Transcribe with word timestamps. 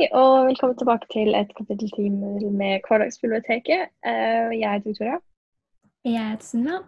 Hei 0.00 0.06
og 0.16 0.46
velkommen 0.46 0.78
tilbake 0.80 1.04
til 1.12 1.34
et 1.36 1.50
kapittel 1.52 1.90
ti 1.92 2.06
med 2.08 2.86
Hverdagsbiblioteket. 2.88 3.90
Eh, 4.08 4.48
Jeg 4.56 4.70
heter 4.72 4.88
Victoria. 4.88 5.18
Jeg 6.04 6.30
heter 6.30 6.46
Sunniva. 6.46 6.78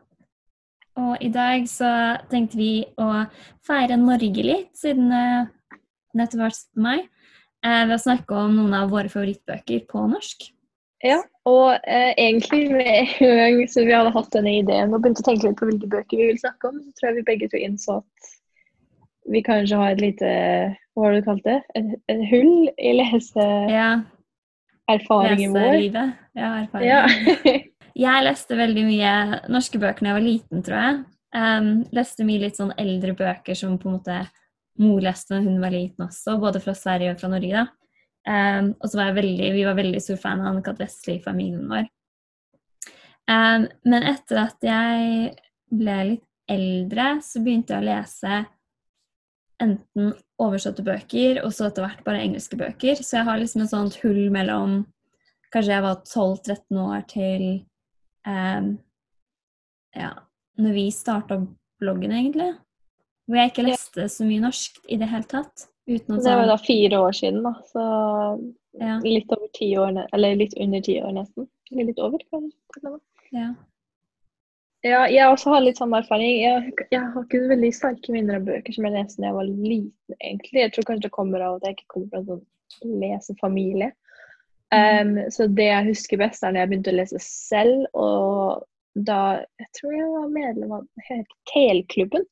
Og 0.97 1.19
i 1.21 1.29
dag 1.29 1.67
så 1.69 1.91
tenkte 2.31 2.57
vi 2.57 2.87
å 2.97 3.27
feire 3.69 3.99
Norge 4.01 4.47
litt, 4.47 4.73
siden 4.73 5.13
det 5.13 5.27
nettopp 6.17 6.41
vært 6.47 6.57
17. 6.57 6.83
mai, 6.87 7.05
eh, 7.67 7.85
ved 7.85 7.99
å 7.99 8.01
snakke 8.01 8.33
om 8.33 8.57
noen 8.57 8.73
av 8.81 8.89
våre 8.89 9.13
favorittbøker 9.13 9.85
på 9.93 10.09
norsk. 10.09 10.49
Ja, 11.05 11.21
og 11.45 11.85
eh, 11.85 12.15
egentlig 12.17 12.71
med 12.73 13.13
en 13.21 13.37
gang 13.43 13.61
vi 13.61 13.93
hadde 13.93 14.17
hatt 14.17 14.33
denne 14.33 14.57
ideen 14.63 14.95
og 14.95 15.05
begynte 15.05 15.21
å 15.21 15.29
tenke 15.29 15.51
litt 15.51 15.61
på 15.61 15.69
hvilke 15.69 15.93
bøker 15.99 16.17
vi 16.17 16.31
ville 16.31 16.47
snakke 16.47 16.73
om, 16.73 16.81
så 16.81 16.97
tror 16.97 17.11
jeg 17.11 17.21
vi 17.21 17.29
begge 17.29 17.53
to 17.53 17.61
innså 17.61 18.01
at 18.01 18.33
vi 19.31 19.43
kanskje 19.47 19.77
har 19.79 19.91
et 19.95 20.01
lite 20.03 20.31
Hva 20.95 21.07
har 21.07 21.13
du 21.15 21.23
kalt 21.27 21.45
det? 21.47 21.59
Et, 21.79 21.93
et 22.11 22.23
hull 22.33 22.69
i 22.77 22.93
leseerfaringen 22.99 23.73
Ja, 23.73 23.91
vår. 25.55 25.75
Ja, 26.35 26.49
erfaringen. 26.65 26.91
Ja. 26.91 27.59
Jeg 28.03 28.25
leste 28.25 28.57
veldig 28.57 28.85
mye 28.89 29.13
norske 29.53 29.77
bøker 29.81 30.01
da 30.01 30.09
jeg 30.09 30.17
var 30.17 30.25
liten, 30.25 30.63
tror 30.65 30.79
jeg. 30.79 30.95
Um, 31.37 31.67
leste 31.93 32.25
mye 32.25 32.41
litt 32.47 32.57
sånn 32.57 32.73
eldre 32.81 33.13
bøker 33.17 33.57
som 33.57 33.75
på 33.81 33.91
en 33.91 33.99
måte 33.99 34.17
mor 34.81 35.01
leste 35.05 35.35
da 35.35 35.43
hun 35.45 35.61
var 35.61 35.75
liten 35.75 36.07
også, 36.07 36.39
både 36.41 36.63
fra 36.65 36.73
Sverige 36.77 37.13
og 37.13 37.21
fra 37.21 37.29
Norge. 37.35 37.53
da. 37.53 37.67
Um, 38.23 38.71
og 38.79 38.89
så 38.89 38.97
var 38.97 39.11
jeg 39.11 39.19
veldig, 39.19 39.51
vi 39.59 39.67
var 39.67 39.77
veldig 39.77 40.01
stor 40.01 40.21
fan 40.23 40.41
av 40.41 40.53
Anne-Kat. 40.53 40.81
Vestli 40.81 41.19
i 41.19 41.25
familien 41.25 41.69
vår. 41.69 41.85
Um, 43.29 43.69
men 43.85 44.09
etter 44.09 44.41
at 44.47 44.65
jeg 44.65 45.33
ble 45.73 45.99
litt 46.15 46.29
eldre, 46.53 47.17
så 47.25 47.45
begynte 47.45 47.77
jeg 47.77 47.85
å 47.85 47.91
lese 47.91 48.43
enten 49.63 50.13
oversatte 50.43 50.85
bøker 50.87 51.43
og 51.45 51.53
så 51.55 51.69
etter 51.69 51.87
hvert 51.87 52.03
bare 52.07 52.23
engelske 52.25 52.59
bøker. 52.61 52.99
Så 53.01 53.19
jeg 53.21 53.29
har 53.29 53.41
liksom 53.41 53.65
et 53.65 53.73
sånt 53.73 54.01
hull 54.03 54.27
mellom 54.35 54.83
Kanskje 55.53 55.75
jeg 55.75 55.85
var 55.85 55.99
12-13 56.09 56.79
år 56.81 57.03
til 57.11 57.43
um, 58.25 58.69
Ja, 59.93 60.15
når 60.57 60.73
vi 60.79 60.87
starta 60.95 61.37
bloggen, 61.83 62.15
egentlig. 62.17 62.55
Hvor 63.29 63.37
jeg 63.37 63.51
ikke 63.53 63.67
leste 63.67 64.07
så 64.09 64.25
mye 64.25 64.41
norsk 64.47 64.81
i 64.89 64.97
det 64.97 65.11
hele 65.11 65.29
tatt. 65.29 65.67
Uten 65.91 66.17
å 66.17 66.23
Det 66.25 66.37
var 66.39 66.49
da 66.49 66.57
fire 66.63 67.03
år 67.05 67.13
siden, 67.19 67.43
da. 67.45 67.53
Så 67.69 67.85
Ja. 68.81 68.97
litt 69.05 69.29
over 69.29 69.49
ti 69.53 69.69
år, 69.77 70.07
eller 70.15 70.37
litt 70.41 70.55
under 70.57 70.81
ti 70.81 70.97
år 71.03 71.13
nesten. 71.13 71.49
Eller 71.71 71.91
litt 71.91 71.99
over, 72.01 72.19
kanskje. 72.33 73.01
ja. 73.33 73.51
Ja, 74.83 75.05
jeg 75.07 75.31
også 75.31 75.53
har 75.53 75.63
litt 75.63 75.79
samme 75.79 76.01
erfaring. 76.03 76.41
Jeg, 76.43 76.73
jeg 76.91 77.03
har 77.15 77.25
ikke 77.25 77.45
veldig 77.53 77.71
sterke 77.75 78.15
minner 78.15 78.41
av 78.41 78.49
bøker 78.49 78.75
som 78.75 78.89
jeg 78.89 78.97
leste 78.97 79.23
da 79.23 79.29
jeg 79.29 79.37
var 79.37 79.51
liten, 79.51 80.17
egentlig. 80.19 80.59
Jeg 80.59 80.73
tror 80.75 80.87
kanskje 80.89 81.07
det 81.07 81.15
kommer 81.15 81.45
av 81.47 81.59
at 81.59 81.69
jeg 81.69 81.77
ikke 81.77 81.93
kommer 81.95 82.09
fra 82.11 82.23
en 82.23 82.43
sånn 82.75 82.97
lesefamilie. 83.03 83.93
Um, 84.73 85.15
så 85.31 85.47
det 85.53 85.69
jeg 85.69 85.89
husker 85.91 86.19
best, 86.23 86.43
er 86.43 86.55
når 86.55 86.65
jeg 86.65 86.71
begynte 86.73 86.95
å 86.95 86.99
lese 86.99 87.23
selv, 87.23 87.87
og 87.95 88.69
da 88.93 89.41
Jeg 89.57 89.69
tror 89.79 89.93
jeg 89.97 90.09
var 90.13 90.33
medlem 90.35 90.73
av 90.77 91.13
Kelklubben. 91.49 92.27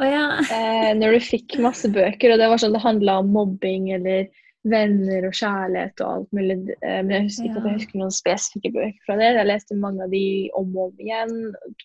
Å 0.00 0.06
ja. 0.06 0.22
uh, 0.46 0.92
når 0.96 1.18
du 1.18 1.26
fikk 1.26 1.58
masse 1.60 1.90
bøker, 1.92 2.32
og 2.32 2.40
det 2.40 2.48
var 2.52 2.62
sånn 2.62 2.76
det 2.76 2.84
handla 2.84 3.18
om 3.20 3.34
mobbing 3.34 3.90
eller 3.98 4.30
venner 4.68 5.24
og 5.24 5.36
kjærlighet 5.36 6.02
og 6.04 6.10
alt 6.12 6.32
mulig. 6.36 6.58
Eh, 6.84 7.00
men 7.00 7.14
jeg 7.14 7.26
husker 7.28 7.48
ikke 7.48 7.62
at 7.62 7.68
jeg 7.70 7.78
husker 7.78 8.00
noen 8.00 8.14
spesifikke 8.14 8.72
bøker 8.74 9.06
fra 9.06 9.16
det. 9.20 9.30
Jeg 9.38 9.48
leste 9.48 9.78
mange 9.80 10.04
av 10.04 10.12
de 10.12 10.24
om 10.58 10.74
og 10.76 10.90
om 10.90 11.04
igjen. 11.06 11.36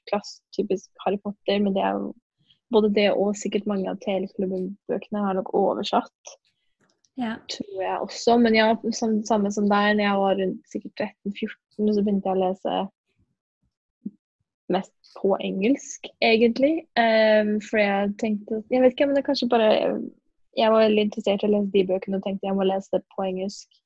Klass, 0.10 0.40
typisk 0.58 0.90
Harry 1.06 1.20
Potter, 1.24 1.62
men 1.64 1.76
det 1.78 1.86
er 1.86 2.00
jo 2.00 2.12
både 2.74 2.92
det 2.96 3.12
og 3.14 3.38
sikkert 3.40 3.70
mange 3.70 3.88
av 3.92 4.02
Teleklubben-bøkene 4.04 5.22
har 5.22 5.38
nok 5.38 5.54
oversatt, 5.56 6.36
ja. 7.22 7.36
tror 7.52 7.80
jeg 7.84 8.02
også. 8.02 8.38
Men 8.42 8.58
ja, 8.58 8.68
som, 8.98 9.20
samme 9.28 9.52
som 9.54 9.70
deg, 9.72 9.96
når 9.96 10.08
jeg 10.08 10.22
var 10.24 10.38
rundt 10.42 10.74
sikkert 10.74 11.08
13-14, 11.30 11.94
så 11.94 12.02
begynte 12.02 12.32
jeg 12.32 12.36
å 12.36 12.42
lese 12.42 12.76
mest 14.74 14.94
på 15.16 15.36
engelsk, 15.46 16.10
egentlig. 16.26 16.74
Um, 16.98 17.58
for 17.64 17.80
jeg 17.80 18.14
tenkte 18.20 18.64
Jeg 18.74 18.82
vet 18.82 18.96
ikke, 18.96 19.08
men 19.08 19.16
det 19.16 19.22
er 19.22 19.30
kanskje 19.30 19.52
bare 19.52 19.70
Jeg 20.56 20.72
var 20.72 20.86
veldig 20.86 21.04
interessert 21.08 21.44
i 21.44 21.48
å 21.50 21.52
lese 21.52 21.72
de 21.74 21.84
bøkene 21.90 22.20
og 22.20 22.24
tenkte 22.26 22.48
jeg 22.48 22.56
må 22.58 22.68
lese 22.68 22.92
det 22.96 23.04
på 23.16 23.26
engelsk 23.26 23.82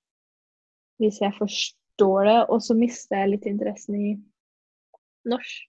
hvis 0.99 1.21
jeg 1.23 1.33
forstår 1.37 2.27
det. 2.27 2.37
Og 2.51 2.61
så 2.61 2.75
mista 2.77 3.21
jeg 3.23 3.33
litt 3.33 3.47
interessen 3.49 3.95
i 3.97 4.13
norsk. 5.29 5.65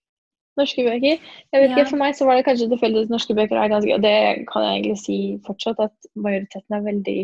Norske 0.59 0.83
bøker. 0.84 1.21
Jeg 1.22 1.62
vet 1.62 1.71
Ja. 1.71 1.77
ikke, 1.77 1.88
For 1.91 1.97
meg 1.97 2.16
så 2.19 2.27
var 2.27 2.37
det 2.37 2.44
kanskje 2.44 2.69
tilfeldig 2.72 3.05
at 3.06 3.12
norske 3.15 3.34
bøker 3.38 3.56
er 3.56 3.71
ganske 3.71 3.94
Og 3.94 4.03
det 4.03 4.47
kan 4.50 4.62
jeg 4.66 4.83
egentlig 4.83 4.99
si 4.99 5.19
fortsatt, 5.47 5.78
at 5.81 6.11
majoriteten 6.16 6.75
er 6.77 6.83
veldig 6.84 7.21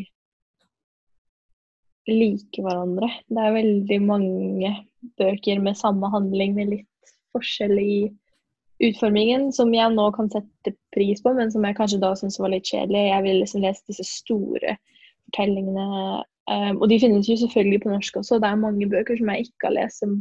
like 2.09 2.63
hverandre. 2.63 3.09
Det 3.29 3.43
er 3.43 3.57
veldig 3.59 3.99
mange 4.07 4.71
bøker 5.19 5.61
med 5.61 5.75
samme 5.77 6.09
handling, 6.11 6.55
med 6.55 6.71
litt 6.71 7.15
forskjell 7.35 7.79
i 7.83 7.97
utformingen, 8.83 9.49
som 9.53 9.73
jeg 9.75 9.93
nå 9.95 10.11
kan 10.17 10.29
sette 10.33 10.75
pris 10.95 11.23
på, 11.25 11.33
men 11.37 11.51
som 11.53 11.65
jeg 11.65 11.77
kanskje 11.79 12.01
da 12.03 12.13
syntes 12.19 12.39
var 12.43 12.53
litt 12.53 12.69
kjedelig. 12.69 13.09
Jeg 13.09 13.25
ville 13.25 13.43
liksom 13.43 13.65
lese 13.65 13.85
disse 13.89 14.07
store 14.09 14.77
fortellingene. 15.27 15.87
Um, 16.47 16.79
og 16.79 16.87
de 16.91 17.01
finnes 17.03 17.29
jo 17.29 17.39
selvfølgelig 17.41 17.83
på 17.83 17.91
norsk 17.91 18.21
også. 18.21 18.39
Det 18.43 18.51
er 18.51 18.63
mange 18.63 18.89
bøker 18.91 19.19
som 19.19 19.33
jeg 19.33 19.49
ikke 19.49 19.69
har 19.69 19.77
lest, 19.79 20.03
som 20.03 20.17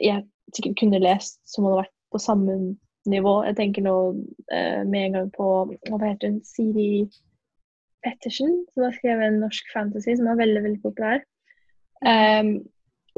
jeg 0.00 0.24
sikkert 0.54 0.78
kunne 0.80 1.02
lest 1.02 1.40
som 1.50 1.66
hadde 1.66 1.82
vært 1.82 1.94
på 2.14 2.22
samme 2.22 2.56
nivå. 3.10 3.34
Jeg 3.48 3.58
tenker 3.58 3.84
nå 3.86 3.96
uh, 4.14 4.82
med 4.86 5.00
en 5.02 5.18
gang 5.18 5.32
på 5.34 5.48
Hva 5.90 6.00
heter 6.06 6.30
hun? 6.30 6.40
Siri 6.46 7.06
Pettersen, 8.06 8.62
som 8.72 8.86
har 8.86 8.94
skrevet 8.94 9.26
en 9.26 9.42
norsk 9.42 9.74
fantasy 9.74 10.14
som 10.14 10.30
er 10.30 10.38
veldig 10.38 10.62
veldig 10.68 10.82
populær. 10.84 11.20
Um, 12.06 12.58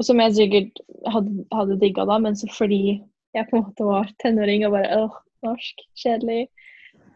som 0.01 0.19
jeg 0.23 0.35
sikkert 0.35 0.79
hadde, 1.11 1.43
hadde 1.53 1.79
digga 1.81 2.05
da, 2.07 2.17
men 2.23 2.37
så 2.39 2.47
fordi 2.55 2.99
jeg 3.37 3.49
på 3.49 3.57
en 3.57 3.67
måte 3.67 3.85
var 3.87 4.09
tenåring 4.23 4.65
og 4.67 4.75
bare 4.77 5.03
åh, 5.03 5.19
norsk, 5.45 5.85
kjedelig. 5.99 6.47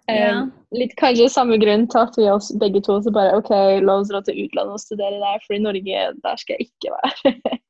Um, 0.04 0.16
Ja. 0.18 0.38
Litt 0.76 0.96
kanskje 1.00 1.30
samme 1.32 1.56
grunn 1.62 1.86
til 1.88 2.02
at 2.02 2.18
vi 2.20 2.26
oss 2.28 2.52
begge 2.60 2.82
to 2.84 2.98
så 3.02 3.12
bare 3.14 3.38
OK, 3.40 3.52
la 3.86 3.98
oss 4.02 4.12
dra 4.12 4.20
til 4.26 4.42
utlandet 4.44 4.76
og 4.76 4.82
studere 4.84 5.20
der, 5.22 5.44
for 5.46 5.56
i 5.56 5.64
Norge, 5.64 6.06
der 6.26 6.40
skal 6.42 6.58
jeg 6.58 6.72
ikke 6.72 6.96
være. 6.98 7.36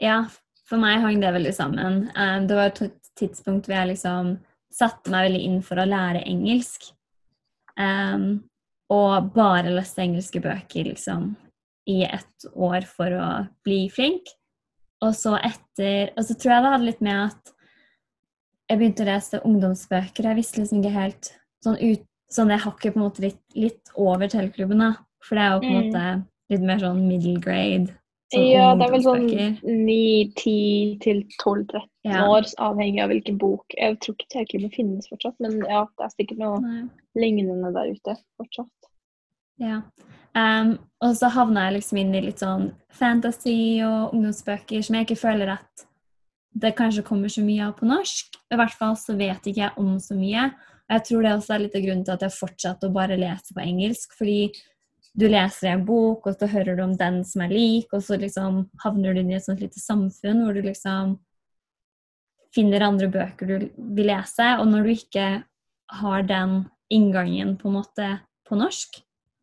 Ja, 0.00 0.22
for 0.64 0.80
meg 0.80 1.02
hang 1.02 1.18
det 1.20 1.28
veldig 1.34 1.50
sammen. 1.52 2.06
Um, 2.16 2.46
det 2.48 2.56
var 2.56 2.70
et 2.70 2.94
tidspunkt 3.20 3.66
hvor 3.68 3.76
jeg 3.76 3.90
liksom 3.90 4.38
satte 4.72 5.12
meg 5.12 5.26
veldig 5.26 5.40
inn 5.44 5.58
for 5.66 5.76
å 5.76 5.84
lære 5.84 6.22
engelsk. 6.30 6.86
Um, 7.76 8.46
og 8.90 9.28
bare 9.34 9.74
leste 9.74 10.00
engelske 10.02 10.40
bøker 10.42 10.88
liksom 10.88 11.34
i 11.90 12.00
ett 12.06 12.48
år 12.54 12.86
for 12.88 13.12
å 13.12 13.28
bli 13.66 13.84
flink. 13.92 14.30
Og 15.02 15.14
så 15.16 15.36
etter 15.40 16.10
Og 16.16 16.24
så 16.28 16.34
tror 16.36 16.52
jeg 16.52 16.62
det 16.64 16.72
hadde 16.74 16.84
litt 16.90 17.00
med 17.00 17.22
at 17.30 17.52
jeg 18.70 18.78
begynte 18.78 19.02
å 19.02 19.06
lese 19.10 19.40
ungdomsbøker. 19.48 20.26
Jeg 20.28 20.36
visste 20.38 20.60
liksom 20.60 20.78
ikke 20.82 20.94
helt 20.94 21.32
sånn 21.64 21.80
ut 21.80 22.06
Sånn 22.30 22.46
jeg 22.54 22.62
hakker 22.62 22.92
på 22.94 23.00
en 23.00 23.02
måte 23.08 23.22
litt, 23.24 23.40
litt 23.58 23.88
over 23.98 24.28
teleklubben, 24.30 24.78
da. 24.78 24.92
For 25.26 25.34
det 25.34 25.42
er 25.42 25.50
jo 25.50 25.60
på 25.64 25.66
en 25.66 25.72
Mm. 25.72 25.88
måte 25.90 26.26
litt 26.52 26.60
mer 26.62 26.78
sånn 26.78 27.00
middle 27.08 27.40
grade. 27.42 27.88
Sånn 28.32 28.44
ja, 28.52 28.68
det 28.78 28.86
er 28.86 28.92
vel 28.92 29.02
sånn 29.02 29.24
9-10 29.66 31.00
til 31.02 31.24
12-13 31.42 31.88
Ja. 32.04 32.28
år, 32.30 32.46
avhengig 32.62 33.02
av 33.02 33.10
hvilken 33.10 33.36
bok. 33.36 33.64
Jeg 33.76 33.98
tror 33.98 34.14
ikke 34.14 34.28
Teleklubben 34.30 34.70
finnes 34.70 35.08
fortsatt, 35.10 35.34
men 35.40 35.58
ja, 35.66 35.82
det 35.98 36.04
er 36.06 36.14
sikkert 36.14 36.38
noe 36.38 36.60
Nei. 36.60 36.88
lignende 37.18 37.72
der 37.74 37.90
ute 37.96 38.16
fortsatt. 38.38 38.70
Ja. 39.58 39.82
Um, 40.36 40.76
og 41.02 41.16
så 41.18 41.30
havna 41.32 41.66
jeg 41.66 41.78
liksom 41.78 41.98
inn 41.98 42.12
i 42.14 42.22
litt 42.22 42.42
sånn 42.42 42.68
fantasy 42.94 43.80
og 43.82 44.12
ungdomsbøker 44.14 44.84
som 44.86 44.98
jeg 44.98 45.08
ikke 45.08 45.22
føler 45.24 45.56
at 45.56 45.86
det 46.60 46.74
kanskje 46.78 47.06
kommer 47.06 47.30
så 47.30 47.42
mye 47.42 47.66
av 47.66 47.76
på 47.78 47.88
norsk. 47.88 48.36
I 48.50 48.58
hvert 48.58 48.76
fall 48.78 48.96
så 48.98 49.14
vet 49.18 49.46
ikke 49.46 49.64
jeg 49.64 49.80
om 49.80 49.94
så 50.02 50.16
mye. 50.18 50.50
Og 50.90 50.96
jeg 50.96 51.06
tror 51.06 51.24
det 51.24 51.32
også 51.36 51.54
er 51.54 51.64
litt 51.64 51.78
av 51.78 51.84
grunnen 51.86 52.04
til 52.06 52.16
at 52.16 52.24
jeg 52.26 52.36
fortsatte 52.36 52.88
å 52.88 52.94
bare 52.94 53.18
lese 53.18 53.54
på 53.54 53.62
engelsk. 53.62 54.14
Fordi 54.18 54.40
du 55.20 55.26
leser 55.30 55.72
en 55.72 55.84
bok, 55.86 56.26
og 56.26 56.38
så 56.38 56.48
hører 56.50 56.78
du 56.78 56.84
om 56.84 56.94
den 56.98 57.20
som 57.26 57.44
er 57.44 57.54
lik, 57.54 57.90
og 57.94 58.02
så 58.06 58.18
liksom 58.18 58.64
havner 58.84 59.14
du 59.14 59.22
inn 59.22 59.32
i 59.32 59.38
et 59.38 59.46
sånt 59.46 59.62
lite 59.62 59.82
samfunn 59.82 60.44
hvor 60.44 60.54
du 60.54 60.62
liksom 60.66 61.16
finner 62.54 62.82
andre 62.82 63.06
bøker 63.10 63.46
du 63.46 63.68
vil 63.94 64.10
lese. 64.10 64.48
Og 64.58 64.66
når 64.70 64.86
du 64.86 64.92
ikke 64.94 65.28
har 66.00 66.26
den 66.26 66.64
inngangen 66.90 67.56
på 67.58 67.70
en 67.70 67.78
måte 67.78 68.10
på 68.46 68.58
norsk, 68.58 69.00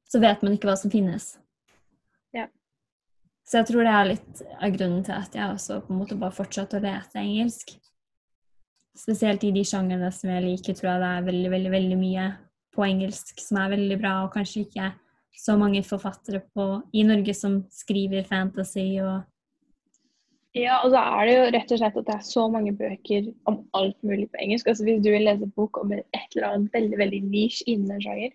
så 0.08 0.22
vet 0.24 0.44
man 0.44 0.56
ikke 0.56 0.70
hva 0.70 0.78
som 0.80 0.92
finnes. 0.94 1.36
Ja. 2.36 2.48
Så 3.48 3.62
jeg 3.62 3.70
tror 3.70 3.88
det 3.88 3.94
er 3.94 4.10
litt 4.14 4.44
av 4.58 4.74
grunnen 4.76 5.04
til 5.08 5.16
at 5.18 5.36
jeg 5.36 5.54
også 5.54 5.82
på 5.86 5.94
en 5.94 6.02
måte 6.02 6.20
bare 6.20 6.36
fortsatte 6.36 6.80
å 6.80 6.84
lese 6.84 7.22
engelsk. 7.22 7.76
Spesielt 8.98 9.44
i 9.46 9.54
de 9.54 9.64
sjangrene 9.68 10.10
som 10.16 10.32
jeg 10.34 10.46
liker, 10.46 10.78
tror 10.78 10.94
jeg 10.94 11.04
det 11.04 11.10
er 11.14 11.28
veldig, 11.28 11.50
veldig, 11.54 11.74
veldig 11.76 11.98
mye 12.00 12.30
på 12.78 12.86
engelsk 12.86 13.42
som 13.42 13.60
er 13.62 13.76
veldig 13.76 13.98
bra, 14.02 14.14
og 14.26 14.34
kanskje 14.34 14.64
ikke 14.66 14.92
så 15.38 15.54
mange 15.60 15.84
forfattere 15.86 16.42
på, 16.56 16.68
i 16.98 17.04
Norge 17.06 17.34
som 17.38 17.60
skriver 17.74 18.26
fantasy 18.30 18.90
og 19.04 19.26
Ja, 20.58 20.80
og 20.82 20.90
så 20.90 20.98
er 21.04 21.28
det 21.28 21.34
jo 21.36 21.50
rett 21.54 21.72
og 21.76 21.80
slett 21.84 21.98
at 22.00 22.08
det 22.08 22.14
er 22.16 22.26
så 22.26 22.48
mange 22.50 22.72
bøker 22.74 23.28
om 23.50 23.60
alt 23.78 23.98
mulig 24.02 24.26
på 24.32 24.40
engelsk. 24.42 24.70
Altså 24.72 24.88
Hvis 24.88 25.04
du 25.06 25.12
vil 25.14 25.28
lese 25.28 25.50
bok 25.54 25.78
om 25.78 25.94
et 25.94 26.32
eller 26.34 26.48
annet 26.48 26.74
veldig 26.74 26.98
veldig 27.04 27.20
niche 27.28 27.68
innen 27.70 27.94
en 27.94 28.02
sjanger, 28.02 28.34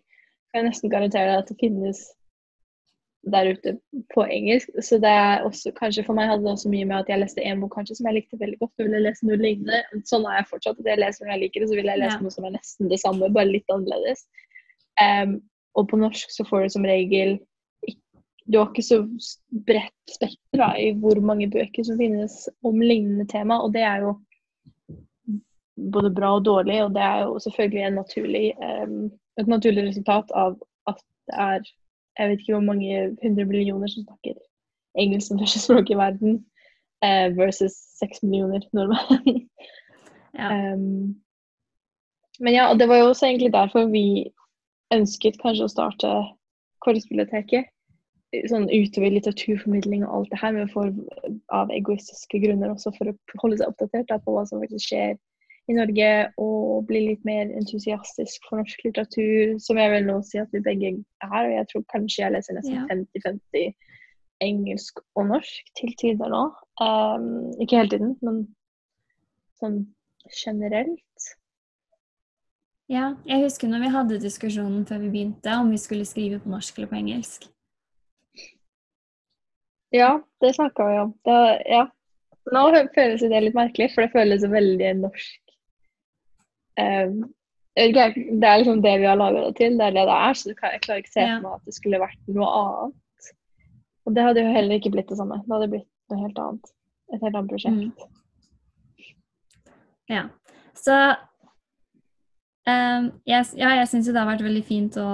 kan 0.53 0.63
jeg 0.63 0.71
nesten 0.71 0.93
garantere 0.93 1.31
deg 1.31 1.43
at 1.43 1.49
det 1.49 1.61
finnes 1.61 2.03
der 3.33 3.53
ute 3.55 3.77
på 4.15 4.25
engelsk. 4.27 4.73
Så 4.83 4.99
det 5.03 5.11
er 5.11 5.45
også, 5.47 5.71
kanskje 5.77 6.05
for 6.07 6.19
meg 6.19 6.29
hadde 6.31 6.43
det 6.45 6.53
også 6.53 6.73
mye 6.73 6.89
med 6.89 6.99
at 6.99 7.13
jeg 7.13 7.23
leste 7.23 7.45
en 7.47 7.63
bok 7.63 7.77
kanskje 7.77 7.97
som 7.99 8.09
jeg 8.11 8.19
likte 8.19 8.41
veldig 8.41 8.59
godt, 8.59 8.73
og 8.79 8.89
ville 8.89 9.05
lese 9.05 9.29
noe 9.29 9.39
lignende. 9.39 10.03
Sånn 10.09 10.27
er 10.27 10.41
jeg 10.41 10.51
fortsatt. 10.51 10.81
at 10.83 10.91
jeg 10.91 11.01
leser 11.01 11.25
når 11.25 11.33
jeg 11.35 11.43
liker 11.45 11.63
det, 11.63 11.69
så 11.71 11.79
vil 11.79 11.93
jeg 11.93 12.03
lese 12.03 12.17
Ja. 12.19 12.25
noe 12.25 12.35
som 12.35 12.45
er 12.45 12.57
nesten 12.57 12.91
det 12.91 13.01
samme, 13.01 13.31
bare 13.33 13.53
litt 13.53 13.71
annerledes. 13.71 14.27
Um, 15.01 15.41
og 15.79 15.89
på 15.89 15.97
norsk 15.97 16.31
så 16.31 16.45
får 16.45 16.63
du 16.63 16.69
som 16.75 16.85
regel 16.85 17.39
Du 18.51 18.59
har 18.59 18.69
ikke 18.69 18.83
så 18.83 18.99
bredt 19.65 20.11
spekter 20.11 20.59
da, 20.59 20.73
i 20.77 20.91
hvor 20.99 21.17
mange 21.23 21.47
bøker 21.49 21.85
som 21.87 21.97
finnes 21.97 22.49
om 22.67 22.81
lignende 22.83 23.25
tema, 23.31 23.61
og 23.63 23.73
det 23.73 23.85
er 23.87 24.03
jo 24.03 24.17
både 25.93 26.11
bra 26.11 26.35
og 26.37 26.45
dårlig, 26.45 26.83
og 26.85 26.91
det 26.93 27.03
er 27.07 27.23
jo 27.23 27.39
selvfølgelig 27.39 27.85
en 27.87 27.95
naturlig, 27.95 28.53
em, 28.59 29.13
et 29.41 29.49
naturlig 29.49 29.87
resultat 29.89 30.33
av 30.37 30.59
at 30.91 31.01
det 31.29 31.39
er 31.39 31.71
jeg 32.19 32.29
vet 32.29 32.43
ikke 32.43 32.53
hvor 32.53 32.65
mange 32.67 32.97
hundre 33.23 33.45
millioner 33.49 33.89
som 33.89 34.05
snakker 34.05 34.37
engelsk 35.01 35.29
som 35.29 35.39
første 35.41 35.61
språk 35.63 35.91
i 35.91 35.97
verden, 35.97 36.43
eh, 37.05 37.29
versus 37.37 37.77
seks 38.01 38.23
millioner 38.23 38.67
nordmenn. 38.73 39.45
Ja. 40.33 40.49
Um, 40.73 41.17
men 42.41 42.55
ja, 42.55 42.71
og 42.73 42.79
det 42.81 42.87
var 42.89 42.97
jo 42.97 43.09
også 43.11 43.27
egentlig 43.27 43.51
derfor 43.53 43.91
vi 43.93 44.31
ønsket 44.95 45.37
kanskje 45.43 45.67
å 45.67 45.73
starte 45.73 46.13
Korpsbiblioteket. 46.81 47.69
Sånn 48.49 48.65
utover 48.73 49.13
litteraturformidling 49.13 50.07
og 50.07 50.15
alt 50.15 50.33
det 50.33 50.41
her, 50.41 50.55
men 50.57 50.71
for, 50.73 50.89
av 51.53 51.69
egoistiske 51.77 52.41
grunner 52.41 52.73
også 52.73 52.95
for 52.97 53.13
å 53.13 53.43
holde 53.43 53.61
seg 53.61 53.75
oppdatert 53.75 54.09
da, 54.09 54.17
på 54.25 54.33
hva 54.33 54.47
som 54.49 54.65
faktisk 54.65 54.89
skjer 54.89 55.21
i 55.73 55.77
Norge, 55.79 56.11
og 56.41 56.85
bli 56.89 57.01
litt 57.09 57.25
mer 57.29 57.51
entusiastisk 57.59 58.45
for 58.49 58.61
norsk 58.63 58.85
litteratur, 58.87 59.57
som 59.63 59.81
jeg 59.81 59.93
vil 59.95 60.07
nå 60.09 60.19
si 60.29 60.41
at 60.43 60.53
vi 60.55 60.63
begge 60.65 60.93
er. 61.25 61.41
Og 61.41 61.55
jeg 61.57 61.69
tror 61.73 61.89
kanskje 61.95 62.23
jeg 62.25 62.37
leser 62.37 62.59
nesten 62.59 62.79
Ja. 62.79 62.87
50-50 62.93 63.73
engelsk 64.43 64.99
og 65.17 65.29
norsk 65.31 65.71
til 65.79 65.95
tider 66.01 66.33
nå. 66.33 66.43
Um, 66.83 67.53
ikke 67.63 67.79
hele 67.79 67.93
tiden, 67.95 68.17
men 68.27 68.45
sånn 69.61 69.85
generelt. 70.35 70.99
ja. 72.91 73.15
Jeg 73.27 73.45
husker 73.45 73.71
når 73.71 73.85
vi 73.85 73.95
hadde 73.97 74.21
diskusjonen 74.23 74.85
før 74.87 75.03
vi 75.05 75.11
begynte, 75.15 75.57
om 75.59 75.71
vi 75.71 75.81
skulle 75.81 76.07
skrive 76.09 76.41
på 76.43 76.51
norsk 76.53 76.79
eller 76.79 76.91
på 76.91 76.99
engelsk. 77.01 77.49
Ja, 79.93 80.23
det 80.41 80.55
snakka 80.57 80.89
vi 80.89 80.99
om. 81.03 81.13
Det, 81.25 81.41
ja. 81.69 81.87
Nå 82.53 82.63
føles 82.95 83.23
det 83.23 83.41
litt 83.45 83.55
merkelig, 83.55 83.93
for 83.95 84.03
det 84.03 84.15
føles 84.15 84.47
veldig 84.51 84.93
norsk. 85.03 85.42
Um, 86.81 87.23
det 87.77 87.97
er 87.97 88.59
liksom 88.61 88.83
det 88.85 88.99
vi 89.01 89.09
har 89.09 89.17
laga 89.17 89.47
det 89.47 89.57
til, 89.57 89.79
det 89.79 89.87
er 89.87 89.95
det 89.97 90.05
det 90.09 90.17
er, 90.17 90.35
så 90.37 90.51
jeg 90.51 90.57
klarer 90.85 91.01
ikke 91.01 91.13
se 91.13 91.21
Ja. 91.25 91.39
for 91.39 91.47
meg 91.47 91.55
at 91.55 91.65
det 91.65 91.75
skulle 91.75 92.01
vært 92.03 92.29
noe 92.29 92.49
annet. 92.59 93.31
Og 94.05 94.15
det 94.15 94.25
hadde 94.27 94.43
jo 94.43 94.53
heller 94.53 94.75
ikke 94.77 94.91
blitt 94.93 95.09
det 95.09 95.17
samme. 95.17 95.39
Det 95.45 95.53
hadde 95.55 95.71
blitt 95.73 95.89
noe 96.11 96.21
helt 96.21 96.39
annet. 96.39 96.73
Et 97.13 97.21
helt 97.23 97.37
annet 97.37 97.51
prosjekt. 97.51 97.77
Mm. 97.77 99.13
Ja. 100.11 100.25
Så 100.75 100.97
um, 102.69 103.13
yes, 103.29 103.55
ja, 103.57 103.73
jeg 103.79 103.89
syns 103.89 104.09
jo 104.09 104.13
det 104.13 104.21
har 104.21 104.33
vært 104.33 104.45
veldig 104.45 104.65
fint 104.67 104.99
å 105.01 105.09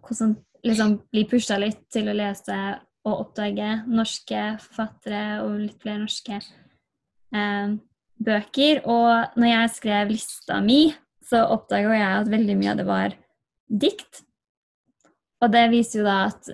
hvordan, 0.00 0.36
liksom, 0.64 0.96
bli 1.12 1.26
pusha 1.28 1.58
litt 1.60 1.82
til 1.92 2.08
å 2.08 2.16
lese 2.16 2.56
og 3.04 3.20
oppdage 3.26 3.68
norske 3.88 4.40
forfattere 4.60 5.40
og 5.44 5.60
litt 5.62 5.78
flere 5.82 6.02
norske 6.02 6.36
ehm, 7.34 7.78
bøker. 8.22 8.82
Og 8.84 9.38
når 9.40 9.52
jeg 9.52 9.74
skrev 9.76 10.12
lista 10.12 10.60
mi, 10.64 10.90
så 11.24 11.44
oppdaga 11.54 11.94
jeg 11.94 12.18
at 12.22 12.32
veldig 12.32 12.58
mye 12.58 12.72
av 12.72 12.80
det 12.80 12.88
var 12.88 13.16
dikt. 13.70 14.24
Og 15.40 15.52
det 15.54 15.68
viser 15.72 16.02
jo 16.02 16.08
da 16.08 16.18
at 16.28 16.50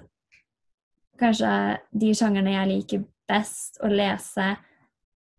kanskje 1.21 1.53
de 1.97 2.13
sjangerne 2.15 2.53
jeg 2.53 2.71
liker 2.71 3.07
best 3.27 3.81
å 3.83 3.91
lese, 3.91 4.55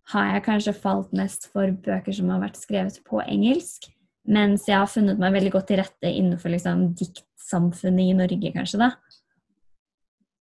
har 0.08 0.32
jeg 0.32 0.44
kanskje 0.46 0.76
falt 0.76 1.14
mest 1.16 1.50
for 1.52 1.72
bøker 1.84 2.16
som 2.16 2.32
har 2.32 2.42
vært 2.42 2.60
skrevet 2.60 3.00
på 3.08 3.20
engelsk. 3.26 3.90
Mens 4.28 4.66
jeg 4.68 4.80
har 4.80 4.90
funnet 4.92 5.20
meg 5.20 5.36
veldig 5.36 5.54
godt 5.54 5.70
til 5.72 5.80
rette 5.82 6.10
innenfor 6.12 6.52
liksom, 6.52 6.90
diktsamfunnet 7.00 8.12
i 8.12 8.16
Norge, 8.16 8.52
kanskje. 8.56 8.80
da. 8.82 8.92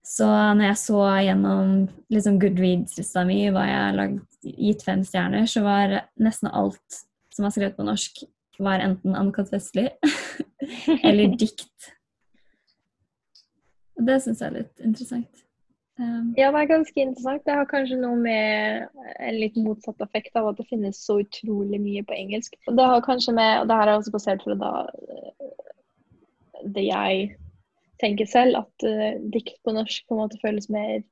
Så 0.05 0.27
når 0.29 0.67
jeg 0.69 0.81
så 0.83 1.01
gjennom 1.25 1.75
liksom, 2.13 2.37
Goodreads-lista 2.43 3.25
mi 3.25 3.39
hva 3.49 3.65
jeg 3.65 3.83
har 3.97 4.17
gitt 4.45 4.85
fem 4.85 5.05
stjerner, 5.07 5.47
så 5.49 5.63
var 5.65 5.95
nesten 6.21 6.51
alt 6.53 7.05
som 7.35 7.47
var 7.47 7.55
skrevet 7.55 7.79
på 7.79 7.87
norsk, 7.87 8.21
var 8.63 8.85
enten 8.85 9.17
Anne-Kat. 9.17 9.49
Vestli 9.51 9.89
eller 11.09 11.33
dikt. 11.41 11.89
Og 13.99 14.05
det 14.07 14.21
syns 14.23 14.43
jeg 14.43 14.51
er 14.51 14.59
litt 14.61 14.85
interessant. 14.85 15.41
Um, 15.99 16.35
Ja, 16.37 16.51
det 16.51 16.61
er 16.61 16.71
ganske 16.71 17.01
interessant. 17.01 17.45
Det 17.47 17.57
har 17.57 17.71
kanskje 17.71 17.99
noe 18.01 18.19
med 18.19 18.89
en 19.15 19.39
litt 19.39 19.57
motsatt 19.57 20.01
effekt 20.05 20.37
av 20.37 20.51
at 20.51 20.59
det 20.61 20.67
finnes 20.69 20.99
så 21.01 21.21
utrolig 21.23 21.81
mye 21.81 22.05
på 22.07 22.17
engelsk. 22.19 22.59
Og 22.69 22.77
det 22.79 22.89
har 22.93 23.07
kanskje 23.07 23.35
med, 23.39 23.63
og 23.63 23.71
det 23.71 23.81
her 23.81 23.93
er 23.93 24.01
også 24.01 24.15
basert 24.15 24.45
fra 24.45 24.59
da 24.59 24.73
eh, 24.91 25.49
det 26.75 26.87
jeg 26.87 27.33
tenker 28.05 28.29
selv, 28.31 28.61
at 28.63 28.87
uh, 28.87 29.19
dikt 29.33 29.59
på 29.65 29.75
norsk 29.75 30.07
på 30.07 30.17
en 30.17 30.23
måte 30.25 30.41
føles 30.43 30.71
mer 30.73 31.03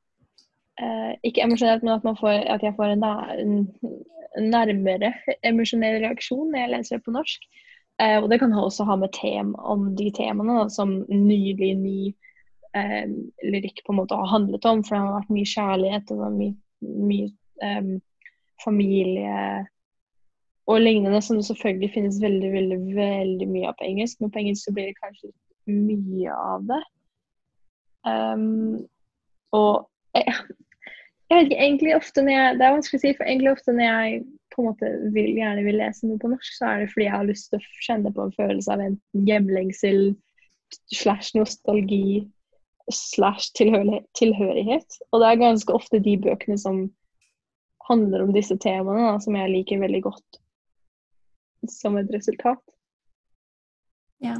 uh, 0.82 1.12
Ikke 1.26 1.44
emosjonelt, 1.44 1.84
men 1.84 1.96
at, 1.96 2.20
får, 2.20 2.38
at 2.54 2.64
jeg 2.64 2.76
får 2.78 2.94
en, 2.94 3.06
en 3.08 4.48
nærmere 4.52 5.12
emosjonell 5.46 6.00
reaksjon 6.04 6.50
når 6.50 6.64
jeg 6.64 6.72
leser 6.76 6.98
det 6.98 7.06
på 7.06 7.16
norsk. 7.16 7.48
Uh, 8.00 8.18
og 8.22 8.30
det 8.32 8.40
kan 8.42 8.54
også 8.56 8.86
ha 8.88 8.98
med 9.00 9.12
tem 9.16 9.54
om 9.58 9.90
de 9.98 10.10
temaene 10.16 10.62
da, 10.62 10.68
som 10.72 11.00
nylig 11.08 11.74
ny 11.80 11.96
lyrikk 12.72 13.82
på 13.84 13.92
en 13.92 13.98
måte 13.98 14.16
har 14.16 14.30
handlet 14.30 14.64
om. 14.64 14.78
For 14.80 14.96
det 14.96 15.02
har 15.02 15.18
vært 15.18 15.32
mye 15.36 15.48
kjærlighet 15.50 16.12
og 16.14 16.22
mye, 16.38 16.54
mye 16.80 17.26
um, 17.60 17.98
familie 18.64 19.66
og 20.70 20.80
lignende, 20.80 21.20
som 21.20 21.36
det 21.36 21.44
selvfølgelig 21.46 21.90
finnes 21.94 22.22
veldig, 22.22 22.52
veldig, 22.52 22.78
veldig 22.96 23.48
mye 23.50 23.68
av 23.68 23.76
på 23.76 23.84
engelsk. 23.90 24.20
Men 24.22 24.32
på 24.32 24.40
engelsk 24.40 24.64
så 24.64 24.72
blir 24.72 24.88
det 24.88 25.00
kanskje 25.02 25.32
mye 25.70 26.34
av 26.34 26.66
det. 26.68 26.82
Um, 28.08 28.82
og 29.54 29.86
jeg, 30.16 30.34
jeg 31.30 31.36
vet 31.36 31.46
ikke, 31.46 31.60
egentlig 31.62 31.92
ofte 31.94 32.24
når 32.26 32.34
jeg 32.34 32.56
Det 32.58 32.64
er 32.66 32.74
vanskelig 32.74 32.98
å 32.98 33.02
si, 33.04 33.12
for 33.14 33.28
egentlig 33.28 33.52
ofte 33.52 33.74
når 33.76 33.86
jeg 33.86 34.22
på 34.52 34.60
en 34.60 34.68
måte 34.68 34.90
vil, 35.14 35.30
gjerne 35.38 35.64
vil 35.64 35.78
lese 35.80 36.08
noe 36.08 36.20
på 36.20 36.28
norsk, 36.32 36.50
så 36.58 36.68
er 36.68 36.82
det 36.82 36.90
fordi 36.92 37.06
jeg 37.06 37.14
har 37.14 37.28
lyst 37.28 37.48
til 37.52 37.62
å 37.62 37.86
kjenne 37.86 38.12
på 38.12 38.26
en 38.26 38.34
følelse 38.36 38.74
av 38.74 38.84
enten 38.84 39.28
hjemlengsel 39.28 40.02
slash 40.92 41.32
nostalgi 41.38 42.26
slash 42.92 43.52
tilhørighet. 43.56 44.98
Og 45.12 45.22
det 45.22 45.30
er 45.30 45.40
ganske 45.40 45.72
ofte 45.72 46.02
de 46.04 46.18
bøkene 46.20 46.58
som 46.60 46.84
handler 47.88 48.26
om 48.26 48.32
disse 48.34 48.56
temaene, 48.60 49.08
da, 49.08 49.16
som 49.22 49.36
jeg 49.38 49.52
liker 49.52 49.80
veldig 49.82 50.02
godt 50.04 50.42
som 51.70 51.96
et 51.96 52.10
resultat. 52.14 52.62
Ja. 54.22 54.36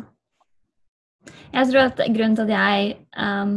Jeg 1.53 1.69
tror 1.69 1.89
at 1.91 2.01
grunnen 2.15 2.37
til 2.37 2.49
at 2.49 2.53
jeg 2.55 2.93
um, 3.21 3.57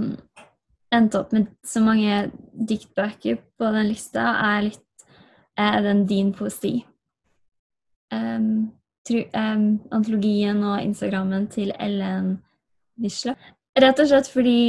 endte 0.94 1.20
opp 1.20 1.32
med 1.36 1.48
så 1.66 1.82
mange 1.84 2.25
diktbøker 2.54 3.40
på 3.58 3.72
den 3.75 3.92
lista, 3.92 4.34
er 4.44 4.68
litt 4.70 4.82
er 5.58 5.82
den 5.82 6.06
Din 6.08 6.34
poesi. 6.34 6.86
Um, 8.12 8.72
tru, 9.08 9.22
um, 9.34 9.80
antologien 9.92 10.64
og 10.64 10.84
Instagrammen 10.84 11.48
til 11.48 11.72
Ellen 11.80 12.38
Wisle. 13.02 13.36
Rett 13.80 14.00
og 14.00 14.10
slett 14.10 14.30
fordi 14.32 14.60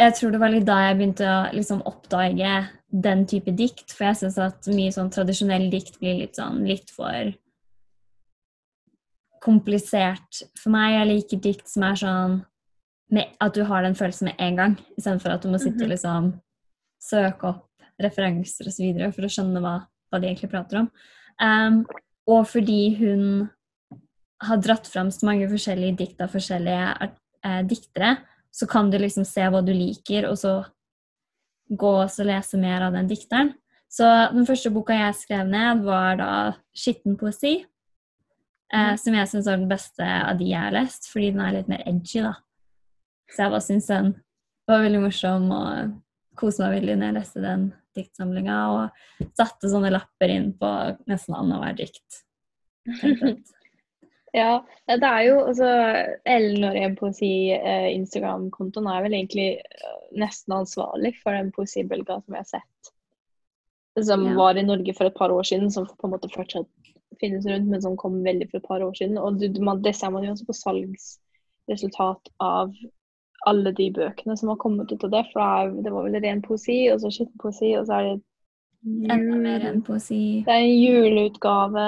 jeg 0.00 0.16
tror 0.16 0.32
det 0.32 0.40
var 0.40 0.52
litt 0.52 0.68
da 0.68 0.78
jeg 0.86 0.96
begynte 0.96 1.28
å 1.28 1.40
liksom, 1.52 1.82
oppdage 1.88 2.52
den 2.90 3.26
type 3.28 3.52
dikt. 3.56 3.92
For 3.92 4.08
jeg 4.08 4.20
syns 4.22 4.38
at 4.40 4.68
mye 4.72 4.92
sånn 4.94 5.12
tradisjonell 5.12 5.68
dikt 5.72 6.00
blir 6.00 6.22
litt 6.22 6.40
sånn 6.40 6.64
litt 6.68 6.92
for 6.94 7.32
komplisert 9.44 10.42
for 10.60 10.72
meg. 10.72 10.94
Jeg 10.98 11.10
liker 11.10 11.44
dikt 11.48 11.68
som 11.68 11.84
er 11.88 12.00
sånn 12.00 12.40
med, 13.10 13.32
at 13.40 13.54
du 13.54 13.64
har 13.66 13.82
den 13.82 13.96
følelsen 13.98 14.30
med 14.30 14.42
en 14.42 14.58
gang, 14.58 14.76
istedenfor 14.96 15.34
at 15.34 15.42
du 15.44 15.50
må 15.52 15.58
sitte 15.62 15.84
og 15.84 15.90
liksom 15.92 16.32
søke 17.02 17.48
opp 17.50 17.66
referanser 18.00 18.68
osv. 18.70 19.00
for 19.12 19.26
å 19.26 19.32
skjønne 19.32 19.62
hva, 19.64 19.74
hva 20.10 20.20
de 20.20 20.30
egentlig 20.30 20.50
prater 20.52 20.82
om. 20.82 20.90
Um, 21.40 21.82
og 22.30 22.46
fordi 22.48 22.82
hun 23.00 23.24
har 24.44 24.60
dratt 24.62 24.88
fram 24.88 25.10
så 25.12 25.26
mange 25.28 25.48
forskjellige 25.50 25.98
dikt 25.98 26.22
av 26.24 26.32
forskjellige 26.32 27.08
eh, 27.44 27.62
diktere, 27.68 28.14
så 28.50 28.66
kan 28.70 28.90
du 28.90 28.98
liksom 28.98 29.26
se 29.28 29.44
hva 29.52 29.60
du 29.64 29.72
liker, 29.74 30.28
og 30.30 30.38
så 30.40 30.54
gå 31.70 31.90
og 32.02 32.24
lese 32.26 32.58
mer 32.60 32.86
av 32.86 32.96
den 32.96 33.10
dikteren. 33.10 33.52
Så 33.90 34.06
den 34.32 34.46
første 34.46 34.72
boka 34.72 34.94
jeg 34.96 35.18
skrev 35.18 35.50
ned, 35.50 35.84
var 35.84 36.16
da 36.18 36.30
'Skitten 36.74 37.18
poesi'. 37.18 37.66
Eh, 38.72 38.96
som 38.96 39.14
jeg 39.14 39.28
syns 39.28 39.46
var 39.46 39.58
den 39.58 39.68
beste 39.68 40.06
av 40.06 40.38
de 40.38 40.52
jeg 40.52 40.60
har 40.60 40.72
lest, 40.72 41.10
fordi 41.10 41.32
den 41.34 41.40
er 41.40 41.56
litt 41.58 41.68
mer 41.68 41.82
edgy, 41.86 42.22
da. 42.22 42.34
Så 43.30 43.44
jeg 43.44 43.52
bare 43.54 43.64
syns 43.64 43.86
den 43.90 44.14
var 44.70 44.84
veldig 44.84 45.02
morsom 45.04 45.50
og 45.54 45.94
koste 46.38 46.64
meg 46.64 46.80
veldig 46.80 46.96
når 46.98 47.10
jeg 47.10 47.18
leste 47.18 47.44
den 47.44 47.68
diktsamlinga. 47.98 48.58
Og 48.74 49.30
satte 49.38 49.70
sånne 49.70 49.92
lapper 49.94 50.32
inn 50.34 50.52
på 50.58 50.74
nesten 51.10 51.38
annethvert 51.38 51.80
dikt. 51.84 52.20
Ja, 54.30 54.60
det 54.86 55.02
er 55.02 55.22
jo 55.26 55.38
altså 55.42 55.66
Ellen 56.28 56.66
og 56.68 56.76
Ren 56.76 56.92
Poesi 56.98 57.50
eh, 57.50 57.88
er 57.90 59.02
vel 59.02 59.16
egentlig 59.16 59.46
eh, 59.58 59.96
nesten 60.22 60.54
ansvarlig 60.54 61.16
for 61.18 61.34
den 61.34 61.50
poesibølga 61.50 62.20
som 62.20 62.36
vi 62.36 62.38
har 62.38 62.46
sett. 62.46 62.92
Som 63.98 64.28
Ja. 64.28 64.36
var 64.38 64.54
i 64.54 64.62
Norge 64.62 64.94
for 64.94 65.10
et 65.10 65.16
par 65.18 65.34
år 65.34 65.42
siden, 65.42 65.70
som 65.70 65.86
på 65.86 66.06
en 66.06 66.14
måte 66.14 66.30
fortsatt 66.30 66.68
finnes 67.20 67.44
rundt, 67.44 67.66
men 67.68 67.82
som 67.82 67.96
kom 67.98 68.22
veldig 68.22 68.46
for 68.52 68.58
et 68.58 68.68
par 68.68 68.84
år 68.86 68.94
siden. 68.94 69.18
Og 69.18 69.40
du, 69.40 69.50
man, 69.60 69.82
det 69.82 69.96
ser 69.96 70.14
man 70.14 70.22
jo 70.22 70.30
også 70.30 70.46
på 70.46 70.58
salgsresultat 70.60 72.30
av 72.38 72.70
alle 73.48 73.72
de 73.76 73.88
bøkene 73.96 74.36
som 74.36 74.50
har 74.52 74.58
kommet 74.60 74.92
ut 74.92 75.04
av 75.06 75.14
det. 75.14 75.22
For 75.32 75.72
det, 75.84 75.92
var 75.92 76.08
vel 76.08 76.18
ren 76.24 76.42
poesi, 76.44 76.82
og 76.92 77.00
så 77.02 77.12
skitten 77.14 77.40
poesi, 77.40 77.72
og 77.78 77.86
så 77.88 78.00
er 78.00 78.10
det 78.10 78.18
Enda 78.80 79.36
mer 79.36 79.64
enn 79.68 79.82
poesi. 79.84 80.40
Det 80.46 80.54
er 80.54 80.62
en 80.64 80.78
juleutgave. 80.80 81.82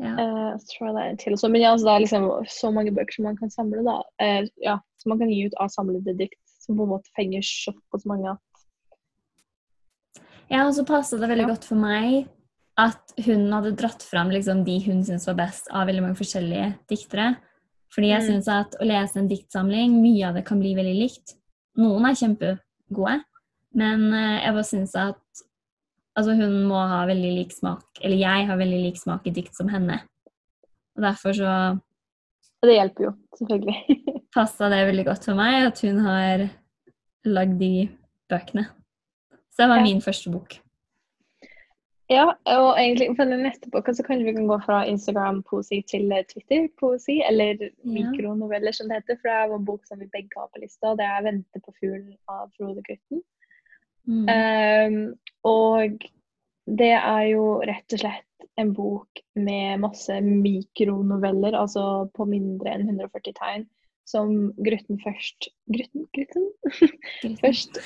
Ja. 0.00 0.12
Uh, 0.14 0.52
så 0.56 0.70
tror 0.70 0.86
jeg 0.86 0.94
det 0.94 1.02
er 1.02 1.10
en 1.10 1.20
til 1.20 1.36
også. 1.36 1.50
Men 1.52 1.64
ja, 1.64 1.72
det 1.76 1.92
er 1.92 2.04
liksom 2.04 2.28
så 2.48 2.70
mange 2.72 2.94
bøker 2.96 3.18
som 3.18 3.26
man 3.28 3.36
kan 3.36 3.52
samle, 3.52 3.82
da. 3.84 3.98
Uh, 4.22 4.48
ja, 4.64 4.78
som 5.02 5.12
man 5.12 5.20
kan 5.20 5.32
gi 5.32 5.42
ut 5.44 5.58
av 5.60 5.68
samlede 5.74 6.14
dikt, 6.16 6.40
som 6.64 6.78
på 6.78 6.86
en 6.86 6.92
måte 6.94 7.12
fenger 7.18 7.44
såpass 7.44 8.08
mange 8.08 8.32
at 8.32 8.44
Ja, 10.48 10.62
og 10.64 10.72
så 10.72 10.86
passet 10.88 11.20
det 11.20 11.28
veldig 11.28 11.44
Ja. 11.44 11.52
godt 11.52 11.68
for 11.68 11.76
meg 11.76 12.30
at 12.78 13.12
hun 13.26 13.50
hadde 13.52 13.74
dratt 13.76 14.02
fram 14.06 14.30
liksom, 14.30 14.62
de 14.64 14.78
hun 14.86 15.02
syntes 15.04 15.26
var 15.26 15.36
best 15.42 15.68
av 15.74 15.88
veldig 15.90 16.02
mange 16.06 16.16
forskjellige 16.16 16.70
diktere. 16.88 17.34
Fordi 17.94 18.08
jeg 18.12 18.22
Mm. 18.22 18.26
syns 18.28 18.48
at 18.48 18.74
å 18.80 18.84
lese 18.86 19.16
en 19.16 19.28
diktsamling, 19.28 20.00
mye 20.02 20.28
av 20.28 20.34
det 20.34 20.44
kan 20.44 20.60
bli 20.60 20.74
veldig 20.74 20.96
likt. 20.98 21.34
Noen 21.78 22.04
er 22.04 22.14
kjempegode, 22.18 23.24
men 23.74 24.12
eh, 24.12 24.44
jeg 24.44 24.52
bare 24.52 24.64
syns 24.68 24.94
at 24.96 25.16
altså, 26.18 26.34
hun 26.36 26.64
må 26.68 26.74
ha 26.88 27.06
veldig 27.06 27.32
lik 27.38 27.52
smak, 27.52 27.84
eller 28.02 28.16
jeg 28.16 28.46
har 28.46 28.56
veldig 28.58 28.82
lik 28.84 28.96
smak 29.00 29.26
i 29.26 29.30
dikt 29.30 29.54
som 29.54 29.68
henne. 29.68 30.00
Og 30.96 31.02
derfor 31.02 31.32
så 31.32 31.80
Og 32.60 32.66
det 32.66 32.74
hjelper 32.76 33.04
jo, 33.04 33.12
selvfølgelig. 33.38 34.04
passa 34.34 34.68
det 34.68 34.86
veldig 34.88 35.04
godt 35.06 35.24
for 35.24 35.34
meg 35.38 35.66
at 35.68 35.80
hun 35.80 35.98
har 36.04 36.50
lagd 37.24 37.58
de 37.60 37.88
bøkene. 38.28 38.66
Så 39.54 39.62
det 39.62 39.68
var 39.68 39.76
Ja. 39.78 39.82
min 39.84 40.00
første 40.00 40.30
bok. 40.32 40.58
Ja, 42.08 42.24
og 42.32 42.68
egentlig 42.80 43.10
for 43.18 43.28
den 43.28 43.42
neste 43.44 43.70
boka 43.72 43.92
så 43.92 44.04
kanskje 44.06 44.30
vi 44.30 44.36
kan 44.38 44.46
gå 44.48 44.56
fra 44.64 44.78
Instagram-poesi 44.88 45.82
til 45.90 46.12
eh, 46.12 46.24
Twitter-poesi, 46.30 47.18
eller 47.28 47.66
mikronoveller 47.84 48.72
som 48.72 48.88
det 48.88 49.02
heter. 49.02 49.18
For 49.20 49.28
det 49.28 49.34
er 49.36 49.56
en 49.56 49.66
bok 49.68 49.84
som 49.88 50.00
vi 50.00 50.08
begge 50.12 50.40
har 50.40 50.48
på 50.48 50.62
lista, 50.62 50.92
og 50.92 51.00
det 51.00 51.08
er 51.08 51.26
'Vente 51.26 51.60
på 51.64 51.74
fuglen' 51.76 52.16
av 52.32 52.48
Frode 52.56 52.84
Grytten. 52.86 53.20
Mm. 54.08 54.24
Um, 54.24 55.02
og 55.44 56.08
det 56.80 56.94
er 56.96 57.24
jo 57.28 57.44
rett 57.60 57.92
og 57.92 58.00
slett 58.00 58.24
en 58.58 58.72
bok 58.74 59.20
med 59.36 59.80
masse 59.84 60.20
mikronoveller, 60.24 61.54
altså 61.60 62.08
på 62.16 62.24
mindre 62.24 62.72
enn 62.72 62.88
140 62.88 63.36
tegn, 63.36 63.68
som 64.08 64.52
Grutten 64.56 65.00
først 65.02 65.50
Grutten? 65.68 66.06
Grutten? 66.16 66.46
Først 67.42 67.80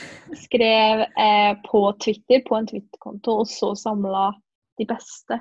skrev 0.45 1.07
eh, 1.19 1.55
på 1.67 1.81
Twitter, 2.05 2.43
på 2.47 2.59
en 2.59 2.69
Twitter-konto, 2.71 3.41
og 3.43 3.51
så 3.51 3.73
samla 3.79 4.29
de 4.79 4.87
beste 4.89 5.41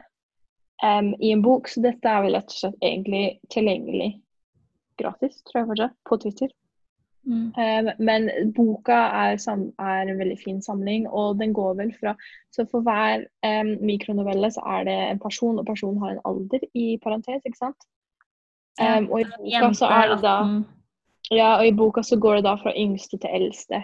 um, 0.84 1.14
i 1.20 1.32
en 1.36 1.44
bok. 1.46 1.70
Så 1.70 1.84
dette 1.86 2.10
er 2.10 2.26
vel 2.26 2.38
rett 2.38 2.50
og 2.50 2.58
slett 2.58 2.82
egentlig 2.82 3.26
tilgjengelig 3.54 4.12
gratis, 5.02 5.40
tror 5.46 5.62
jeg 5.62 5.70
fortsatt, 5.72 5.96
på 6.10 6.20
Twitter. 6.26 6.52
Mm. 7.22 7.54
Um, 7.54 7.90
men 8.02 8.28
boka 8.58 8.98
er, 9.14 9.38
er 9.38 10.10
en 10.10 10.20
veldig 10.20 10.40
fin 10.42 10.62
samling, 10.66 11.06
og 11.08 11.38
den 11.42 11.54
går 11.54 11.76
vel 11.78 11.94
fra 11.94 12.16
Så 12.50 12.66
for 12.72 12.82
hver 12.82 13.28
um, 13.46 13.76
mikronovelle 13.86 14.50
så 14.52 14.66
er 14.80 14.90
det 14.90 15.00
en 15.12 15.22
person, 15.22 15.60
og 15.62 15.68
personen 15.70 16.02
har 16.02 16.16
en 16.16 16.24
alder 16.26 16.66
i 16.74 16.98
parentes, 17.04 17.46
ikke 17.46 17.62
sant? 17.62 17.92
Um, 18.80 19.10
og 19.12 19.20
i 19.22 19.26
boka 19.26 19.74
så 19.76 19.90
er 19.92 20.08
det 20.16 20.22
da 20.24 20.36
Ja, 21.32 21.58
og 21.60 21.66
i 21.68 21.72
boka 21.72 22.02
så 22.04 22.18
går 22.20 22.36
det 22.40 22.44
da 22.44 22.56
fra 22.60 22.72
yngste 22.76 23.18
til 23.20 23.30
eldste. 23.34 23.84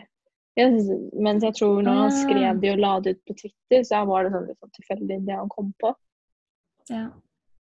Jeg 0.57 0.71
mens 1.13 1.43
jeg 1.43 1.53
tror 1.55 1.81
når 1.81 1.93
han 1.93 2.11
Ah. 2.11 2.17
skrev 2.23 2.61
det 2.61 2.71
og 2.71 2.79
la 2.79 2.99
det 2.99 3.15
ut 3.15 3.21
på 3.27 3.33
Twitter, 3.41 3.83
så 3.83 4.05
var 4.07 4.23
det 4.23 4.31
sånn 4.33 4.47
sånn 4.55 4.71
tilfeldig 4.79 5.19
det 5.27 5.35
han 5.35 5.49
kom 5.49 5.73
på. 5.79 5.93
Ja. 6.89 7.03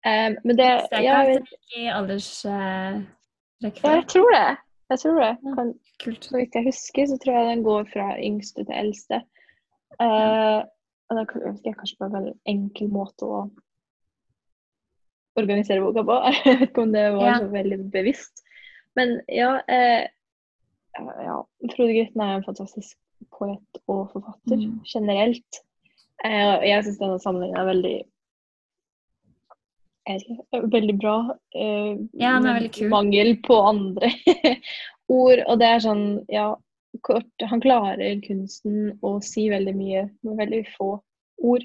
Um, 0.07 0.37
men 0.45 0.57
det 0.57 0.69
jeg 0.93 1.03
ja, 1.05 1.23
jeg, 1.25 1.43
i 1.77 1.87
aldersrekkefølge. 1.89 3.09
ja, 3.85 3.95
jeg 3.97 4.07
tror 4.13 4.31
det. 4.37 4.57
Jeg 4.91 4.99
tror 5.01 5.21
det. 5.21 5.33
Kan, 5.57 5.75
Kult. 6.05 6.25
Så 6.25 6.37
vidt 6.37 6.55
jeg 6.55 6.65
husker, 6.67 7.07
så 7.07 7.17
tror 7.19 7.35
jeg 7.39 7.57
den 7.57 7.63
går 7.65 7.85
fra 7.93 8.07
yngste 8.21 8.65
til 8.65 8.75
eldste. 8.75 9.23
Eh, 10.01 10.61
og 11.11 11.17
da 11.17 11.25
kan- 11.25 11.61
jeg 11.65 11.75
kanskje 11.77 11.97
på 11.99 12.05
en 12.05 12.13
veldig 12.13 12.35
enkel 12.47 12.89
måte 12.91 13.23
å 13.27 13.51
organisere 15.37 15.81
boka 15.85 16.05
på. 16.07 16.17
Jeg 16.45 16.59
vet 16.61 16.69
ikke 16.71 16.83
om 16.87 16.93
det 16.95 17.05
var 17.17 17.27
Ja. 17.27 17.39
så 17.43 17.49
veldig 17.53 17.79
bevisst. 17.93 18.43
Men 18.97 19.21
ja, 19.29 19.57
eh, 19.69 20.07
ja 21.27 21.37
Frode 21.75 21.93
Grytten 21.97 22.21
er 22.23 22.37
en 22.37 22.45
fantastisk 22.47 22.97
poet 23.35 23.81
og 23.89 24.11
forfatter 24.13 24.57
Mm. 24.61 24.81
generelt. 24.87 25.63
Eh, 26.25 26.61
jeg 26.69 26.85
syns 26.85 26.99
denne 27.01 27.19
sammenhengen 27.21 27.57
er 27.59 27.67
veldig 27.73 27.97
ikke, 30.07 30.37
veldig 30.71 30.95
bra. 31.01 31.17
Eh, 31.55 31.97
Ja, 32.21 32.35
den 32.39 32.47
er 32.47 32.59
veldig 32.61 32.73
kul. 32.77 32.89
Mangel 32.93 33.37
på 33.43 33.57
andre 33.69 34.11
ord. 35.09 35.43
Og 35.49 35.59
det 35.59 35.67
er 35.69 35.81
sånn, 35.85 36.05
ja 36.33 36.55
kort, 37.03 37.27
Han 37.51 37.61
klarer 37.65 38.21
kunsten 38.23 38.93
å 39.03 39.17
si 39.25 39.49
veldig 39.51 39.75
mye 39.77 40.05
med 40.23 40.37
veldig 40.39 40.63
få 40.77 41.01
ord. 41.43 41.65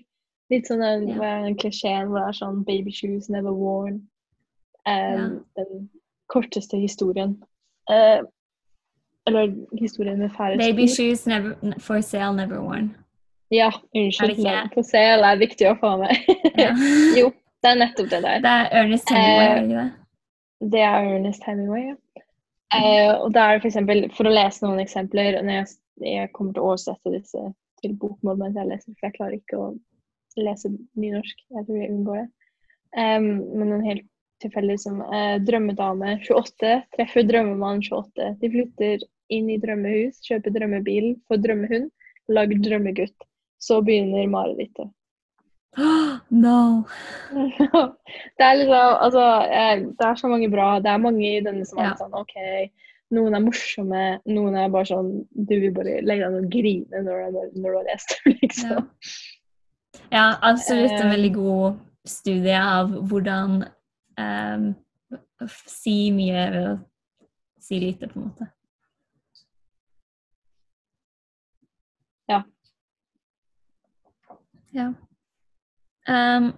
Litt 0.50 0.68
sånn 0.68 0.82
den, 0.82 1.08
Ja. 1.14 1.54
klisjeen 1.62 2.10
hvor 2.10 2.20
det 2.20 2.28
er 2.30 2.38
sånn 2.40 2.64
'baby 2.66 2.92
shoes 2.92 3.30
never 3.30 3.52
worn'. 3.52 4.02
Eh, 4.88 5.30
Den 5.56 5.90
korteste 6.30 6.78
historien. 6.78 7.38
Uh, 7.90 8.22
eller 9.28 9.54
historien 9.80 10.20
med 10.20 10.32
færrest 10.32 10.60
Baby 10.60 10.88
sko. 10.88 11.04
shoes 11.04 11.28
never, 11.28 11.80
for 11.80 12.02
sale, 12.02 12.36
never 12.36 12.62
worn. 12.62 12.96
Ja, 13.52 13.72
unnskyld. 13.96 14.44
For 14.74 14.86
sel 14.86 15.26
er 15.26 15.40
viktig 15.42 15.70
å 15.72 15.78
få 15.82 15.96
med. 15.98 16.14
Ja. 16.58 16.74
jo, 17.20 17.32
det 17.64 17.72
er 17.72 17.80
nettopp 17.82 18.10
det 18.12 18.22
der. 18.22 18.44
Det 18.46 18.52
er 18.54 18.70
Ernest 18.82 19.10
Hemingway, 19.10 19.86
uh? 19.86 19.90
Det 20.70 20.84
er 20.86 21.10
Ernest 21.16 21.44
Hemingway, 21.48 21.88
ja. 21.90 21.96
Uh, 22.70 23.24
og 23.24 23.34
da 23.34 23.48
er 23.48 23.58
det 23.58 23.64
for 23.64 23.72
eksempel, 23.72 24.04
for 24.14 24.30
å 24.30 24.34
lese 24.34 24.62
noen 24.62 24.82
eksempler 24.84 25.40
når 25.42 25.56
jeg, 25.56 25.70
jeg 26.06 26.32
kommer 26.38 26.54
til 26.54 26.62
å 26.62 26.68
oversette 26.70 27.14
disse 27.16 27.42
til 27.82 27.96
bokmål 27.98 28.38
mens 28.38 28.60
jeg 28.60 28.70
leser, 28.70 28.94
for 28.94 29.08
jeg 29.08 29.16
klarer 29.18 29.38
ikke 29.40 29.58
å 29.58 29.72
lese 30.38 30.72
nynorsk. 31.00 31.42
Jeg 31.56 31.66
tror 31.66 31.80
jeg 31.82 31.92
unngår 31.94 32.22
det. 32.22 32.28
Um, 32.98 33.30
men 33.60 33.74
en 33.76 33.86
helt 33.86 34.06
tilfeldig 34.42 34.78
som 34.82 35.02
uh, 35.04 35.38
drømmedame 35.46 36.18
28 36.26 36.76
treffer 36.96 37.26
drømmemann 37.28 37.84
28. 37.86 38.30
De 38.42 38.52
flytter 38.54 39.04
inn 39.34 39.50
i 39.52 39.60
drømmehus, 39.62 40.22
kjøper 40.26 40.56
drømmebil, 40.56 41.12
får 41.30 41.42
drømmehund, 41.44 41.90
lager 42.34 42.64
drømmegutt. 42.66 43.28
Så 43.60 43.82
begynner 43.84 44.30
marerittet. 44.32 44.90
no! 46.44 46.84
det 48.38 48.46
er 48.46 48.56
liksom 48.58 48.94
Altså, 49.04 49.26
eh, 49.54 49.82
det 49.86 50.06
er 50.08 50.16
så 50.16 50.28
mange 50.32 50.50
bra. 50.50 50.80
Det 50.80 50.90
er 50.92 51.04
mange 51.04 51.26
i 51.28 51.42
denne 51.46 51.66
som 51.68 51.82
er 51.82 51.92
Ja. 51.92 51.98
sånn 52.00 52.16
OK, 52.18 52.36
noen 53.16 53.36
er 53.36 53.44
morsomme, 53.44 54.04
noen 54.30 54.56
er 54.58 54.72
bare 54.74 54.90
sånn 54.90 55.12
Du 55.34 55.56
vil 55.60 55.74
bare 55.76 56.00
legge 56.06 56.26
deg 56.26 56.34
ned 56.34 56.46
og 56.46 56.54
grine 56.54 57.04
når 57.06 57.36
du, 57.54 57.68
har 57.68 57.86
lest 57.90 58.16
liksom. 58.42 58.80
Ja. 58.80 58.86
Ja, 60.12 60.38
absolutt 60.42 60.92
en 60.92 61.08
Eh. 61.08 61.12
veldig 61.16 61.34
god 61.36 61.80
studie 62.06 62.60
av 62.60 62.92
hvordan 63.10 63.64
um, 64.20 64.76
si 65.68 66.12
mye 66.12 66.46
ved 66.54 66.70
å 66.70 66.78
si 67.60 67.80
lite, 67.80 68.08
på 68.08 68.20
en 68.20 68.26
måte. 68.30 68.48
Ja. 72.30 72.44
Ja. 74.74 74.94
Um, 76.10 76.54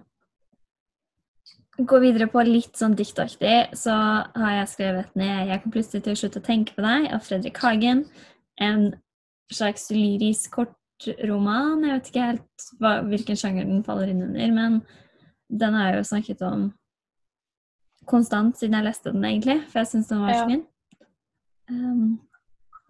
gå 1.76 1.98
videre 2.02 2.28
på 2.30 2.42
litt 2.46 2.76
sånn 2.78 2.94
diktaktig, 2.96 3.72
så 3.78 3.94
har 4.36 4.52
jeg 4.58 4.68
skrevet 4.68 5.16
ned 5.16 5.48
'Jeg 5.48 5.62
kan 5.62 5.72
plutselig 5.72 6.04
til 6.04 6.12
å 6.12 6.20
slutte 6.20 6.40
å 6.40 6.46
tenke 6.46 6.74
på 6.74 6.82
deg' 6.82 7.12
av 7.12 7.20
Fredrik 7.20 7.58
Hagen. 7.58 8.04
En 8.60 8.94
slags 9.52 9.90
lyrisk 9.90 10.58
kortroman. 11.02 11.84
Jeg 11.86 11.98
vet 11.98 12.10
ikke 12.10 12.26
helt 12.30 12.66
hva, 12.80 12.92
hvilken 13.06 13.38
sjanger 13.38 13.68
den 13.68 13.84
faller 13.86 14.12
inn 14.12 14.24
under, 14.26 14.54
men 14.54 14.80
den 15.52 15.76
har 15.76 15.90
jeg 15.90 16.00
jo 16.00 16.10
snakket 16.12 16.44
om 16.46 16.68
konstant 18.08 18.58
siden 18.58 18.78
jeg 18.78 18.88
leste 18.88 19.12
den, 19.14 19.24
egentlig, 19.24 19.60
for 19.70 19.82
jeg 19.82 19.92
syns 19.92 20.10
den 20.10 20.22
var 20.24 20.36
så 20.36 20.46
fin. 20.50 20.64
Um, 21.70 22.06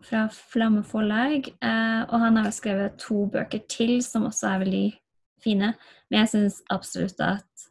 fra 0.02 0.26
Flamme 0.32 0.82
forlag. 0.84 1.50
Uh, 1.62 2.02
og 2.08 2.16
han 2.20 2.36
har 2.36 2.48
jo 2.48 2.56
skrevet 2.56 2.98
to 3.00 3.26
bøker 3.32 3.62
til 3.70 3.98
som 4.04 4.26
også 4.26 4.54
er 4.54 4.64
veldig 4.64 4.86
fine. 5.44 5.72
Men 6.10 6.22
jeg 6.22 6.32
syns 6.32 6.62
absolutt 6.70 7.20
at 7.22 7.68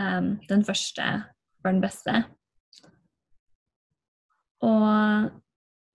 um, 0.00 0.34
den 0.48 0.64
første 0.64 1.06
var 1.64 1.72
den 1.72 1.80
beste. 1.84 2.24
Og 4.64 5.30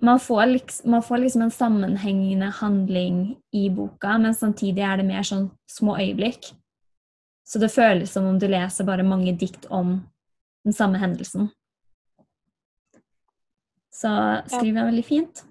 man 0.02 0.20
får, 0.20 0.46
liksom, 0.46 0.92
man 0.92 1.04
får 1.04 1.18
liksom 1.18 1.42
en 1.42 1.52
sammenhengende 1.52 2.46
handling 2.46 3.36
i 3.52 3.70
boka, 3.70 4.18
men 4.18 4.36
samtidig 4.36 4.84
er 4.84 4.98
det 4.98 5.08
mer 5.08 5.26
sånn 5.28 5.50
små 5.68 5.98
øyeblikk. 6.00 6.54
Så 7.44 7.60
det 7.60 7.72
føles 7.74 8.12
som 8.14 8.28
om 8.30 8.40
du 8.40 8.48
leser 8.48 8.88
bare 8.88 9.04
mange 9.04 9.34
dikt 9.36 9.66
om 9.74 9.98
den 10.64 10.76
samme 10.76 11.02
hendelsen. 11.02 11.50
Så 13.92 14.12
skriver 14.48 14.78
jeg 14.78 14.90
veldig 14.92 15.06
fint. 15.08 15.44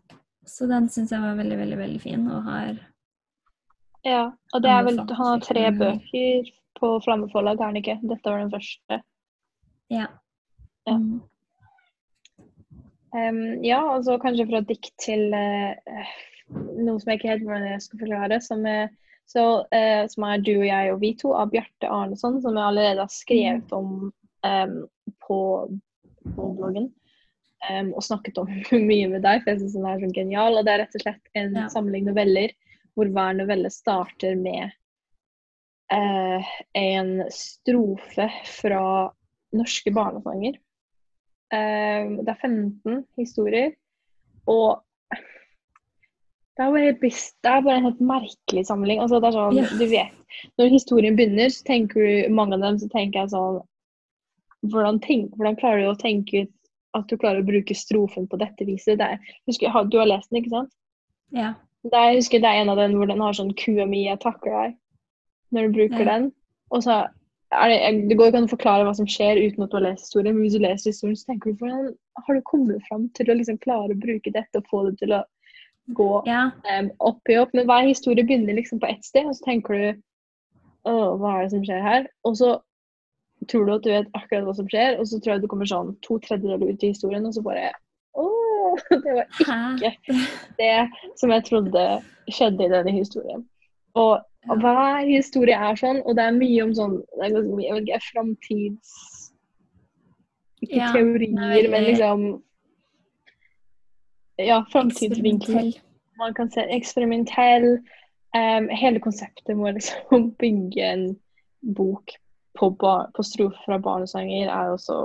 Så 0.48 0.68
den 0.70 0.88
syns 0.88 1.12
jeg 1.12 1.20
var 1.20 1.36
veldig, 1.36 1.58
veldig 1.58 1.78
veldig 1.78 2.00
fin, 2.00 2.28
og 2.32 2.46
har 2.48 2.78
Ja, 4.06 4.30
og 4.54 4.62
det 4.62 4.70
er 4.70 4.84
vel, 4.86 5.00
han 5.02 5.16
har 5.18 5.42
tre 5.44 5.66
bøker 5.74 6.52
på 6.78 6.92
Flammeforlag, 7.04 7.58
har 7.58 7.72
han 7.72 7.80
ikke? 7.82 7.98
Dette 8.00 8.30
var 8.30 8.40
den 8.40 8.52
første. 8.54 9.00
Ja. 9.92 10.06
Ja. 10.88 10.96
Mm. 13.14 13.64
ja, 13.64 13.80
og 13.94 14.04
så 14.04 14.18
kanskje 14.20 14.48
fra 14.50 14.60
dikt 14.68 14.92
til 15.00 15.32
uh, 15.32 16.10
noe 16.50 16.98
som 17.00 17.10
jeg 17.10 17.20
ikke 17.20 17.30
helt 17.32 17.46
hvordan 17.46 17.68
jeg 17.70 17.84
skal 17.84 18.02
forklare. 18.04 18.40
Som 18.44 18.66
er, 18.68 18.92
så, 19.28 19.44
uh, 19.72 20.04
som 20.12 20.28
er 20.28 20.44
Du 20.44 20.52
og 20.58 20.68
jeg 20.68 20.92
og 20.92 21.02
vi 21.02 21.14
to 21.20 21.32
av 21.36 21.52
Bjarte 21.54 21.90
Arneson, 21.90 22.40
som 22.44 22.56
jeg 22.58 22.68
allerede 22.70 23.04
har 23.04 23.12
skrevet 23.12 23.74
om 23.76 24.10
um, 24.46 24.78
på, 25.26 25.40
på 26.36 26.48
bloggen. 26.60 26.90
Um, 27.68 27.90
og 27.98 28.04
snakket 28.06 28.38
om 28.38 28.50
mye 28.90 29.08
med 29.10 29.24
deg, 29.26 29.42
for 29.42 29.52
jeg 29.54 29.64
syns 29.64 29.78
den 29.78 29.88
er 29.90 30.02
så 30.02 30.12
genial. 30.14 30.58
Og 30.58 30.66
det 30.66 30.74
er 30.74 30.84
rett 30.84 30.98
og 30.98 31.06
slett 31.06 31.32
en 31.38 31.56
Ja. 31.58 31.68
samling 31.72 32.06
noveller 32.08 32.54
hvor 32.98 33.10
hver 33.14 33.36
novelle 33.38 33.70
starter 33.70 34.34
med 34.34 34.72
uh, 35.94 36.48
en 36.74 37.12
strofe 37.30 38.26
fra 38.58 38.82
norske 39.54 39.92
barnesanger. 39.94 40.58
Eh, 41.54 42.10
det 42.20 42.32
er 42.34 42.42
15 42.42 43.04
historier, 43.16 43.72
og 44.46 44.84
det 46.58 46.64
er 46.66 46.72
bare, 46.74 46.92
det 46.92 47.50
er 47.52 47.62
bare 47.62 47.76
en 47.78 47.86
helt 47.86 48.00
merkelig 48.02 48.66
samling. 48.66 49.00
Altså, 49.00 49.20
det 49.22 49.28
er 49.28 49.36
sånn, 49.36 49.58
yeah. 49.60 49.74
du 49.78 49.86
vet, 49.92 50.14
Når 50.58 50.72
historien 50.74 51.16
begynner, 51.16 51.52
så 51.54 51.64
tenker 51.64 52.02
du 52.02 52.34
mange 52.34 52.58
av 52.58 52.64
dem 52.66 52.78
så 52.82 52.88
tenker 52.92 53.22
jeg 53.22 53.32
sånn 53.32 53.60
hvordan, 54.66 54.98
tenk, 55.04 55.36
hvordan 55.38 55.56
klarer 55.60 55.84
du 55.84 55.92
å 55.92 56.00
tenke 56.00 56.42
ut 56.42 56.54
at 56.98 57.06
du 57.06 57.14
klarer 57.20 57.44
å 57.44 57.46
bruke 57.46 57.76
strofen 57.78 58.26
på 58.26 58.40
dette 58.42 58.66
viset? 58.66 58.98
Det 58.98 59.06
er, 59.06 59.32
husker, 59.46 59.78
du 59.86 59.96
har 60.00 60.10
lest 60.10 60.32
den, 60.32 60.42
ikke 60.42 60.56
sant? 60.56 60.74
ja. 61.36 61.54
Det 61.86 61.94
er, 61.94 62.08
jeg 62.10 62.18
husker 62.18 62.40
det 62.42 62.50
er 62.50 62.64
en 62.64 62.72
av 62.72 62.80
den 62.80 62.96
hvor 62.98 63.06
den 63.06 63.20
har 63.22 63.36
sånn 63.38 63.52
'Kua 63.54 63.84
mi, 63.86 64.00
jeg 64.08 64.18
takker 64.18 64.50
deg', 64.50 64.72
når 65.54 65.68
du 65.68 65.76
bruker 65.76 66.02
Ja. 66.02 66.08
den. 66.10 66.24
Og 66.74 66.82
så 66.82 66.96
det, 67.48 68.08
det 68.08 68.16
går 68.18 68.30
ikke 68.30 68.42
an 68.42 68.48
å 68.48 68.52
forklare 68.52 68.84
hva 68.84 68.92
som 68.96 69.08
skjer 69.08 69.40
uten 69.40 69.64
at 69.64 69.72
du 69.72 69.78
har 69.78 69.86
lest 69.86 70.08
historien, 70.08 70.36
men 70.36 70.44
hvis 70.44 70.58
du 70.58 70.64
leser 70.64 70.92
historien, 70.92 71.16
så 71.16 71.30
tenker 71.30 71.52
du 71.52 71.62
hvordan 71.62 71.90
har 72.26 72.36
du 72.36 72.44
kommet 72.48 72.84
fram 72.88 73.08
til 73.16 73.30
å 73.30 73.36
liksom 73.38 73.60
klare 73.62 73.94
å 73.94 74.00
bruke 74.02 74.32
dette 74.34 74.60
og 74.60 74.68
få 74.68 74.84
det 74.88 74.98
til 75.00 75.14
å 75.16 75.22
gå 75.96 76.10
ja. 76.28 76.50
um, 76.76 76.90
opp 77.08 77.32
i 77.32 77.38
opp? 77.40 77.54
Men 77.56 77.68
hver 77.70 77.88
historie 77.88 78.26
begynner 78.26 78.58
liksom 78.58 78.82
på 78.82 78.90
ett 78.90 79.04
sted, 79.06 79.28
og 79.30 79.38
så 79.38 79.48
tenker 79.48 79.78
du 79.78 80.04
Å, 80.88 80.92
hva 81.20 81.34
er 81.34 81.42
det 81.42 81.52
som 81.52 81.64
skjer 81.66 81.82
her? 81.84 82.04
Og 82.28 82.36
så 82.38 82.52
tror 83.50 83.66
du 83.66 83.72
at 83.74 83.84
du 83.84 83.90
vet 83.92 84.14
akkurat 84.16 84.46
hva 84.46 84.54
som 84.56 84.68
skjer, 84.70 84.96
og 85.00 85.08
så 85.08 85.18
tror 85.20 85.34
jeg 85.34 85.42
du 85.42 85.50
kommer 85.50 85.68
sånn 85.68 85.94
to 86.04 86.16
tredjedeler 86.24 86.70
ut 86.70 86.84
i 86.84 86.92
historien, 86.92 87.26
og 87.28 87.34
så 87.36 87.42
bare 87.44 87.72
Å, 88.18 88.28
det 89.04 89.16
var 89.16 89.40
Hæ? 89.40 89.58
ikke 89.90 90.20
det 90.60 90.72
som 91.20 91.32
jeg 91.32 91.48
trodde 91.48 91.84
skjedde 92.28 92.68
i 92.68 92.72
denne 92.72 92.94
historien. 92.94 93.44
Og 93.98 94.20
Ja. 94.46 94.54
hver 94.54 95.06
historie 95.08 95.56
er 95.56 95.78
sånn, 95.78 96.02
og 96.06 96.14
det 96.16 96.24
er 96.24 96.36
mye 96.36 96.64
om 96.64 96.74
sånn 96.76 96.98
det 97.16 97.24
er 97.26 97.32
ganske 97.34 97.56
mye, 97.56 97.66
jeg 97.66 97.78
vet 97.78 97.88
ikke, 97.88 98.10
framtids... 98.12 98.92
Ikke 100.58 100.78
Ja, 100.78 100.92
teorier, 100.94 101.34
er 101.38 101.50
veldig 101.54 101.70
men 101.70 101.84
liksom 101.86 102.22
Ja, 104.42 104.62
framtidsvinkler. 104.72 105.72
Man 106.18 106.34
kan 106.34 106.50
se 106.50 106.64
eksperimentell. 106.74 107.78
Um, 108.36 108.68
hele 108.74 109.00
konseptet 109.00 109.54
med 109.56 109.70
å 109.70 109.76
liksom 109.78 110.30
bygge 110.42 110.84
en 110.84 111.04
bok 111.74 112.12
på, 112.58 112.70
bar, 112.70 113.08
på 113.14 113.24
strofer 113.24 113.62
fra 113.64 113.78
barnesanger 113.82 114.50
er 114.50 114.72
også 114.74 114.98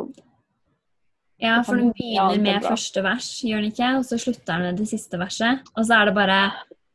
Ja, 1.41 1.61
for 1.65 1.79
den 1.79 1.93
begynner 1.95 2.35
er 2.35 2.41
med 2.43 2.65
første 2.65 3.03
vers, 3.05 3.29
gjør 3.45 3.63
den 3.63 3.71
ikke? 3.71 3.89
Og 3.99 4.05
så 4.09 4.19
slutter 4.21 4.53
den 4.53 4.65
med 4.67 4.81
det 4.81 4.89
siste 4.91 5.19
verset. 5.21 5.63
Og 5.73 5.85
så 5.87 6.01
er 6.01 6.09
det 6.09 6.15
bare 6.17 6.39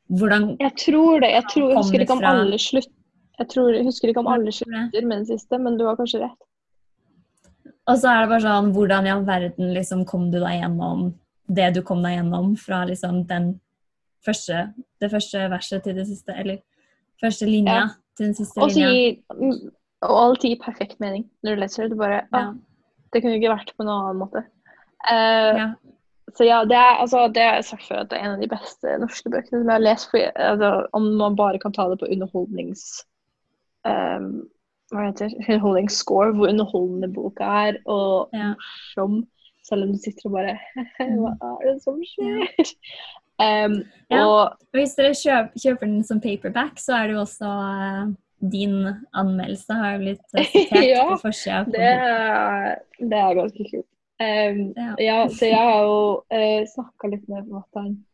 hvordan 0.09 0.57
Jeg 0.61 0.75
tror 0.81 1.21
det. 1.21 1.31
Jeg, 1.35 1.45
tror, 1.53 1.71
jeg 1.71 1.79
husker 1.79 2.05
ikke 2.05 2.17
om 2.19 2.25
alle 2.25 2.59
slutt... 2.59 2.91
Jeg, 3.39 3.49
tror, 3.53 3.71
jeg 3.75 3.85
husker 3.87 4.11
ikke 4.11 4.23
om 4.25 4.31
alle 4.33 4.53
slutter 4.53 5.05
med 5.07 5.17
den 5.21 5.27
siste, 5.29 5.59
men 5.63 5.77
du 5.79 5.85
har 5.87 5.97
kanskje 5.99 6.25
rett. 6.25 6.39
Og 7.89 7.97
så 8.01 8.11
er 8.11 8.25
det 8.25 8.31
bare 8.33 8.45
sånn 8.45 8.73
Hvordan 8.75 9.07
i 9.07 9.13
all 9.15 9.25
verden 9.25 9.73
liksom 9.77 10.05
kom 10.09 10.27
du 10.33 10.39
deg 10.43 10.59
gjennom 10.61 11.11
det 11.49 11.71
du 11.77 11.81
kom 11.87 12.03
deg 12.05 12.19
gjennom 12.19 12.51
fra 12.61 12.83
liksom 12.85 13.23
den 13.31 13.55
første 14.27 14.67
Det 15.01 15.09
første 15.13 15.47
verset 15.49 15.87
til 15.87 15.97
det 15.97 16.05
siste, 16.11 16.35
eller 16.37 16.59
første 17.23 17.49
linja 17.49 17.77
Ja. 17.79 17.87
til 18.19 18.27
den 18.27 18.35
siste 18.37 18.61
Også 18.61 18.83
linja. 18.83 19.17
Og 20.05 20.17
alt 20.21 20.45
gir 20.45 20.59
perfekt 20.61 21.01
mening 21.01 21.25
når 21.43 21.55
du 21.57 21.63
leser 21.63 21.83
det. 21.85 21.91
Du 21.93 21.97
bare 22.03 22.21
Ja. 22.33 22.39
ah, 22.39 22.55
Det 23.13 23.23
kunne 23.23 23.39
ikke 23.39 23.55
vært 23.55 23.73
på 23.77 23.85
noen 23.87 24.05
annen 24.05 24.21
måte. 24.21 24.45
Uh, 25.09 25.57
Ja. 25.57 25.69
Så 26.37 26.45
ja, 26.45 26.61
det 26.69 26.77
er, 26.77 26.99
altså, 27.03 27.25
det 27.33 27.43
er 27.43 27.63
sagt 27.65 27.87
før 27.89 28.03
at 28.05 28.11
det 28.11 28.19
er 28.19 28.25
en 28.29 28.35
av 28.37 28.43
de 28.43 28.49
beste 28.51 28.99
norske 29.01 29.31
bøkene 29.33 29.61
som 29.63 29.69
jeg 29.71 29.75
har 29.79 29.85
lest. 29.85 30.11
For, 30.13 30.31
altså, 30.49 30.71
om 30.99 31.09
man 31.21 31.37
bare 31.39 31.59
kan 31.63 31.73
ta 31.73 31.89
det 31.91 32.01
på 32.03 32.11
underholdnings... 32.13 32.85
Um, 33.89 34.49
hva 34.93 35.07
heter 35.07 35.29
det? 35.29 35.43
Underholdningsscore, 35.47 36.33
hvor 36.37 36.49
underholdende 36.49 37.09
boka 37.13 37.49
er, 37.69 37.79
og 37.87 38.31
Ja. 38.37 38.55
morsom. 38.57 39.19
Selv 39.69 39.85
om 39.85 39.91
du 39.93 39.99
sitter 40.01 40.31
og 40.31 40.33
bare 40.33 40.55
Hva 41.21 41.35
er 41.45 41.67
det 41.67 41.75
som 41.85 41.99
skjer? 42.13 42.71
Um, 43.39 43.75
Ja. 44.13 44.23
Og 44.25 44.57
hvis 44.77 44.95
dere 44.97 45.13
kjøper, 45.17 45.61
kjøper 45.61 45.87
den 45.91 46.01
som 46.09 46.21
paperback, 46.25 46.81
så 46.81 46.97
er 46.97 47.11
det 47.11 47.19
jo 47.19 47.21
også 47.27 47.51
uh, 47.53 48.09
din 48.53 48.79
anmeldelse 49.19 49.77
har 49.77 49.99
blitt 50.01 50.25
eh, 50.39 50.49
sitert 50.55 50.89
Ja, 50.89 51.05
på 51.11 51.21
forsida. 51.27 51.65
det 51.69 51.93
det 53.13 53.19
er 53.19 53.37
ganske 53.43 53.69
kult. 53.71 53.87
Em, 54.21 54.73
Ja. 54.77 54.95
ja, 54.99 55.29
så 55.29 55.47
jeg 55.47 55.57
har 55.57 55.83
jo 55.87 55.99
uh, 56.33 56.63
snakka 56.67 57.09
litt 57.13 57.29
med 57.29 57.45
forfatteren 57.49 58.05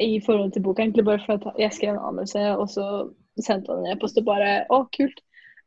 i 0.00 0.18
forhold 0.24 0.52
til 0.52 0.62
boka, 0.62 0.82
egentlig 0.82 1.04
bare 1.04 1.20
for 1.26 1.34
at 1.36 1.58
jeg 1.60 1.72
skrev 1.76 1.94
en 1.94 2.06
anelse, 2.08 2.40
og 2.56 2.68
så 2.72 2.86
sendte 3.38 3.70
han 3.72 3.84
en 3.84 3.92
e-post 3.92 4.18
og 4.18 4.24
bare 4.24 4.64
Å, 4.70 4.84
kult. 4.96 5.20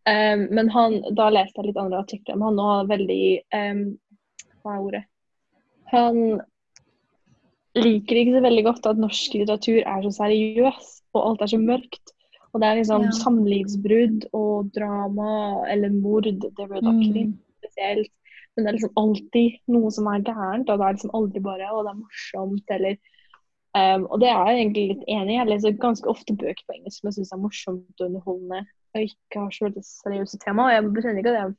Um, 0.09 0.47
men 0.51 0.67
han, 0.73 0.97
da 1.15 1.29
leste 1.29 1.61
jeg 1.61 1.69
litt 1.69 1.77
andre 1.79 1.99
artikler 2.03 2.35
om 2.35 2.41
han, 2.41 2.57
og 2.59 2.71
han 2.71 2.81
er 2.83 2.89
veldig 2.97 3.25
um, 3.55 3.83
Hva 4.63 4.73
er 4.73 4.81
ordet? 4.87 5.03
Han 5.93 6.41
liker 7.77 8.19
ikke 8.19 8.35
så 8.35 8.41
veldig 8.43 8.63
godt 8.67 8.89
at 8.89 8.99
norsk 9.01 9.37
litteratur 9.37 9.79
er 9.85 10.03
så 10.05 10.11
seriøs, 10.17 10.89
og 11.15 11.21
alt 11.29 11.41
er 11.45 11.51
så 11.53 11.59
mørkt. 11.61 12.11
Og 12.53 12.61
det 12.61 12.67
er 12.69 12.75
liksom 12.81 13.05
Ja. 13.07 13.11
samlivsbrudd 13.17 14.27
og 14.33 14.69
drama 14.75 15.65
eller 15.71 15.89
mord. 15.89 16.23
Det 16.25 16.51
blir 16.53 16.81
da 16.81 16.91
krim 16.91 17.31
Mm. 17.33 17.39
spesielt. 17.63 18.11
Men 18.53 18.65
det 18.65 18.69
er 18.69 18.77
liksom 18.77 19.01
alltid 19.01 19.57
noe 19.73 19.89
som 19.93 20.07
er 20.11 20.25
gærent, 20.27 20.69
og 20.69 20.79
det 20.79 20.85
er 20.85 20.95
liksom 20.97 21.15
aldri 21.17 21.41
bare 21.45 21.71
å, 21.73 21.81
det 21.85 21.93
er 21.93 21.99
morsomt, 21.99 22.73
eller 22.75 22.97
um, 23.73 24.05
Og 24.11 24.21
det 24.21 24.29
er 24.29 24.51
jeg 24.51 24.59
egentlig 24.59 24.85
litt 24.91 25.07
enig 25.09 25.33
i. 25.33 25.39
Jeg 25.39 25.49
leser 25.49 25.79
ganske 25.81 26.11
ofte 26.11 26.35
bøker 26.37 26.61
på 26.67 26.77
engelsk 26.77 26.99
som 26.99 27.09
jeg 27.09 27.17
syns 27.17 27.33
er 27.33 27.41
morsomt 27.41 28.03
og 28.03 28.07
underholdende, 28.09 28.61
og 28.93 29.07
ikke 29.07 29.41
har 29.41 29.55
så 29.55 29.67
veldig 29.67 29.85
seriøse 29.87 30.39
tema. 30.45 30.67
Og 30.67 30.75
jeg 30.75 30.93
bekjenner 30.99 31.23
ikke 31.23 31.33
at 31.33 31.41
jeg 31.41 31.55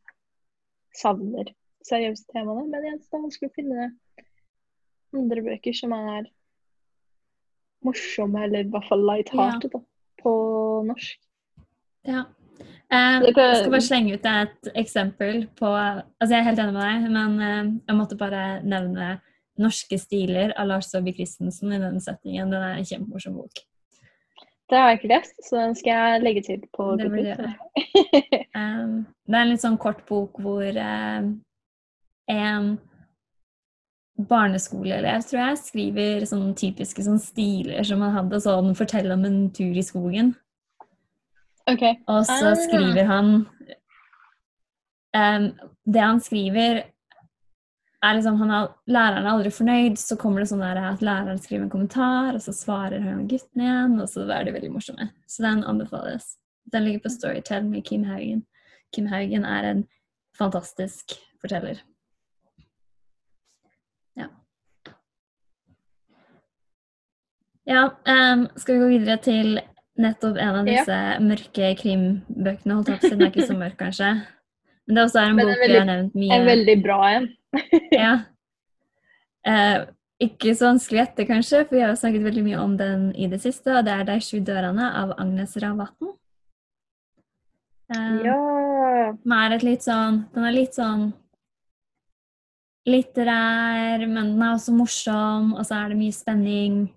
savner 1.01 1.51
seriøse 1.85 2.31
temaene, 2.31 2.69
men 2.71 2.87
synes 2.87 3.11
det 3.11 3.19
er 3.19 3.27
vanskelig 3.27 3.51
å 3.51 3.57
finne 3.59 3.91
andre 5.15 5.45
bøker 5.47 5.77
som 5.77 5.93
er 5.97 6.31
morsomme, 7.85 8.47
eller 8.47 8.65
i 8.65 8.71
hvert 8.73 8.89
fall 8.89 9.05
light-hearted, 9.05 9.75
ja. 9.75 9.83
på 10.23 10.33
norsk. 10.89 11.21
Ja. 12.09 12.25
Eh, 12.95 13.27
jeg 13.27 13.35
skal 13.35 13.73
bare 13.73 13.85
slenge 13.85 14.15
ut 14.15 14.27
et 14.31 14.73
eksempel 14.79 15.47
på 15.59 15.71
Altså, 15.75 16.31
jeg 16.31 16.41
er 16.41 16.49
helt 16.49 16.63
enig 16.63 16.75
med 16.77 16.85
deg, 16.85 17.07
men 17.15 17.37
eh, 17.43 17.71
jeg 17.89 17.99
måtte 17.99 18.19
bare 18.21 18.45
nevne 18.63 19.19
'Norske 19.59 19.99
stiler' 19.99 20.53
av 20.59 20.67
Lars 20.67 20.89
Saabye 20.91 21.15
Christensen 21.15 21.73
i 21.73 21.79
den 21.79 22.01
settingen. 22.03 22.51
Den 22.51 22.63
er 22.63 22.75
en 22.75 22.89
kjempemorsom 22.89 23.37
bok. 23.39 23.63
Det 24.71 24.79
har 24.79 24.89
jeg 24.89 24.99
ikke 24.99 25.13
lest, 25.13 25.37
så 25.47 25.61
den 25.61 25.77
skal 25.79 25.93
jeg 25.93 26.23
legge 26.23 26.43
til 26.43 26.63
på 26.75 26.97
Det 26.99 27.11
blir 27.11 27.35
det. 27.39 27.53
Um, 28.55 29.07
det 29.27 29.35
er 29.35 29.43
en 29.43 29.51
litt 29.51 29.63
sånn 29.65 29.79
kort 29.83 30.05
bok 30.07 30.37
hvor 30.39 30.63
um, 30.63 31.31
en 32.31 32.69
barneskoleelev, 34.31 35.25
tror 35.27 35.41
jeg, 35.41 35.59
skriver 35.59 36.27
sånne 36.31 36.55
typiske 36.55 37.03
sånn 37.03 37.19
stiler 37.19 37.83
som 37.83 38.03
han 38.05 38.15
hadde, 38.15 38.41
sånn 38.41 38.75
'fortell 38.79 39.11
om 39.15 39.25
en 39.27 39.39
tur 39.51 39.75
i 39.75 39.83
skogen'. 39.83 40.35
OK. 41.71 41.83
Og 42.07 42.27
så 42.27 42.51
Ah. 42.53 42.57
skriver 42.57 43.05
han 43.09 43.31
um, 45.17 45.47
Det 45.93 46.01
han 46.01 46.21
skriver, 46.21 46.83
er 48.03 48.15
liksom 48.15 48.37
han 48.37 48.51
er, 48.51 48.69
Læreren 48.87 49.25
er 49.27 49.31
aldri 49.31 49.51
fornøyd, 49.51 49.97
så 49.99 50.17
kommer 50.21 50.41
det 50.41 50.49
sånn 50.51 50.63
at 50.63 51.01
læreren 51.01 51.39
skriver 51.41 51.65
en 51.65 51.71
kommentar, 51.73 52.35
og 52.35 52.43
så 52.45 52.53
svarer 52.53 53.01
han 53.01 53.29
gutten 53.29 53.61
igjen, 53.65 54.01
og 54.01 54.09
så 54.09 54.27
er 54.29 54.45
det 54.45 54.55
veldig 54.55 54.73
morsomme. 54.75 55.11
Så 55.27 55.43
den 55.43 55.65
anbefales. 55.65 56.37
Den 56.73 56.85
ligger 56.85 57.01
på 57.07 57.13
Storytel 57.15 57.65
med 57.65 57.85
Kim 57.85 58.05
Haugen. 58.05 58.45
Kim 58.93 59.07
Haugen 59.07 59.45
er 59.45 59.71
en 59.71 59.85
fantastisk 60.39 61.17
forteller. 61.41 61.81
Ja. 64.17 64.29
Ja, 67.67 67.89
um, 68.07 68.49
skal 68.57 68.75
vi 68.75 68.81
gå 68.81 68.89
videre 68.99 69.17
til 69.25 69.61
nettopp 69.99 70.37
en 70.39 70.57
av 70.61 70.67
Ja. 70.67 70.85
disse 70.85 70.99
mørke 71.23 71.75
krimbøkene? 71.79 72.75
Holdt 72.75 72.89
opp, 72.95 73.01
Den 73.01 73.23
er 73.23 73.31
ikke 73.31 73.47
så 73.47 73.57
mørk, 73.57 73.77
kanskje. 73.79 74.27
Men 74.87 74.95
det 74.95 74.99
er 75.03 75.07
også 75.07 75.21
en 75.29 75.37
Men 75.37 75.47
bok 75.47 75.55
en 75.57 75.63
veldig- 75.63 75.79
har 75.79 75.87
nevnt 75.87 76.15
mye. 76.15 76.33
En 76.33 76.47
veldig 76.47 76.83
bra 76.83 77.03
en. 77.15 77.29
Ja. 77.93 78.15
Eh, 79.47 79.87
ikke 80.21 80.55
så 80.57 80.73
vanskelig 80.73 80.99
å 80.99 81.05
gjette, 81.07 81.27
kanskje, 81.29 81.69
for 81.69 81.77
vi 81.77 81.83
har 81.83 81.95
snakket 81.97 82.23
veldig 82.25 82.45
mye 82.45 82.59
om 82.63 82.77
den 82.77 83.13
i 83.17 83.27
det 83.29 83.41
siste, 83.41 83.67
og 83.77 83.85
det 83.85 83.93
er 83.93 84.05
'De 84.05 84.19
sju 84.21 84.41
dørene' 84.45 84.93
av 84.95 85.15
Agnes 85.19 85.57
Ravatn. 85.57 86.09
Eh, 87.95 88.23
Ja. 88.25 89.13
Den 89.13 89.33
er 89.33 89.59
litt 89.59 89.81
sånn 89.83 90.27
Den 90.35 90.45
er 90.45 90.53
litt 90.53 90.73
sånn 90.75 91.13
litterær, 92.87 94.07
men 94.09 94.35
den 94.35 94.43
er 94.43 94.55
også 94.57 94.73
morsom, 94.77 95.55
og 95.55 95.65
så 95.65 95.85
er 95.85 95.89
det 95.91 95.99
mye 95.99 96.13
spenning. 96.13 96.91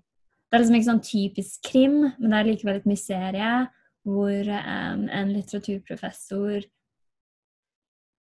Det 0.48 0.56
er 0.56 0.62
liksom 0.62 0.76
ikke 0.78 0.88
sånn 0.88 1.04
typisk 1.04 1.62
krim, 1.68 1.96
men 2.18 2.30
det 2.32 2.38
er 2.38 2.46
likevel 2.48 2.78
et 2.80 2.86
mysterium 2.88 3.66
hvor 4.08 4.48
um, 4.48 5.02
en 5.12 5.32
litteraturprofessor 5.34 6.62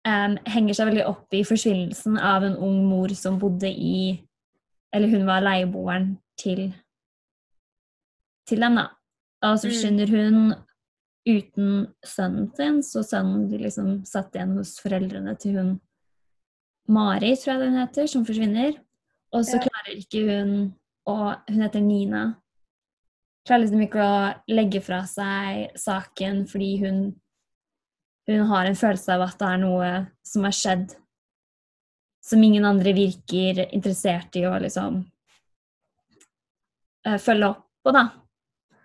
um, 0.09 0.35
henger 0.51 0.75
seg 0.75 0.89
veldig 0.89 1.05
opp 1.07 1.37
i 1.37 1.45
forsvinnelsen 1.47 2.17
av 2.19 2.43
en 2.49 2.57
ung 2.59 2.81
mor 2.89 3.15
som 3.15 3.39
bodde 3.39 3.71
i 3.71 4.23
Eller 4.95 5.11
hun 5.13 5.27
var 5.29 5.43
leieboeren 5.45 6.17
til 6.41 6.71
til 8.49 8.61
dem, 8.63 8.77
da. 8.79 8.87
Og 9.43 9.59
så 9.59 9.67
Mm. 9.67 9.73
forsvinner 9.73 10.09
hun 10.15 10.55
uten 11.27 11.87
sønnen 12.05 12.53
sin, 12.57 12.83
så 12.83 13.03
sønnen 13.03 13.49
blir 13.49 13.65
liksom 13.67 14.05
satt 14.07 14.35
igjen 14.35 14.57
hos 14.57 14.79
foreldrene 14.81 15.35
til 15.39 15.57
hun 15.59 15.81
Mari, 16.89 17.35
tror 17.37 17.53
jeg 17.53 17.61
den 17.61 17.79
heter, 17.81 18.07
som 18.07 18.25
forsvinner. 18.25 18.79
Og 19.33 19.45
så 19.45 19.59
klarer 19.59 19.97
ikke 19.99 20.23
hun 20.31 20.75
å 21.07 21.17
Hun 21.47 21.63
heter 21.63 21.81
Nina. 21.81 22.25
Klarer 23.47 23.63
liksom 23.63 23.83
ikke 23.85 24.03
å 24.03 24.17
legge 24.51 24.81
fra 24.83 25.05
seg 25.07 25.77
saken 25.79 26.45
fordi 26.51 26.73
hun 26.83 26.99
hun 28.27 28.47
har 28.51 28.67
en 28.67 28.79
følelse 28.79 29.15
av 29.15 29.23
at 29.29 29.39
det 29.39 29.49
er 29.49 29.61
noe 29.63 29.91
som 30.27 30.47
har 30.47 30.55
skjedd 30.55 30.95
som 32.27 32.43
ingen 32.43 32.65
andre 32.67 32.91
virker 32.97 33.61
interessert 33.69 34.35
i 34.39 34.43
å 34.49 34.57
liksom 34.59 34.99
eh, 37.07 37.19
følge 37.23 37.53
opp 37.53 37.63
på, 37.87 37.93
da. 37.95 38.09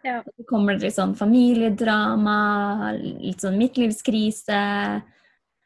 Ja. 0.05 0.19
Så 0.25 0.45
kommer 0.49 0.77
det 0.77 0.85
litt 0.85 0.97
sånn 0.97 1.15
familiedrama, 1.17 2.37
litt 3.01 3.41
sånn 3.41 3.57
midtlivskrise 3.57 4.61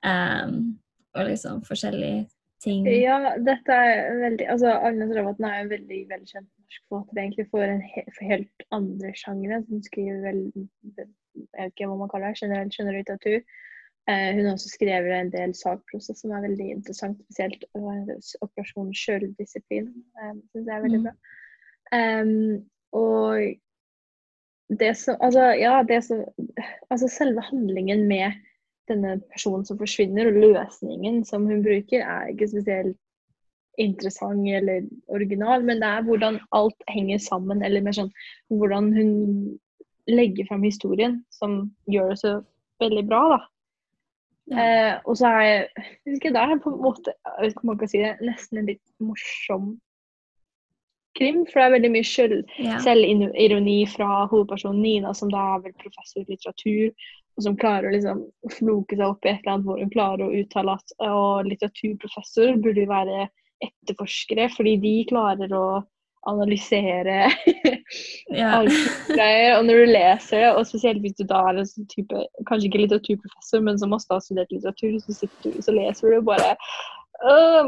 um, 0.04 0.56
og 1.16 1.30
liksom 1.30 1.62
forskjellige 1.68 2.26
ting. 2.66 2.88
Ja, 2.90 3.18
dette 3.46 3.76
er 3.90 4.18
veldig 4.22 4.48
Altså, 4.52 4.72
Agnes 4.90 5.14
Ravatn 5.16 5.46
er 5.48 5.60
en 5.62 5.70
veldig 5.72 6.00
velkjent 6.10 6.50
norsk 6.50 6.82
forfatter 6.92 7.22
egentlig 7.24 7.46
for 7.52 7.64
en 7.70 7.82
he 7.86 8.04
for 8.18 8.32
helt 8.32 8.66
andre 8.76 9.14
sjangre. 9.18 9.62
Hun 9.70 9.84
skriver 9.86 10.20
vel 10.26 10.42
Jeg 10.98 11.08
vet 11.54 11.72
ikke 11.74 11.88
hva 11.92 11.98
man 12.00 12.12
kaller 12.12 12.32
det, 12.34 12.40
generell 12.42 12.70
skjønnlitteratur. 12.72 13.40
Eh, 14.08 14.30
hun 14.38 14.46
har 14.46 14.54
også 14.54 14.70
skrevet 14.70 15.12
en 15.18 15.32
del 15.34 15.54
sakprosa 15.58 16.14
som 16.16 16.32
er 16.38 16.44
veldig 16.46 16.68
interessant, 16.76 17.18
spesielt 17.26 17.64
Operasjon 18.46 18.92
sjøldisiplin. 18.94 19.90
Eh, 20.22 20.34
Syns 20.54 20.68
jeg 20.70 20.76
er 20.78 20.84
veldig 20.86 21.00
Mm. 21.02 21.08
bra. 21.08 21.16
Em, 21.94 22.66
og 22.94 23.56
det 24.80 24.96
som 24.98 25.18
Altså, 25.22 25.52
ja, 25.60 25.84
det 25.84 26.04
som 26.04 26.24
Altså, 26.92 27.08
selve 27.08 27.42
handlingen 27.42 28.08
med 28.08 28.32
denne 28.90 29.18
personen 29.34 29.66
som 29.68 29.80
forsvinner, 29.80 30.30
og 30.30 30.40
løsningen 30.44 31.24
som 31.28 31.48
hun 31.50 31.64
bruker, 31.66 32.04
er 32.06 32.32
ikke 32.32 32.50
spesielt 32.52 32.98
interessant 33.82 34.48
eller 34.48 34.86
original, 35.12 35.64
men 35.68 35.82
det 35.82 35.90
er 35.90 36.06
hvordan 36.08 36.40
alt 36.56 36.86
henger 36.88 37.20
sammen, 37.20 37.64
eller 37.66 37.84
mer 37.84 37.96
sånn 37.98 38.12
hvordan 38.54 38.92
hun 38.96 39.12
legger 40.08 40.48
fram 40.48 40.64
historien, 40.64 41.20
som 41.34 41.66
gjør 41.92 42.14
det 42.14 42.20
så 42.22 42.34
veldig 42.84 43.04
bra, 43.10 43.22
da. 43.36 43.42
Ja. 44.46 44.62
Eh, 44.62 44.96
og 45.10 45.18
så 45.18 45.28
er 45.34 45.42
jeg 45.42 45.86
jeg 46.06 46.34
det 46.36 46.38
er 46.38 46.60
på 46.62 46.70
en 46.70 46.82
måte 46.84 47.10
jeg 47.16 47.40
vet 47.42 47.56
ikke 47.56 47.64
om 47.64 47.70
man 47.72 47.80
kan 47.82 47.90
si 47.90 48.02
det, 48.04 48.12
nesten 48.22 48.60
en 48.62 48.68
litt 48.70 48.84
morsom 49.02 49.72
krim, 51.18 51.46
for 51.50 51.60
det 51.60 51.66
er 51.66 51.76
veldig 51.78 51.92
mye 51.96 52.08
selv, 52.08 52.50
Ja. 52.60 52.78
selvironi 52.84 53.78
fra 53.90 54.28
hovedpersonen 54.28 54.82
Nina, 54.82 55.14
som 55.14 55.32
da 55.32 55.56
er 55.56 55.64
vel 55.64 55.74
professor 55.80 56.22
i 56.22 56.26
litteratur, 56.30 56.92
som 57.42 57.58
klarer 57.60 57.90
å 57.90 57.96
liksom 57.96 58.22
floke 58.58 58.96
seg 58.96 59.08
opp 59.08 59.26
i 59.26 59.32
et 59.34 59.42
eller 59.42 59.56
annet 59.56 59.68
hvor 59.68 59.82
hun 59.82 59.92
klarer 59.92 60.24
å 60.26 60.38
uttale 60.40 60.78
at 60.78 60.94
og 61.04 61.50
litteraturprofessor 61.50 62.56
burde 62.64 62.86
jo 62.86 62.92
være 62.92 63.28
etterforskere, 63.66 64.48
fordi 64.54 64.78
de 64.84 64.96
klarer 65.10 65.52
å 65.56 65.66
analysere 66.30 67.28
alle 68.58 68.72
greier. 69.12 69.58
Og 69.58 69.68
når 69.68 69.82
du 69.82 69.92
leser 69.94 70.42
det, 70.42 70.52
og 70.54 70.68
spesielt 70.70 71.04
hvis 71.04 71.18
du 71.20 71.26
da 71.30 71.44
er 71.50 71.62
en 71.62 71.70
sånn 71.70 71.88
type, 71.92 72.26
kanskje 72.50 72.70
ikke 72.70 72.84
litteraturprofessor, 72.86 73.64
men 73.68 73.80
som 73.82 73.96
også 73.96 74.18
har 74.18 74.26
studert 74.26 74.54
litteratur, 74.56 74.98
så, 75.04 75.18
sitter 75.22 75.56
du, 75.56 75.62
så 75.66 75.76
leser 75.76 76.16
du 76.16 76.26
bare 76.26 76.56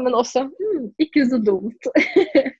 Men 0.04 0.12
også 0.12 0.44
mm, 0.48 0.90
ikke 1.00 1.24
så 1.30 1.38
dumt. 1.40 1.86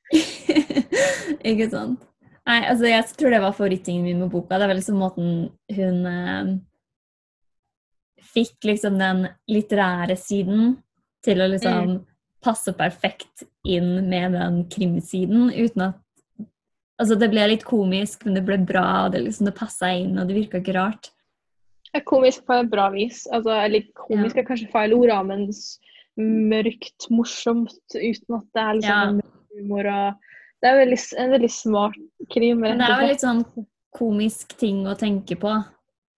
ikke 1.51 1.69
sant? 1.73 2.07
Nei, 2.49 2.63
altså 2.65 2.89
jeg 2.89 3.05
tror 3.19 3.35
det 3.35 3.43
var 3.43 3.57
favorittingen 3.57 4.07
min 4.07 4.23
med 4.23 4.31
boka. 4.33 4.57
Det 4.57 4.65
er 4.65 4.71
vel 4.71 4.79
liksom 4.81 5.03
måten 5.03 5.33
hun 5.77 5.99
eh, 6.09 6.55
fikk 8.35 8.69
liksom 8.69 8.99
den 9.01 9.27
litterære 9.51 10.17
siden 10.19 10.77
til 11.25 11.43
å 11.43 11.49
liksom 11.51 11.99
passe 12.45 12.73
perfekt 12.79 13.47
inn 13.67 14.09
med 14.09 14.37
den 14.39 14.63
krimsiden, 14.73 15.51
uten 15.55 15.91
at 15.91 16.05
Altså, 16.99 17.15
det 17.15 17.29
ble 17.31 17.45
litt 17.47 17.63
komisk, 17.63 18.25
men 18.27 18.35
det 18.35 18.41
ble 18.43 18.57
bra, 18.67 19.05
og 19.05 19.13
det 19.15 19.21
liksom 19.23 19.47
det 19.47 19.55
passa 19.55 19.93
inn, 19.95 20.17
og 20.19 20.27
det 20.27 20.35
virka 20.35 20.59
ikke 20.59 20.75
rart. 20.75 21.13
komisk 22.11 22.43
på 22.47 22.57
et 22.59 22.71
bra 22.73 22.89
vis. 22.91 23.21
Altså, 23.31 23.53
eller 23.55 23.87
komisk 23.95 24.37
er 24.37 24.47
kanskje 24.49 24.67
feil 24.73 24.97
ord, 24.97 25.13
men 25.29 25.47
mørkt, 26.19 27.07
morsomt, 27.15 27.79
uten 27.95 28.41
at 28.41 28.47
det 28.51 28.65
er 28.65 28.75
liksom 28.81 29.21
Ja. 29.23 29.31
humor 29.55 29.87
og 29.87 30.15
Det 30.61 30.67
er 30.73 30.75
veldig, 30.75 30.99
en 31.19 31.31
veldig 31.31 31.51
smart 31.55 31.99
krim. 32.35 32.61
Men 32.61 32.79
det 32.79 32.89
er 32.91 33.01
jo 33.01 33.11
litt 33.13 33.23
sånn 33.23 33.45
komisk 33.95 34.57
ting 34.59 34.89
å 34.91 34.99
tenke 34.99 35.37
på, 35.39 35.53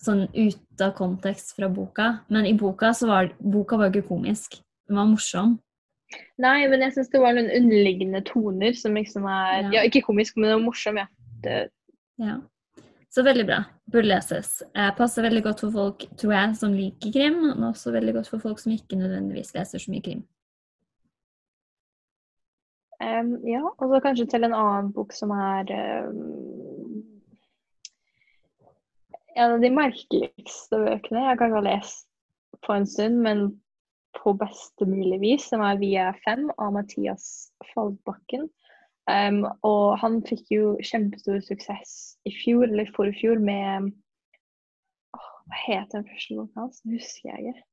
sånn 0.01 0.27
ute 0.33 0.87
av 0.87 0.95
kontekst 0.99 1.55
fra 1.57 1.69
boka. 1.73 2.13
Men 2.33 2.49
i 2.49 2.55
boka 2.59 2.93
så 2.97 3.09
var 3.11 3.33
boka 3.39 3.79
var 3.81 3.93
ikke 3.93 4.09
komisk. 4.09 4.61
Den 4.89 5.01
var 5.01 5.11
morsom. 5.11 5.59
Nei, 6.43 6.65
men 6.67 6.83
jeg 6.83 6.97
syns 6.97 7.11
det 7.13 7.21
var 7.23 7.37
noen 7.37 7.53
underliggende 7.55 8.23
toner 8.27 8.75
som 8.75 8.97
liksom 8.99 9.29
er 9.31 9.69
Ja. 9.69 9.75
Ja, 9.79 9.85
ikke 9.87 10.03
komisk, 10.09 10.37
men 10.37 10.49
det 10.49 10.57
var 10.57 10.65
morsom, 10.65 10.97
ja. 10.99 11.07
Det, 11.45 11.69
Ja. 12.19 12.41
Så 13.11 13.25
veldig 13.27 13.47
bra. 13.47 13.65
Burde 13.91 14.07
leses. 14.07 14.63
Eh, 14.75 14.91
passer 14.95 15.23
veldig 15.23 15.43
godt 15.43 15.61
for 15.61 15.73
folk, 15.75 16.05
tror 16.17 16.33
jeg, 16.33 16.57
som 16.57 16.75
liker 16.75 17.11
krim, 17.13 17.41
men 17.43 17.65
også 17.67 17.91
veldig 17.91 18.15
godt 18.15 18.29
for 18.31 18.39
folk 18.39 18.61
som 18.63 18.73
ikke 18.73 18.99
nødvendigvis 18.99 19.51
leser 19.55 19.83
så 19.83 19.91
mye 19.91 20.05
krim. 20.05 20.23
Um, 23.01 23.33
ja, 23.49 23.65
og 23.65 23.89
så 23.89 24.01
kanskje 24.05 24.27
til 24.29 24.45
en 24.45 24.55
annen 24.55 24.93
bok 24.93 25.15
som 25.17 25.31
er 25.33 25.71
em, 25.73 26.19
en 29.37 29.57
av 29.57 29.63
de 29.63 29.71
merkeligste 29.75 30.79
bøkene 30.81 31.27
jeg 31.27 31.41
kanskje 31.41 31.59
har 31.59 31.67
lest 31.67 32.07
på 32.67 32.75
en 32.75 32.87
stund, 32.89 33.21
men 33.25 33.45
på 34.19 34.35
beste 34.39 34.87
mulig 34.89 35.21
vis, 35.23 35.49
som 35.49 35.61
er 35.61 35.79
'Vi 35.79 35.95
er 35.95 36.19
fem' 36.27 36.51
av 36.59 36.73
Mathias 36.73 37.53
Faldbakken. 37.73 38.49
Um, 39.11 39.47
og 39.63 39.99
han 39.99 40.21
fikk 40.23 40.51
jo 40.51 40.77
kjempestor 40.85 41.41
suksess 41.43 42.17
i 42.27 42.31
fjor, 42.31 42.65
eller 42.69 42.93
forrige 42.95 43.21
fjor, 43.21 43.39
med 43.39 43.93
oh, 45.15 45.31
Hva 45.47 45.57
het 45.67 45.93
den 45.93 46.07
første 46.07 46.37
boka 46.37 46.61
hans? 46.61 46.81
Det 46.85 46.93
husker 47.01 47.31
jeg 47.31 47.39
ikke. 47.49 47.65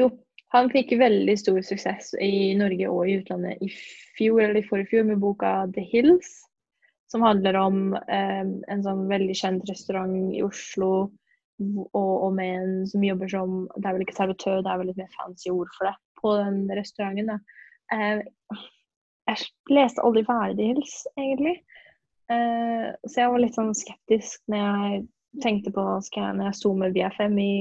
Jo, 0.00 0.08
han 0.52 0.70
fikk 0.72 0.96
veldig 0.98 1.36
stor 1.38 1.60
suksess 1.60 2.14
i 2.20 2.54
Norge 2.56 2.88
og 2.88 3.08
i 3.08 3.18
utlandet 3.20 3.60
i 3.60 3.68
fjor 4.16 4.40
eller 4.40 4.62
i 4.62 4.66
forrige 4.68 4.90
fjor 4.94 5.04
med 5.04 5.20
boka 5.20 5.66
'The 5.66 5.84
Hills', 5.92 6.32
som 7.12 7.24
handler 7.26 7.58
om 7.60 7.80
eh, 8.08 8.44
en 8.72 8.84
sånn 8.84 9.04
veldig 9.10 9.34
kjent 9.36 9.68
restaurant 9.68 10.14
i 10.32 10.40
Oslo 10.44 10.92
og, 11.60 11.92
og 11.94 12.30
med 12.34 12.54
en 12.56 12.86
som 12.88 13.04
jobber 13.04 13.28
som 13.30 13.56
Det 13.76 13.84
er 13.84 13.96
vel 13.96 14.04
ikke 14.06 14.16
servitør, 14.16 14.62
det 14.64 14.70
er 14.72 14.80
vel 14.80 14.88
litt 14.90 15.00
mer 15.02 15.10
fancy 15.18 15.52
ord 15.52 15.70
for 15.76 15.90
det 15.90 15.94
på 16.22 16.32
den 16.38 16.62
restauranten. 16.78 17.42
Eh, 17.92 18.22
jeg 19.28 19.48
leste 19.70 20.02
aldri 20.06 20.22
hils, 20.58 21.02
egentlig. 21.18 21.56
Eh, 22.32 22.88
så 23.04 23.20
jeg 23.20 23.32
var 23.34 23.42
litt 23.42 23.58
sånn 23.58 23.74
skeptisk 23.76 24.40
når 24.50 24.62
jeg 24.62 25.02
tenkte 25.42 25.72
på 25.74 25.84
skal 26.06 26.28
jeg, 26.28 26.38
når 26.38 26.48
jeg 26.50 26.58
sto 26.60 26.72
med 26.78 26.96
VF5 26.96 27.38
i 27.42 27.52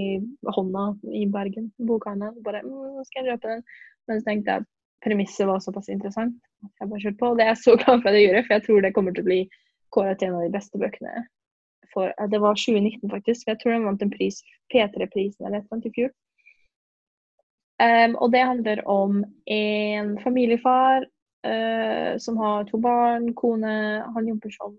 hånda 0.55 0.85
i 1.11 1.25
Bergen, 1.33 1.71
bokhandelen, 1.79 2.39
bare 2.45 2.63
mm, 2.63 3.01
skal 3.07 3.25
jeg 3.25 3.33
kjøpe 3.33 3.55
den? 3.55 3.67
Men 4.07 4.21
så 4.21 4.29
tenkte 4.29 4.55
jeg 4.55 4.63
at 4.63 4.71
premisset 5.03 5.49
var 5.49 5.63
såpass 5.63 5.89
interessant 5.91 6.39
jeg 6.61 6.89
bare 6.89 7.03
kjørt 7.03 7.19
på. 7.19 7.29
Og 7.31 7.37
det 7.37 7.45
er 7.45 7.53
jeg 7.53 7.61
så 7.65 7.75
glad 7.81 8.01
for 8.01 8.09
at 8.09 8.17
jeg 8.17 8.27
gjorde, 8.27 8.43
for 8.47 8.55
jeg 8.55 8.65
tror 8.65 8.81
det 8.81 8.95
kommer 8.95 9.15
til 9.15 9.25
å 9.25 9.29
bli 9.29 9.39
kåret 9.95 10.19
til 10.19 10.29
en 10.31 10.39
av 10.39 10.45
de 10.45 10.55
beste 10.55 10.81
bøkene. 10.81 11.23
For, 11.91 12.11
det 12.31 12.39
var 12.39 12.59
2019, 12.59 13.09
faktisk. 13.11 13.47
Jeg 13.49 13.59
tror 13.59 13.75
den 13.75 13.87
vant 13.87 14.03
en 14.05 14.13
pris, 14.13 14.39
P3-prisen 14.71 15.47
eller 15.47 15.65
noe 15.67 15.89
i 15.89 15.95
fjor. 15.95 16.13
Um, 17.81 18.13
og 18.21 18.29
det 18.31 18.43
handler 18.45 18.83
om 18.85 19.23
en 19.49 20.13
familiefar 20.21 21.07
uh, 21.47 22.13
som 22.21 22.37
har 22.37 22.67
to 22.69 22.77
barn, 22.77 23.31
kone 23.33 23.73
Han 24.13 24.27
jobber 24.29 24.53
som 24.53 24.75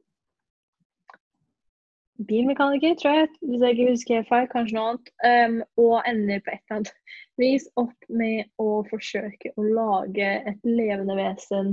bilmekaniker, 2.28 2.94
tror 3.00 3.16
jeg, 3.16 3.28
hvis 3.40 3.62
jeg 3.62 3.76
ikke 3.76 3.90
husker 3.90 4.26
feil, 4.28 4.48
kanskje 4.52 4.76
noe 4.76 4.90
annet. 4.92 5.12
Um, 5.26 5.56
og 5.80 5.94
ender 6.08 6.42
på 6.42 6.54
et 6.54 6.60
eller 6.60 6.78
annet 6.78 6.92
vis 7.40 7.68
opp 7.80 8.10
med 8.22 8.50
å 8.62 8.82
forsøke 8.90 9.54
å 9.56 9.66
lage 9.66 10.32
et 10.50 10.66
levende 10.68 11.16
vesen 11.18 11.72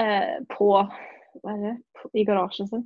uh, 0.00 0.36
på, 0.52 0.72
hva 1.42 1.54
er 1.56 1.64
det, 1.66 1.76
i 2.18 2.26
garasjen 2.28 2.70
sin. 2.70 2.84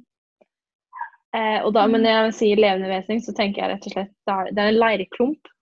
Uh, 1.36 1.60
og 1.66 1.74
da, 1.76 1.84
men 1.90 2.04
når 2.06 2.30
jeg 2.30 2.38
sier 2.38 2.62
levende 2.62 2.92
vesen, 2.92 3.20
så 3.20 3.34
tenker 3.36 3.64
jeg 3.64 3.74
rett 3.74 3.90
og 3.90 3.96
slett 3.96 4.14
det 4.28 4.56
det 4.56 4.62
er 4.62 4.72
en 4.72 4.80
leirklump 4.80 5.55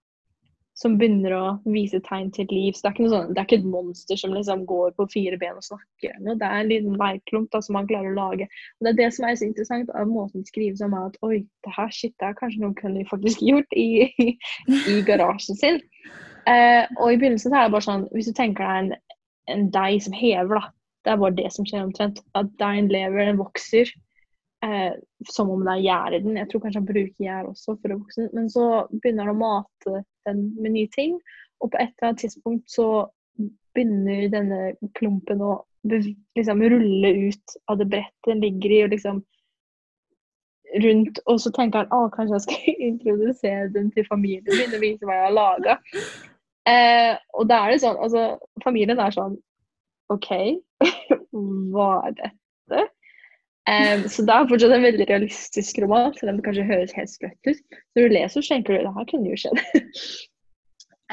som 0.78 0.96
begynner 0.98 1.34
å 1.36 1.42
vise 1.70 2.00
tegn 2.06 2.30
til 2.34 2.48
liv. 2.50 2.74
Så 2.74 2.82
det 2.82 2.90
er 2.90 2.96
ikke, 2.96 3.10
sånn, 3.12 3.30
det 3.30 3.40
er 3.40 3.46
ikke 3.46 3.58
et 3.60 3.68
monster 3.70 4.18
som 4.18 4.34
liksom 4.34 4.64
går 4.68 4.94
på 4.98 5.06
fire 5.12 5.38
ben 5.38 5.58
og 5.60 5.66
snakker. 5.66 6.16
Det 6.26 6.34
er 6.34 6.56
en 6.58 6.70
liten 6.70 6.98
leirklump 6.98 7.54
som 7.54 7.78
man 7.78 7.88
klarer 7.90 8.10
å 8.10 8.18
lage. 8.18 8.48
Og 8.78 8.86
Det 8.86 8.92
er 8.92 9.00
det 9.02 9.10
som 9.14 9.28
er 9.28 9.38
så 9.38 9.46
interessant 9.46 9.92
av 9.94 10.10
måten 10.10 10.42
det 10.42 10.50
skrives 10.50 10.82
om, 10.84 10.96
at 10.98 11.18
oi, 11.26 11.44
det 11.66 11.74
her 11.76 11.90
shit, 11.94 12.14
det 12.18 12.30
er 12.30 12.38
kanskje 12.40 12.64
noen 12.64 12.78
kunne 12.78 13.06
faktisk 13.10 13.44
gjort 13.50 13.78
i, 13.78 14.34
i 14.68 15.00
garasjen 15.06 15.60
sin. 15.60 15.82
Eh, 16.50 16.82
og 16.98 17.12
i 17.12 17.20
begynnelsen 17.20 17.54
er 17.54 17.68
det 17.68 17.76
bare 17.76 17.86
sånn, 17.86 18.08
hvis 18.12 18.32
du 18.32 18.34
tenker 18.36 18.66
deg 18.66 18.80
en, 18.82 19.20
en 19.54 19.68
deig 19.74 20.02
som 20.04 20.16
hever, 20.16 20.58
da. 20.58 20.74
Det 21.04 21.12
er 21.12 21.20
bare 21.20 21.36
det 21.36 21.50
som 21.52 21.66
skjer 21.68 21.84
omtrent. 21.84 22.22
At 22.38 22.48
deigen 22.58 22.88
lever, 22.88 23.26
den 23.28 23.38
vokser. 23.38 23.90
Eh, 24.64 24.92
som 25.28 25.50
om 25.50 25.64
det 25.64 25.74
er 25.74 25.82
gjær 25.84 26.14
i 26.16 26.20
den. 26.24 26.38
Jeg 26.40 26.48
tror 26.48 26.62
kanskje 26.62 26.80
han 26.80 26.88
bruker 26.88 27.26
gjær 27.26 27.50
også 27.50 27.74
for 27.74 27.92
å 27.92 27.98
vokse. 27.98 28.28
Men 28.36 28.48
så 28.52 28.64
begynner 28.94 29.28
han 29.28 29.34
å 29.34 29.42
mate 29.42 30.04
den 30.28 30.46
med 30.56 30.76
nye 30.76 30.90
ting, 30.94 31.18
og 31.60 31.72
på 31.72 31.80
et 31.82 31.92
eller 31.92 32.10
annet 32.10 32.22
tidspunkt 32.24 32.72
så 32.72 32.88
begynner 33.74 34.30
denne 34.32 34.60
klumpen 34.96 35.42
å 35.44 35.58
liksom 35.84 36.62
rulle 36.64 37.10
ut 37.26 37.56
av 37.68 37.80
det 37.80 37.90
brettet 37.92 38.30
den 38.30 38.40
ligger 38.40 38.72
i, 38.72 38.82
og 38.86 38.94
liksom 38.94 39.20
rundt, 40.84 41.20
og 41.30 41.40
så 41.42 41.52
tenker 41.54 41.84
han 41.84 41.92
å, 41.92 42.08
kanskje 42.14 42.38
jeg 42.38 42.46
skal 42.46 42.78
introdusere 42.88 43.68
den 43.74 43.90
til 43.94 44.06
familien 44.08 44.48
min 44.48 44.78
og 44.78 44.82
vise 44.82 45.04
hva 45.04 45.18
jeg 45.18 45.26
har 45.28 45.36
laga. 45.36 45.76
Eh, 46.64 47.12
og 47.36 47.50
da 47.50 47.60
er 47.60 47.74
det 47.74 47.82
sånn, 47.84 48.00
altså 48.00 48.64
familien 48.64 49.02
er 49.02 49.12
sånn 49.12 49.36
OK, 50.12 50.30
hva 51.74 51.90
er 52.08 52.16
dette? 52.22 52.86
Um, 53.64 54.02
så 54.12 54.22
det 54.28 54.34
er 54.34 54.48
fortsatt 54.48 54.74
en 54.76 54.84
veldig 54.84 55.06
realistisk 55.08 55.78
roman, 55.80 56.12
selv 56.18 56.34
om 56.34 56.38
det 56.38 56.44
kanskje 56.44 56.66
høres 56.68 56.92
helt 56.98 57.12
sprøtt 57.12 57.48
ut. 57.48 57.78
Når 57.96 58.02
du 58.02 58.12
leser, 58.12 58.42
så 58.44 58.52
tenker 58.52 58.74
du 58.74 58.84
det 58.84 58.92
her 58.96 59.06
kunne 59.08 59.30
jo 59.30 59.38
skjedd. 59.40 59.62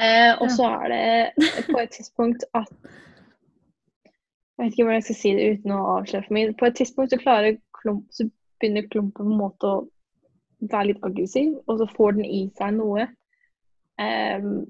uh, 0.02 0.34
og 0.42 0.52
så 0.52 0.68
er 0.82 0.92
det 0.92 1.62
på 1.70 1.78
et 1.80 1.96
tidspunkt 1.96 2.44
at 2.58 2.68
Jeg 4.58 4.66
vet 4.66 4.76
ikke 4.76 4.84
hvordan 4.84 5.00
jeg 5.00 5.06
skal 5.08 5.18
si 5.22 5.32
det 5.38 5.48
uten 5.54 5.72
å 5.74 5.80
avsløre 5.94 6.26
for 6.26 6.36
mye. 6.36 6.52
På 6.60 6.68
et 6.68 6.76
tidspunkt 6.76 7.14
så, 7.16 7.40
klump, 7.80 8.04
så 8.12 8.28
begynner 8.60 8.86
klumpen 8.92 9.16
på 9.16 9.24
en 9.24 9.40
måte 9.40 9.72
å 9.72 9.80
være 10.60 10.92
litt 10.92 11.02
aggressiv, 11.08 11.56
og 11.66 11.80
så 11.80 11.88
får 11.96 12.20
den 12.20 12.28
i 12.28 12.44
seg 12.60 12.76
noe. 12.76 13.08
Um, 13.96 14.68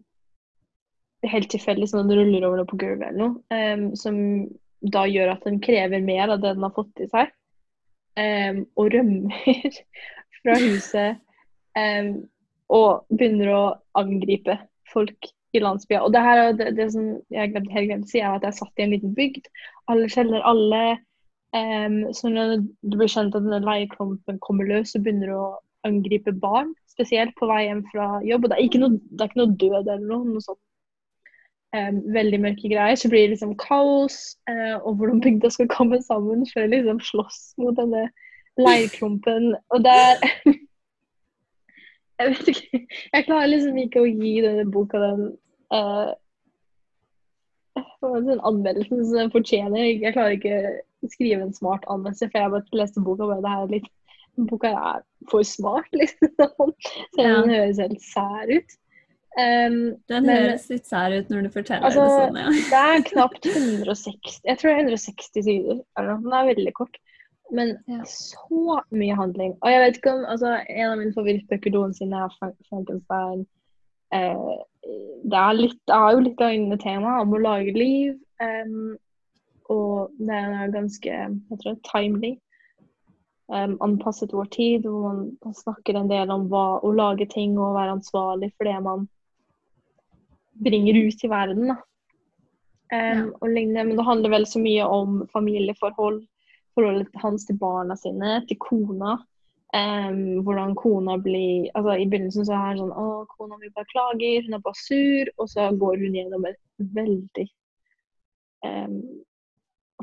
helt 1.27 1.51
tilfeldig, 1.51 1.91
sånn 1.91 2.07
at 2.07 2.15
den 2.15 2.23
ruller 2.23 2.47
over 2.47 2.63
på 2.71 2.79
gulvet 2.79 3.11
eller 3.11 3.21
noe, 3.27 3.43
um, 3.75 3.85
som 3.99 4.17
da 4.95 5.05
gjør 5.11 5.35
at 5.35 5.45
den 5.51 5.61
krever 5.63 6.03
mer 6.03 6.31
av 6.31 6.41
det 6.43 6.55
den 6.55 6.65
har 6.65 6.79
fått 6.79 7.03
i 7.03 7.11
seg 7.11 7.31
um, 8.21 8.65
og 8.77 8.91
rømmer 8.95 9.79
fra 10.43 10.57
huset 10.61 11.21
um, 11.79 12.13
og 12.73 13.07
begynner 13.13 13.53
å 13.53 13.63
angripe 13.99 14.57
folk 14.93 15.31
i 15.53 15.61
landsbya. 15.61 16.01
Og 16.05 16.13
det 16.15 16.23
her 16.25 16.43
det, 16.57 16.71
det 16.79 16.89
som 16.95 17.09
jeg 17.33 17.53
glemte 17.53 17.75
helt 17.77 17.91
glemt 17.91 18.09
å 18.09 18.13
si, 18.13 18.23
er 18.23 18.37
at 18.37 18.47
jeg 18.49 18.59
satt 18.59 18.81
i 18.81 18.87
en 18.87 18.95
liten 18.95 19.17
bygd. 19.17 19.51
Alle 19.93 20.09
kjenner 20.13 20.45
alle. 20.49 20.83
Um, 21.53 22.07
så 22.17 22.33
når 22.33 22.63
det 22.63 22.97
blir 22.97 23.13
kjent 23.13 23.37
at 23.37 23.45
denne 23.45 23.61
leieklumpen 23.67 24.41
kommer 24.45 24.69
løs, 24.69 24.95
så 24.95 25.03
begynner 25.03 25.29
du 25.29 25.37
å 25.37 25.51
angripe 25.89 26.33
barn. 26.41 26.73
Spesielt 26.89 27.35
på 27.37 27.49
vei 27.51 27.67
hjem 27.67 27.83
fra 27.93 28.15
jobb. 28.25 28.47
Og 28.47 28.53
det 28.53 28.59
er 28.59 28.67
ikke 28.67 28.81
noe, 28.81 29.01
det 29.11 29.21
er 29.21 29.33
ikke 29.33 29.43
noe 29.43 29.59
død 29.61 29.81
eller 29.83 30.07
noe, 30.07 30.37
noe 30.37 30.45
sånt 30.45 30.61
um, 31.77 32.01
veldig 32.15 32.41
mørke 32.43 32.71
greier, 32.73 32.99
så 32.99 33.11
blir 33.11 33.27
det 33.27 33.35
liksom 33.37 33.55
kaos. 33.61 34.19
Uh, 34.51 34.77
og 34.83 34.97
hvordan 35.01 35.23
bygda 35.25 35.51
skal 35.53 35.71
komme 35.73 36.03
sammen 36.03 36.47
før 36.53 36.71
liksom 36.73 37.01
slåss 37.01 37.41
mot 37.63 37.77
denne 37.79 38.09
leirklumpen. 38.61 39.55
Og 39.71 39.85
det 39.85 39.97
er 40.01 40.17
Jeg 42.23 42.31
vet 42.31 42.49
ikke 42.49 42.81
Jeg 43.13 43.25
klarer 43.27 43.49
liksom 43.51 43.79
ikke 43.83 44.03
å 44.03 44.11
gi 44.11 44.35
denne 44.45 44.67
boka 44.71 45.01
den 45.03 45.25
uh, 45.75 46.13
den 48.03 48.41
anmeldelsen 48.43 49.05
som 49.07 49.17
den 49.17 49.33
fortjener. 49.33 49.85
Jeg 49.89 50.13
klarer 50.13 50.37
ikke 50.37 50.59
å 51.03 51.11
skrive 51.11 51.47
en 51.47 51.55
smart 51.55 51.87
anmeldelse, 51.91 52.29
for 52.31 52.39
jeg 52.39 52.53
bare 52.53 52.79
leste 52.83 53.03
boka 53.03 53.25
og 53.25 53.33
bare 53.33 53.45
det 53.45 53.53
her 53.55 53.67
er 53.67 53.75
litt 53.79 53.91
Boka 54.49 54.71
er 54.73 55.03
for 55.29 55.45
smart, 55.45 55.89
liksom. 56.01 56.71
Selv 57.13 57.27
om 57.27 57.43
den 57.45 57.53
høres 57.53 57.81
helt 57.83 58.01
sær 58.01 58.49
ut. 58.49 58.79
Um, 59.33 59.97
Den 60.13 60.27
men, 60.27 60.29
høres 60.29 60.67
litt 60.69 60.85
sær 60.85 61.15
ut 61.15 61.31
når 61.33 61.47
du 61.47 61.55
forteller 61.55 61.87
altså, 61.89 62.03
det 62.05 62.17
sånn, 62.19 62.35
ja. 62.37 62.51
det 62.73 62.81
er 62.81 63.05
knapt 63.07 63.47
160 63.49 64.43
Jeg 64.45 64.59
tror 64.61 64.69
det 64.69 64.75
er 64.75 64.83
160 64.83 65.47
sider. 65.47 65.79
Den 65.97 66.35
er 66.37 66.51
veldig 66.51 66.75
kort. 66.77 66.99
Men 67.53 67.73
ja. 67.89 68.03
så 68.09 68.81
mye 68.93 69.17
handling. 69.17 69.55
Og 69.61 69.73
jeg 69.73 69.81
vet 69.83 69.97
ikke 69.99 70.13
om 70.17 70.27
altså, 70.35 70.53
En 70.69 70.91
av 70.91 71.01
mine 71.01 71.17
favorittbøker 71.17 71.73
noensinne 71.73 72.21
er 72.27 72.37
Frankenstein. 72.69 73.47
Eh, 74.13 74.53
det, 75.25 75.41
er 75.41 75.57
litt, 75.57 75.81
det 75.89 76.01
jo 76.13 76.23
litt 76.27 76.45
lignende 76.45 76.81
tema 76.81 77.19
om 77.23 77.33
å 77.33 77.41
lage 77.41 77.73
liv. 77.77 78.17
Um, 78.43 78.95
og 79.73 80.13
det 80.21 80.37
er 80.37 80.73
ganske 80.75 81.13
jeg 81.13 81.61
tror, 81.63 81.77
timely 81.89 82.35
um, 83.53 83.77
anpasset 83.85 84.33
vår 84.35 84.49
tid, 84.53 84.89
hvor 84.89 85.09
man 85.15 85.57
snakker 85.57 85.97
en 85.97 86.11
del 86.11 86.33
om 86.35 86.49
hva, 86.53 86.83
å 86.85 86.93
lage 86.97 87.29
ting 87.33 87.57
og 87.59 87.77
være 87.77 87.97
ansvarlig 87.97 88.53
for 88.57 88.69
det 88.69 88.79
man 88.85 89.09
bringer 90.65 90.99
ut 91.07 91.25
i 91.25 91.31
verden. 91.31 91.75
Um, 92.93 93.33
og 93.41 93.49
lignende, 93.49 93.85
Men 93.89 93.97
det 93.97 94.05
handler 94.05 94.35
vel 94.35 94.47
så 94.47 94.61
mye 94.61 94.85
om 94.85 95.23
familieforhold, 95.33 96.23
forholdet 96.77 97.23
hans 97.23 97.47
til 97.49 97.57
barna 97.61 97.97
sine, 97.97 98.43
til 98.49 98.59
kona. 98.61 99.17
Um, 99.73 100.43
hvordan 100.45 100.75
kona 100.77 101.17
blir 101.17 101.71
altså 101.73 101.95
I 101.97 102.05
begynnelsen 102.05 102.45
så 102.45 102.53
er 102.53 102.75
det 102.75 102.83
sånn 102.83 102.91
Å, 102.93 103.05
kona 103.31 103.57
mi 103.57 103.71
bare 103.73 103.89
klager, 103.89 104.45
hun 104.45 104.59
er 104.59 104.65
bare 104.67 104.81
sur. 104.81 105.31
Og 105.39 105.49
så 105.49 105.71
går 105.81 106.03
hun 106.03 106.19
gjennom 106.19 106.45
en 106.51 106.59
veldig 106.99 107.47
um, 108.69 108.99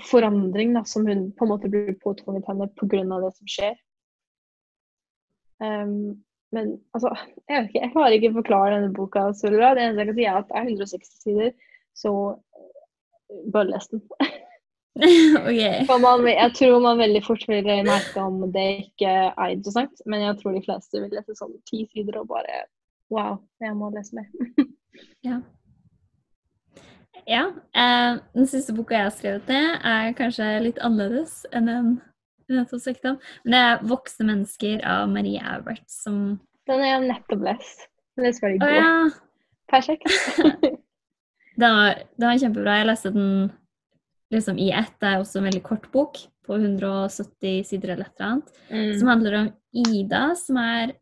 forandring 0.09 0.73
da, 0.73 0.83
som 0.89 1.05
hun 1.05 1.29
på 1.37 1.45
en 1.45 1.53
måte 1.53 1.69
blir 1.69 1.93
påtvunget 2.01 2.49
henne 2.49 2.71
pga. 2.79 3.03
det 3.05 3.31
som 3.35 3.53
skjer. 3.57 3.77
Um, 5.59 6.23
men 6.55 6.75
altså, 6.97 7.11
jeg 7.49 7.55
vet 7.55 7.69
ikke, 7.69 7.81
jeg 7.83 7.93
klarer 7.93 8.15
ikke 8.17 8.31
å 8.31 8.37
forklare 8.39 8.75
denne 8.77 8.93
boka 8.95 9.27
så 9.37 9.51
bra. 9.53 9.73
Det 9.77 9.83
eneste 9.85 10.01
jeg 10.01 10.09
kan 10.09 10.17
si, 10.17 10.25
er 10.25 10.39
at 10.39 10.49
det 10.49 10.57
er 10.57 10.69
160 10.71 11.11
sider, 11.23 11.51
så 11.97 12.13
eh, 12.33 13.43
bare 13.53 13.69
les 13.69 13.91
den. 13.91 14.01
okay. 15.45 15.85
man, 16.01 16.25
jeg 16.27 16.55
tror 16.57 16.81
man 16.83 16.99
veldig 16.99 17.21
fort 17.23 17.45
vil 17.47 17.69
merke 17.87 18.25
om 18.25 18.41
det 18.55 18.65
ikke 18.87 19.13
er 19.29 19.53
interessant, 19.53 20.01
men 20.09 20.25
jeg 20.25 20.39
tror 20.41 20.57
de 20.57 20.65
fleste 20.65 21.03
vil 21.03 21.13
lese 21.13 21.37
sånn 21.37 21.55
ti 21.69 21.85
sider 21.93 22.21
og 22.23 22.29
bare 22.33 22.65
Wow, 23.09 23.39
jeg 23.57 23.73
må 23.73 23.87
lese 23.89 24.13
mer. 24.13 24.27
ja. 25.25 25.39
Ja. 27.25 27.47
Eh, 27.73 28.19
den 28.35 28.49
siste 28.49 28.75
boka 28.77 28.93
jeg 28.93 29.07
har 29.07 29.15
skrevet 29.15 29.49
ned, 29.49 29.71
er 29.81 30.13
kanskje 30.17 30.49
litt 30.61 30.81
annerledes 30.85 31.39
enn 31.49 31.69
den 31.69 31.89
nettopp 32.57 32.83
snakket 32.83 33.09
om. 33.11 33.17
Men 33.43 33.55
det 33.55 33.61
er 33.63 33.87
'Voksne 33.87 34.27
mennesker' 34.29 34.85
av 34.85 35.09
Marie 35.09 35.41
Aubert 35.41 35.85
som 35.87 36.39
Den 36.67 36.83
har 36.83 36.99
jeg 36.99 37.07
nettopp 37.07 37.45
lest. 37.45 37.87
Den 38.17 38.25
er 38.25 38.41
veldig 38.41 38.59
god. 38.59 38.67
går. 38.67 38.75
ja. 38.75 39.09
Perfekt. 39.69 40.09
den, 41.61 41.71
var, 41.77 42.03
den 42.17 42.27
var 42.27 42.41
kjempebra. 42.41 42.77
Jeg 42.81 42.89
leste 42.89 43.13
den 43.13 43.51
liksom 44.33 44.57
i 44.57 44.71
ett. 44.71 44.93
Det 44.99 45.09
er 45.09 45.21
også 45.21 45.39
en 45.39 45.49
veldig 45.49 45.63
kort 45.63 45.91
bok 45.93 46.17
på 46.45 46.57
170 46.57 47.63
sider 47.69 47.93
eller 47.93 48.09
et 48.09 48.19
eller 48.19 48.29
annet. 48.29 48.53
Mm. 48.69 48.93
Som 48.99 49.11
handler 49.11 49.37
om 49.39 49.49
Ida, 49.73 50.23
som 50.35 50.57
er 50.57 50.95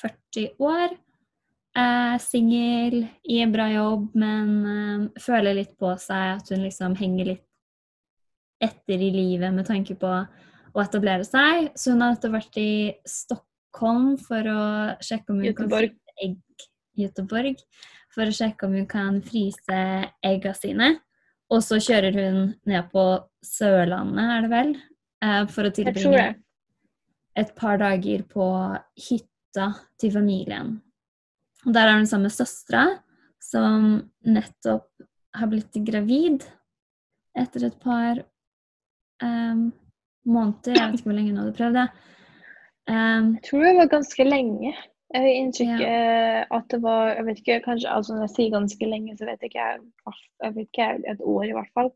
40 0.00 0.48
år. 0.58 0.96
Eh, 1.76 2.18
Singel, 2.22 3.06
i 3.24 3.40
en 3.42 3.52
bra 3.52 3.66
jobb, 3.72 4.12
men 4.14 4.50
eh, 4.70 5.22
føler 5.22 5.58
litt 5.58 5.74
på 5.78 5.90
seg 5.98 6.36
at 6.38 6.52
hun 6.54 6.62
liksom 6.62 6.94
henger 7.00 7.32
litt 7.32 7.48
etter 8.62 9.00
i 9.02 9.10
livet 9.12 9.52
med 9.52 9.66
tanke 9.66 9.96
på 9.98 10.12
å 10.74 10.82
etablere 10.82 11.26
seg. 11.26 11.70
Så 11.78 11.94
hun 11.94 12.02
har 12.04 12.14
nettopp 12.14 12.36
vært 12.36 12.60
i 12.60 12.74
Stockholm 13.08 14.14
for 14.22 14.50
å 14.50 14.62
sjekke 15.04 15.34
om 15.34 15.42
hun 15.42 15.50
Göteborg. 15.50 15.94
kan 15.94 15.98
fryse 15.98 16.28
egg 16.28 16.68
Göteborg, 16.94 17.62
for 18.14 18.30
å 18.30 18.36
sjekke 18.36 18.68
om 18.68 18.78
hun 18.78 18.88
kan 18.90 19.20
fryse 19.26 19.80
egga 20.24 20.54
sine. 20.54 20.94
Og 21.52 21.62
så 21.62 21.78
kjører 21.82 22.14
hun 22.16 22.40
ned 22.66 22.88
på 22.92 23.04
Sørlandet, 23.44 24.30
er 24.36 24.44
det 24.44 24.50
vel, 24.52 24.74
eh, 25.22 25.46
for 25.50 25.68
å 25.68 25.74
tilbringe 25.74 26.34
et 27.36 27.54
par 27.58 27.78
dager 27.78 28.22
på 28.30 28.46
hytta 29.08 29.70
til 29.98 30.12
familien. 30.14 30.76
Og 31.66 31.72
der 31.74 31.88
er 31.88 31.98
hun 31.98 32.06
sammen 32.06 32.28
med 32.28 32.36
søstera, 32.36 32.84
som 33.42 34.10
nettopp 34.24 34.86
har 35.34 35.50
blitt 35.50 35.74
gravid 35.84 36.44
etter 37.36 37.66
et 37.66 37.78
par 37.82 38.22
um, 39.22 39.72
måneder. 40.24 40.74
Jeg 40.74 40.90
vet 40.90 40.98
ikke 40.98 41.10
hvor 41.10 41.16
lenge 41.18 41.30
hun 41.30 41.40
hadde 41.42 41.56
prøvd 41.58 41.78
det. 41.78 41.86
Um, 42.90 43.30
Jeg 43.34 43.42
tror 43.48 43.64
det 43.64 43.76
var 43.76 43.92
ganske 43.92 44.24
lenge. 44.24 44.74
Jeg 45.14 45.22
har 45.22 45.28
inntrykk 45.38 45.82
at 46.56 46.64
det 46.72 46.78
var 46.82 47.12
Jeg 47.14 47.24
vet 47.26 47.38
ikke, 47.38 47.60
kanskje 47.64 47.90
altså 47.90 48.14
Når 48.14 48.22
jeg 48.24 48.32
sier 48.34 48.50
ganske 48.50 48.86
lenge, 48.88 49.16
så 49.16 49.28
vet 49.28 49.44
jeg 49.44 49.50
ikke 49.52 49.66
jeg, 49.68 50.54
vet 50.54 50.64
ikke, 50.64 50.88
et 51.12 51.20
år 51.22 51.44
i 51.44 51.54
hvert 51.54 51.70
fall. 51.74 51.90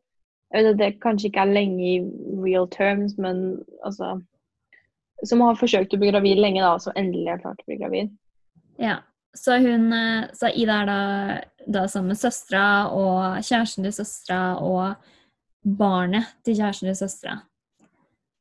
Jeg 0.55 0.65
vet 0.65 0.71
at 0.71 0.79
det 0.79 1.01
kanskje 1.03 1.29
ikke 1.29 1.41
er 1.41 1.53
lenge 1.53 1.83
i 1.83 1.97
real 2.45 2.69
terms, 2.71 3.19
men 3.19 3.59
altså 3.85 4.21
Som 5.27 5.43
har 5.43 5.59
forsøkt 5.59 5.95
å 5.95 5.99
bli 5.99 6.13
gravid 6.13 6.39
lenge, 6.39 6.63
da, 6.63 6.79
som 6.79 6.95
endelig 6.97 7.33
har 7.33 7.43
klart 7.43 7.61
å 7.65 7.69
bli 7.69 7.81
gravid. 7.83 8.17
ja. 8.79 9.01
Så 9.37 9.59
hun 9.61 9.93
eh, 9.93 10.25
Så 10.35 10.49
Ida 10.57 10.81
er 10.83 10.87
da, 10.89 11.01
da 11.67 11.87
sammen 11.87 12.15
med 12.15 12.19
søstera 12.19 12.89
og 12.95 13.43
kjæresten 13.45 13.85
til 13.85 13.93
søstera 13.93 14.57
og 14.65 14.95
barnet 15.79 16.31
til 16.45 16.57
kjæresten 16.57 16.89
til 16.89 16.97
søstera. 16.97 17.37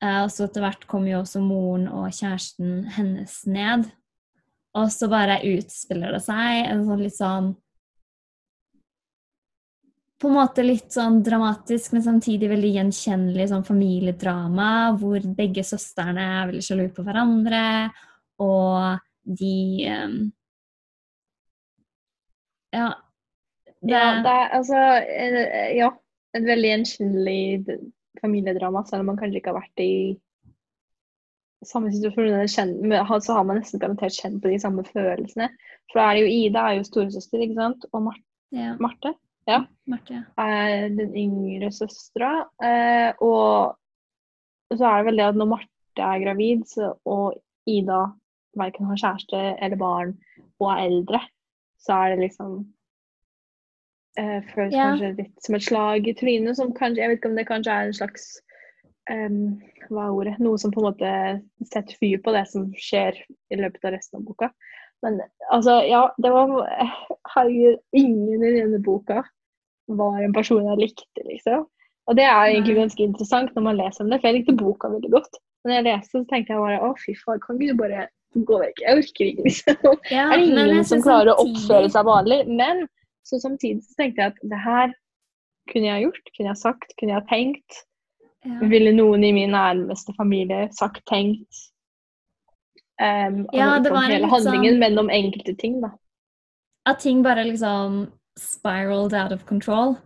Eh, 0.04 0.20
og 0.24 0.30
så 0.30 0.46
etter 0.46 0.62
hvert 0.62 0.84
kommer 0.90 1.16
jo 1.16 1.22
også 1.24 1.42
moren 1.42 1.88
og 1.90 2.12
kjæresten 2.14 2.84
hennes 2.98 3.40
ned. 3.50 3.88
Og 4.78 4.92
så 4.94 5.10
bare 5.10 5.40
utspiller 5.48 6.14
det 6.14 6.22
seg 6.26 6.68
en 6.68 6.84
sånn 6.86 7.02
litt 7.02 7.18
sånn 7.18 7.56
På 10.18 10.32
en 10.32 10.38
måte 10.40 10.64
litt 10.66 10.90
sånn 10.94 11.20
dramatisk, 11.22 11.92
men 11.94 12.02
samtidig 12.02 12.48
veldig 12.50 12.72
gjenkjennelig 12.74 13.52
sånn 13.52 13.66
familiedrama, 13.68 14.70
hvor 14.98 15.22
begge 15.38 15.62
søstrene 15.62 16.24
er 16.40 16.48
veldig 16.50 16.64
sjalu 16.66 16.88
på 16.96 17.06
hverandre, 17.06 17.60
og 18.42 18.98
de 19.30 19.60
eh, 19.86 20.16
Ja. 22.74 22.90
Det, 23.78 23.94
Ja, 23.94 24.10
det 24.26 24.34
er 24.34 24.58
altså 24.58 24.82
eh, 25.06 25.78
Ja. 25.78 25.94
Et 26.36 26.44
veldig 26.44 26.70
gjenkjennelig 26.70 27.78
familiedrama, 28.22 28.84
selv 28.88 29.04
om 29.04 29.12
man 29.12 29.20
kanskje 29.20 29.42
ikke 29.42 29.54
har 29.54 29.62
vært 29.62 29.84
i 29.84 29.94
samme 31.66 31.92
situasjon. 31.94 32.48
Så 33.22 33.38
har 33.38 33.48
man 33.48 33.62
nesten 33.62 33.82
garantert 33.82 34.18
kjent 34.18 34.42
på 34.44 34.52
de 34.52 34.60
samme 34.62 34.86
følelsene. 34.88 35.50
For 35.92 36.02
da 36.02 36.10
er 36.10 36.18
det 36.18 36.26
jo 36.26 36.36
Ida 36.42 36.66
er 36.66 36.80
jo 36.80 36.88
storesøster, 36.88 37.44
ikke 37.44 37.58
sant? 37.60 37.88
Og 37.94 38.06
Mar 38.10 38.20
ja. 38.56 38.76
Marte 38.80 39.14
Marte, 39.88 40.14
ja. 40.14 40.22
er 40.44 40.90
den 40.92 41.14
yngre 41.16 41.72
søstera. 41.72 42.32
Eh, 42.64 43.12
og 43.24 43.78
så 44.76 44.84
er 44.84 44.98
det 45.00 45.08
vel 45.08 45.22
det 45.22 45.28
at 45.30 45.40
når 45.40 45.52
Marte 45.54 46.08
er 46.10 46.24
gravid, 46.26 46.66
så, 46.68 46.92
og 47.08 47.38
Ida 47.68 48.04
verken 48.58 48.90
har 48.90 49.00
kjæreste 49.00 49.44
eller 49.64 49.80
barn 49.80 50.16
og 50.60 50.72
er 50.74 50.84
eldre, 50.88 51.22
så 51.80 51.96
er 52.02 52.16
det 52.16 52.26
liksom 52.26 52.60
eh, 54.18 54.42
Føles 54.54 54.76
Ja. 54.76 54.92
kanskje 54.92 55.14
litt 55.22 55.46
som 55.46 55.56
et 55.58 55.66
slag 55.66 56.08
i 56.08 56.16
trynet, 56.18 56.58
som 56.58 56.74
kanskje 56.74 57.04
Jeg 57.04 57.10
vet 57.10 57.22
ikke 57.22 57.32
om 57.32 57.40
det 57.40 57.48
kanskje 57.48 57.74
er 57.74 57.88
en 57.88 57.98
slags 57.98 58.28
um, 59.12 59.62
Hva 59.90 60.08
er 60.08 60.18
ordet? 60.20 60.36
Noe 60.44 60.58
som 60.62 60.74
på 60.74 60.82
en 60.82 60.90
måte 60.90 61.14
setter 61.64 61.96
fyr 62.02 62.20
på 62.24 62.34
det 62.36 62.46
som 62.52 62.68
skjer 62.76 63.18
i 63.54 63.60
løpet 63.60 63.86
av 63.88 63.96
resten 63.96 64.20
av 64.20 64.28
boka. 64.28 64.52
Men 65.06 65.22
altså, 65.54 65.80
ja, 65.88 66.08
det 66.18 66.32
var 66.34 66.54
Herregud, 67.36 67.80
ingen 67.94 68.44
i 68.44 68.54
denne 68.58 68.82
boka 68.84 69.24
var 69.88 70.20
en 70.20 70.34
person 70.36 70.66
jeg 70.66 70.82
likte, 70.82 71.24
liksom. 71.24 71.68
Og 72.08 72.16
det 72.18 72.26
er 72.26 72.50
egentlig 72.50 72.76
ganske 72.76 73.04
interessant 73.04 73.54
når 73.56 73.64
man 73.64 73.80
leser 73.80 74.04
om 74.04 74.12
det, 74.12 74.20
for 74.20 74.30
jeg 74.30 74.42
likte 74.42 74.56
boka 74.60 74.90
veldig 74.92 75.12
godt. 75.14 75.40
Men 75.64 75.72
når 75.72 75.78
jeg 75.78 75.86
leste, 75.88 76.12
så 76.16 76.28
tenkte 76.28 76.54
jeg 76.54 76.64
bare 76.64 76.84
å, 76.84 76.92
fy 77.00 77.16
faen, 77.20 77.42
kan 77.44 77.60
ikke 77.60 77.76
du 77.76 77.82
bare 77.82 78.06
gå 78.48 78.60
vekk? 78.62 78.84
Jeg 78.84 79.02
orker 79.02 79.32
ikke, 79.32 79.46
liksom. 79.48 79.98
Ja, 80.12 80.28
er 80.28 80.42
det 80.42 80.48
ingen 80.52 80.88
som 80.88 81.04
klarer 81.04 81.34
å 81.34 81.46
oppføre 81.46 81.92
seg 81.94 82.08
vanlig. 82.08 82.42
Men 82.48 82.86
så 83.28 83.40
samtidig 83.44 83.84
så 83.84 83.98
tenkte 84.00 84.24
jeg 84.24 84.34
at 84.34 84.42
det 84.54 84.60
her 84.64 84.94
kunne 85.72 85.90
jeg 85.90 86.06
gjort, 86.08 86.30
kunne 86.36 86.52
jeg 86.54 86.62
sagt, 86.62 86.94
kunne 87.00 87.16
jeg 87.18 87.28
tenkt. 87.32 87.82
Ja. 88.48 88.60
Ville 88.72 88.94
noen 88.96 89.26
i 89.28 89.34
min 89.36 89.52
nærmeste 89.52 90.14
familie 90.16 90.70
sagt, 90.76 91.04
tenkt. 91.10 91.64
Um, 93.02 93.44
Ja, 93.54 93.78
det 93.84 93.92
var 93.92 94.06
om 94.06 94.12
hele 94.12 94.24
litt 94.24 94.32
handlingen, 94.32 94.78
sånn- 94.78 94.80
men 94.80 95.00
om 95.00 95.10
enkelte 95.10 95.58
ting, 95.60 95.82
da. 95.82 95.92
At 96.88 97.00
ting 97.04 97.22
bare 97.22 97.44
liksom 97.44 98.12
spiraled 98.40 99.14
out 99.14 99.32
of 99.32 99.46
control. 99.46 99.98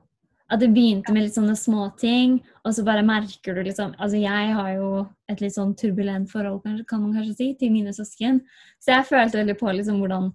At 0.50 0.60
det 0.60 0.74
begynte 0.74 1.14
med 1.14 1.24
litt 1.24 1.36
sånne 1.38 1.56
småting, 1.56 2.42
og 2.66 2.74
så 2.74 2.84
bare 2.84 3.06
merker 3.06 3.56
du 3.56 3.64
liksom 3.64 3.94
Altså, 4.00 4.20
jeg 4.20 4.54
har 4.54 4.74
jo 4.74 5.08
et 5.30 5.40
litt 5.40 5.54
sånn 5.54 5.76
turbulent 5.78 6.30
forhold, 6.30 6.64
kan 6.88 7.02
man 7.02 7.14
kanskje 7.14 7.36
si, 7.36 7.54
til 7.54 7.72
mine 7.72 7.94
søsken. 7.94 8.42
Så 8.82 8.92
jeg 8.92 9.06
følte 9.06 9.38
veldig 9.40 9.58
på 9.60 9.72
liksom 9.72 10.00
hvordan 10.02 10.34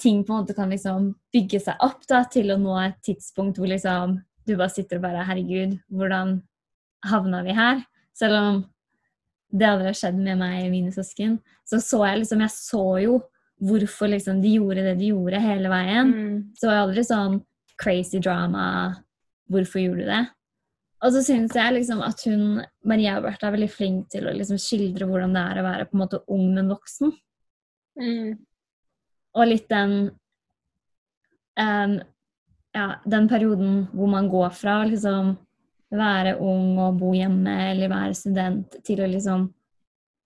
ting 0.00 0.22
på 0.24 0.32
en 0.32 0.42
måte 0.42 0.56
kan 0.56 0.72
liksom 0.72 1.10
bygge 1.32 1.60
seg 1.68 1.82
opp 1.84 2.04
da, 2.08 2.22
til 2.28 2.52
å 2.52 2.58
nå 2.60 2.74
et 2.82 2.98
tidspunkt 3.06 3.60
hvor 3.60 3.70
liksom 3.70 4.18
du 4.46 4.54
bare 4.54 4.72
sitter 4.72 5.00
og 5.00 5.06
bare 5.06 5.24
Herregud, 5.26 5.78
hvordan 5.90 6.38
havna 7.06 7.42
vi 7.46 7.54
her? 7.56 7.80
Selv 8.16 8.38
om 8.38 8.60
det 9.56 9.68
har 9.70 9.96
skjedd 9.96 10.18
med 10.20 10.38
meg 10.40 10.66
og 10.66 10.72
mine 10.74 10.92
søsken, 10.94 11.38
så 11.66 11.80
så 11.82 12.02
jeg 12.04 12.22
liksom 12.22 12.44
Jeg 12.44 12.54
så 12.54 12.84
jo 13.04 13.18
hvorfor 13.62 14.10
liksom 14.12 14.42
de 14.42 14.56
gjorde 14.58 14.84
det 14.84 14.96
de 15.00 15.10
gjorde 15.14 15.40
hele 15.40 15.70
veien. 15.72 16.12
Mm. 16.12 16.38
Så 16.58 16.68
var 16.68 16.76
jeg 16.76 16.86
aldri 16.86 17.04
sånn 17.08 17.38
crazy 17.80 18.20
drama 18.20 18.66
Hvorfor 19.52 19.78
gjorde 19.78 20.02
du 20.02 20.10
det? 20.10 20.24
Og 21.06 21.12
så 21.14 21.20
syns 21.22 21.54
jeg 21.54 21.74
liksom 21.76 22.00
at 22.02 22.22
hun, 22.26 22.62
Maria 22.88 23.14
Albert 23.18 23.44
er 23.44 23.52
veldig 23.54 23.68
flink 23.70 24.08
til 24.10 24.26
å 24.26 24.32
liksom 24.34 24.58
skildre 24.58 25.06
hvordan 25.06 25.36
det 25.36 25.42
er 25.52 25.60
å 25.60 25.66
være 25.66 25.86
på 25.86 25.94
en 25.94 26.02
måte 26.02 26.22
ung, 26.32 26.48
men 26.56 26.72
voksen. 26.72 27.12
Mm. 28.00 28.32
Og 29.36 29.50
litt 29.50 29.68
den 29.72 29.96
um, 31.60 31.98
Ja, 32.76 32.86
den 33.08 33.28
perioden 33.28 33.86
hvor 33.96 34.08
man 34.12 34.26
går 34.28 34.50
fra 34.52 34.82
liksom 34.84 35.36
være 35.96 36.34
ung 36.42 36.78
og 36.82 36.98
bo 37.00 37.12
hjemme 37.14 37.54
eller 37.70 37.88
være 37.88 38.16
student, 38.18 38.74
til 38.84 39.00
å 39.00 39.08
liksom 39.08 39.46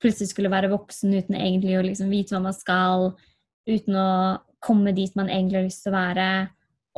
plutselig 0.01 0.33
skulle 0.33 0.53
være 0.53 0.71
voksen 0.73 1.13
uten 1.15 1.37
egentlig 1.37 1.77
å 1.79 1.85
liksom 1.85 2.11
vite 2.11 2.35
hva 2.35 2.41
man 2.49 2.57
skal, 2.57 3.11
uten 3.69 3.99
å 4.01 4.11
komme 4.65 4.95
dit 4.97 5.15
man 5.17 5.31
egentlig 5.31 5.61
har 5.61 5.69
lyst 5.69 5.85
til 5.85 5.93
å 5.93 5.99
være, 5.99 6.29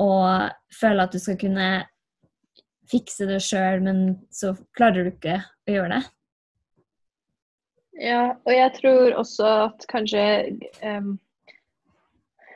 og 0.02 0.78
føle 0.78 1.04
at 1.04 1.14
du 1.14 1.20
skal 1.22 1.38
kunne 1.40 1.68
fikse 2.90 3.26
det 3.28 3.40
sjøl, 3.42 3.82
men 3.84 4.02
så 4.34 4.54
klarer 4.76 5.06
du 5.06 5.12
ikke 5.12 5.38
å 5.42 5.76
gjøre 5.76 5.98
det. 5.98 6.02
Ja, 8.02 8.22
og 8.40 8.52
jeg 8.54 8.72
tror 8.78 9.18
også 9.20 9.50
at 9.68 9.84
kanskje 9.90 10.24
um, 10.80 11.14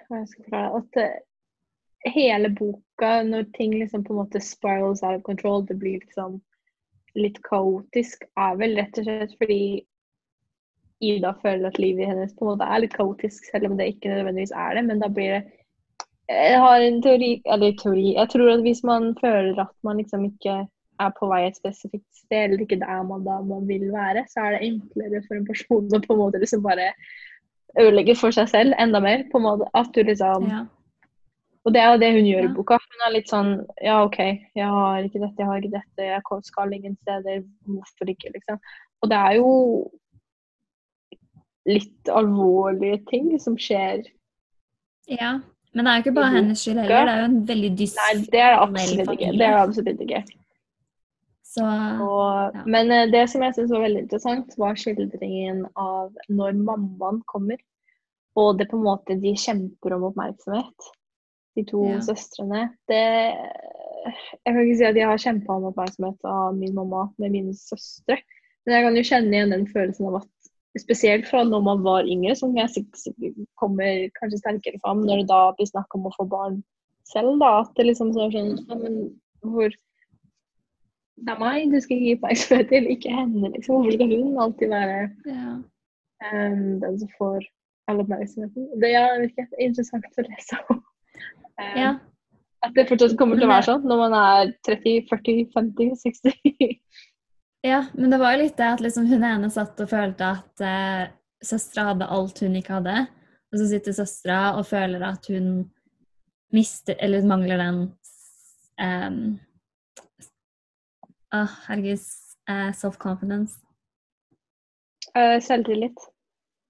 Hva 0.06 0.22
jeg 0.22 0.28
skal 0.30 0.46
forklare 0.46 0.80
At 0.80 1.00
eh, 1.02 2.12
hele 2.14 2.50
boka, 2.54 3.10
når 3.26 3.48
ting 3.56 3.74
liksom 3.74 4.04
på 4.06 4.14
en 4.14 4.22
måte 4.22 4.42
spirals 4.44 5.02
out 5.02 5.18
of 5.18 5.26
control, 5.26 5.64
det 5.66 5.78
blir 5.80 5.98
liksom 6.02 6.40
litt 7.16 7.38
kaotisk, 7.46 8.26
er 8.36 8.58
vel 8.60 8.76
rett 8.78 8.98
og 9.00 9.06
slett 9.08 9.36
fordi 9.40 9.60
Ida 11.04 11.34
føler 11.42 11.68
at 11.68 11.78
livet 11.80 12.08
hennes 12.08 12.32
på 12.36 12.44
en 12.44 12.54
måte 12.54 12.68
er 12.72 12.80
litt 12.80 12.94
kaotisk, 12.96 13.50
selv 13.50 13.68
om 13.68 13.76
det 13.76 13.90
ikke 13.92 14.12
nødvendigvis 14.12 14.54
er 14.56 14.78
det. 14.78 14.84
Men 14.88 15.02
da 15.02 15.10
blir 15.12 15.34
det 15.34 15.42
Jeg 16.26 16.58
har 16.58 16.82
en 16.82 17.02
teori 17.02 17.28
Eller 17.44 17.76
teori. 17.78 18.14
Jeg 18.16 18.30
tror 18.32 18.48
at 18.50 18.64
hvis 18.64 18.82
man 18.82 19.12
føler 19.20 19.60
at 19.62 19.74
man 19.86 20.00
liksom 20.00 20.24
ikke 20.24 20.64
er 20.96 21.12
på 21.18 21.28
vei 21.28 21.42
et 21.46 21.58
spesifikt 21.58 22.08
sted, 22.16 22.46
eller 22.46 22.64
ikke 22.64 22.80
der 22.80 23.02
man 23.04 23.24
da 23.26 23.40
man 23.44 23.68
vil 23.68 23.90
være, 23.92 24.24
så 24.32 24.46
er 24.46 24.56
det 24.56 24.68
enklere 24.70 25.22
for 25.26 25.36
en 25.36 25.46
person 25.46 25.92
å 25.92 26.00
på 26.00 26.14
en 26.14 26.22
måte 26.22 26.40
liksom 26.40 26.64
bare 26.64 26.88
ødelegge 27.80 28.16
for 28.16 28.34
seg 28.34 28.48
selv 28.48 28.74
enda 28.78 29.00
mer. 29.00 29.24
på 29.32 29.38
en 29.38 29.46
måte, 29.48 29.68
At 29.74 29.92
du 29.94 30.02
liksom 30.02 30.48
Ja. 30.50 30.64
Og 31.66 31.74
det 31.74 31.80
er 31.82 31.92
jo 31.92 31.98
det 31.98 32.12
hun 32.14 32.26
gjør 32.26 32.44
i 32.44 32.54
boka. 32.54 32.78
Hun 32.78 33.06
er 33.06 33.12
litt 33.12 33.28
sånn 33.28 33.66
Ja, 33.82 34.04
OK, 34.04 34.18
jeg 34.54 34.66
har 34.66 35.02
ikke 35.02 35.20
dette, 35.20 35.38
jeg 35.38 35.46
har 35.46 35.56
ikke 35.56 35.74
dette, 35.74 36.02
jeg 36.02 36.42
skal 36.42 36.72
ingen 36.72 36.96
steder. 37.02 37.42
Hvorfor 37.66 38.08
ikke, 38.08 38.30
liksom? 38.34 38.58
Og 39.02 39.10
det 39.10 39.18
er 39.18 39.32
jo 39.34 39.50
litt 41.66 42.08
alvorlige 42.08 43.02
ting 43.10 43.40
som 43.40 43.58
skjer. 43.58 44.06
ja. 45.08 45.40
Men 45.76 45.84
det 45.84 45.92
er 45.92 45.96
jo 45.96 46.02
ikke 46.06 46.16
bare 46.16 46.32
hennes 46.32 46.60
skyld 46.64 46.78
heller. 46.80 47.04
Det 47.04 47.12
er 47.12 47.18
jo 47.18 47.24
en 47.26 47.40
veldig 47.48 47.70
Nei, 47.98 48.12
det 48.32 48.40
er 48.40 48.54
absolutt 48.56 49.10
ikke. 49.12 49.32
Det 49.36 49.46
er 49.46 49.56
absolutt 49.60 50.00
ikke. 50.06 50.22
Så 51.44 51.64
Og, 51.64 52.54
Ja. 52.54 52.62
Men 52.64 52.90
eh, 52.90 53.10
det 53.12 53.28
som 53.30 53.42
jeg 53.42 53.54
syns 53.54 53.72
var 53.74 53.84
veldig 53.84 54.02
interessant, 54.06 54.54
var 54.56 54.78
skildringen 54.80 55.66
av 55.76 56.14
når 56.28 56.56
mammaen 56.56 57.20
kommer. 57.28 57.60
Og 58.36 58.58
det 58.58 58.68
på 58.70 58.76
en 58.78 58.84
måte 58.86 59.16
de 59.20 59.32
kjemper 59.40 59.96
om 59.96 60.08
oppmerksomhet, 60.10 60.88
de 61.56 61.64
to 61.64 61.84
Ja. 61.88 62.00
søstrene. 62.04 62.70
Det 62.88 63.02
Jeg 64.06 64.54
kan 64.54 64.60
ikke 64.62 64.76
si 64.78 64.84
at 64.84 64.94
jeg 64.94 65.06
har 65.08 65.18
kjempa 65.18 65.56
om 65.56 65.64
oppmerksomhet 65.72 66.18
av 66.24 66.54
min 66.54 66.74
mamma 66.74 67.08
med 67.18 67.32
mine 67.32 67.54
søstre. 67.58 68.20
Men 68.64 68.74
jeg 68.74 68.84
kan 68.84 68.96
jo 68.96 69.02
kjenne 69.08 69.34
igjen 69.34 69.50
den 69.54 69.66
følelsen 69.66 70.06
av 70.06 70.20
at 70.22 70.28
Spesielt 70.76 71.24
fra 71.26 71.40
når 71.42 71.62
man 71.64 71.82
var 71.82 72.04
yngre, 72.04 72.34
som 72.36 72.52
jeg 72.54 72.68
sikkert 72.68 72.98
sikkert 73.00 73.36
kommer 73.56 74.10
kanskje 74.18 74.38
sterkere 74.42 74.80
fram 74.84 75.00
når 75.06 75.22
det 75.22 75.28
da 75.30 75.38
blir 75.56 75.66
snakk 75.70 75.94
om 75.96 76.04
å 76.04 76.12
få 76.18 76.26
barn 76.28 76.58
selv. 77.08 77.38
da, 77.40 77.62
At 77.62 77.72
det 77.78 77.86
liksom 77.86 78.12
så 78.12 78.26
sånn 78.34 78.50
ja, 78.68 78.76
men 78.76 78.98
hvor 79.40 79.72
det 79.72 81.32
er 81.32 81.40
meg 81.40 81.70
du 81.72 81.78
skal 81.80 81.96
gi 81.96 82.12
oppmerksomhet 82.18 82.68
til, 82.68 82.90
ikke 82.92 83.08
henne. 83.14 83.48
liksom. 83.54 83.78
Hvorfor 83.78 83.96
skal 83.96 84.12
hun 84.12 84.38
alltid 84.44 84.68
være 84.74 84.98
ja. 85.24 85.54
um, 86.28 86.66
den 86.84 86.98
som 87.00 87.08
får 87.16 87.46
all 87.90 88.02
oppmerksomheten? 88.02 88.68
Det 88.82 88.92
er 88.98 89.24
interessant 89.62 90.20
å 90.20 90.26
lese 90.26 90.60
om. 90.70 90.82
Em, 91.56 91.76
ja. 91.80 91.92
At 92.66 92.74
det 92.76 92.86
fortsatt 92.88 93.14
kommer 93.18 93.38
til 93.38 93.46
å 93.46 93.52
være 93.52 93.68
sånn 93.68 93.86
når 93.86 94.00
man 94.00 94.16
er 94.18 94.50
30, 94.66 95.06
40, 95.10 95.46
50, 95.54 95.92
60. 96.02 96.80
Ja, 97.66 97.84
men 97.94 98.12
det 98.12 98.18
var 98.20 98.34
jo 98.34 98.44
litt 98.44 98.58
det 98.58 98.66
at 98.76 98.82
liksom 98.84 99.08
hun 99.10 99.24
ene 99.26 99.48
satt 99.50 99.80
og 99.82 99.90
følte 99.90 100.28
at 100.38 100.62
eh, 100.62 101.06
søstera 101.42 101.90
hadde 101.90 102.10
alt 102.14 102.42
hun 102.44 102.58
ikke 102.58 102.78
hadde. 102.78 103.06
Og 103.52 103.58
så 103.60 103.68
sitter 103.70 103.96
søstera 103.96 104.40
og 104.58 104.66
føler 104.68 105.02
at 105.06 105.26
hun 105.32 105.66
mister 106.54 106.94
Eller 107.02 107.24
mangler 107.26 107.58
den 107.58 107.78
um, 108.80 109.16
oh, 111.34 111.56
Herregud. 111.66 112.04
Uh, 112.46 112.70
Self-confidence. 112.78 113.58
Uh, 115.16 115.40
selvtillit. 115.42 115.98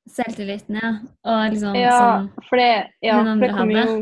Selvtilliten, 0.06 0.78
ja. 0.78 0.92
Og 1.26 1.40
liksom 1.52 1.74
ja, 1.78 1.96
sånn 1.98 2.28
for 2.46 2.60
det, 2.60 2.70
ja, 3.02 3.18
for 3.24 3.42
det 3.42 3.56
hadde. 3.56 3.82
jo 3.82 3.96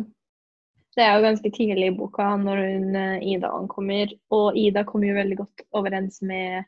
Det 0.94 1.02
er 1.02 1.16
jo 1.16 1.24
ganske 1.24 1.50
tidlig 1.56 1.88
i 1.90 1.94
boka 1.96 2.26
når 2.38 2.60
hun, 2.60 2.96
eh, 3.00 3.24
Ida 3.34 3.50
ankommer. 3.56 4.12
Og 4.34 4.58
Ida 4.60 4.84
kommer 4.86 5.10
jo 5.10 5.16
veldig 5.16 5.38
godt 5.40 5.64
overens 5.74 6.20
med 6.22 6.62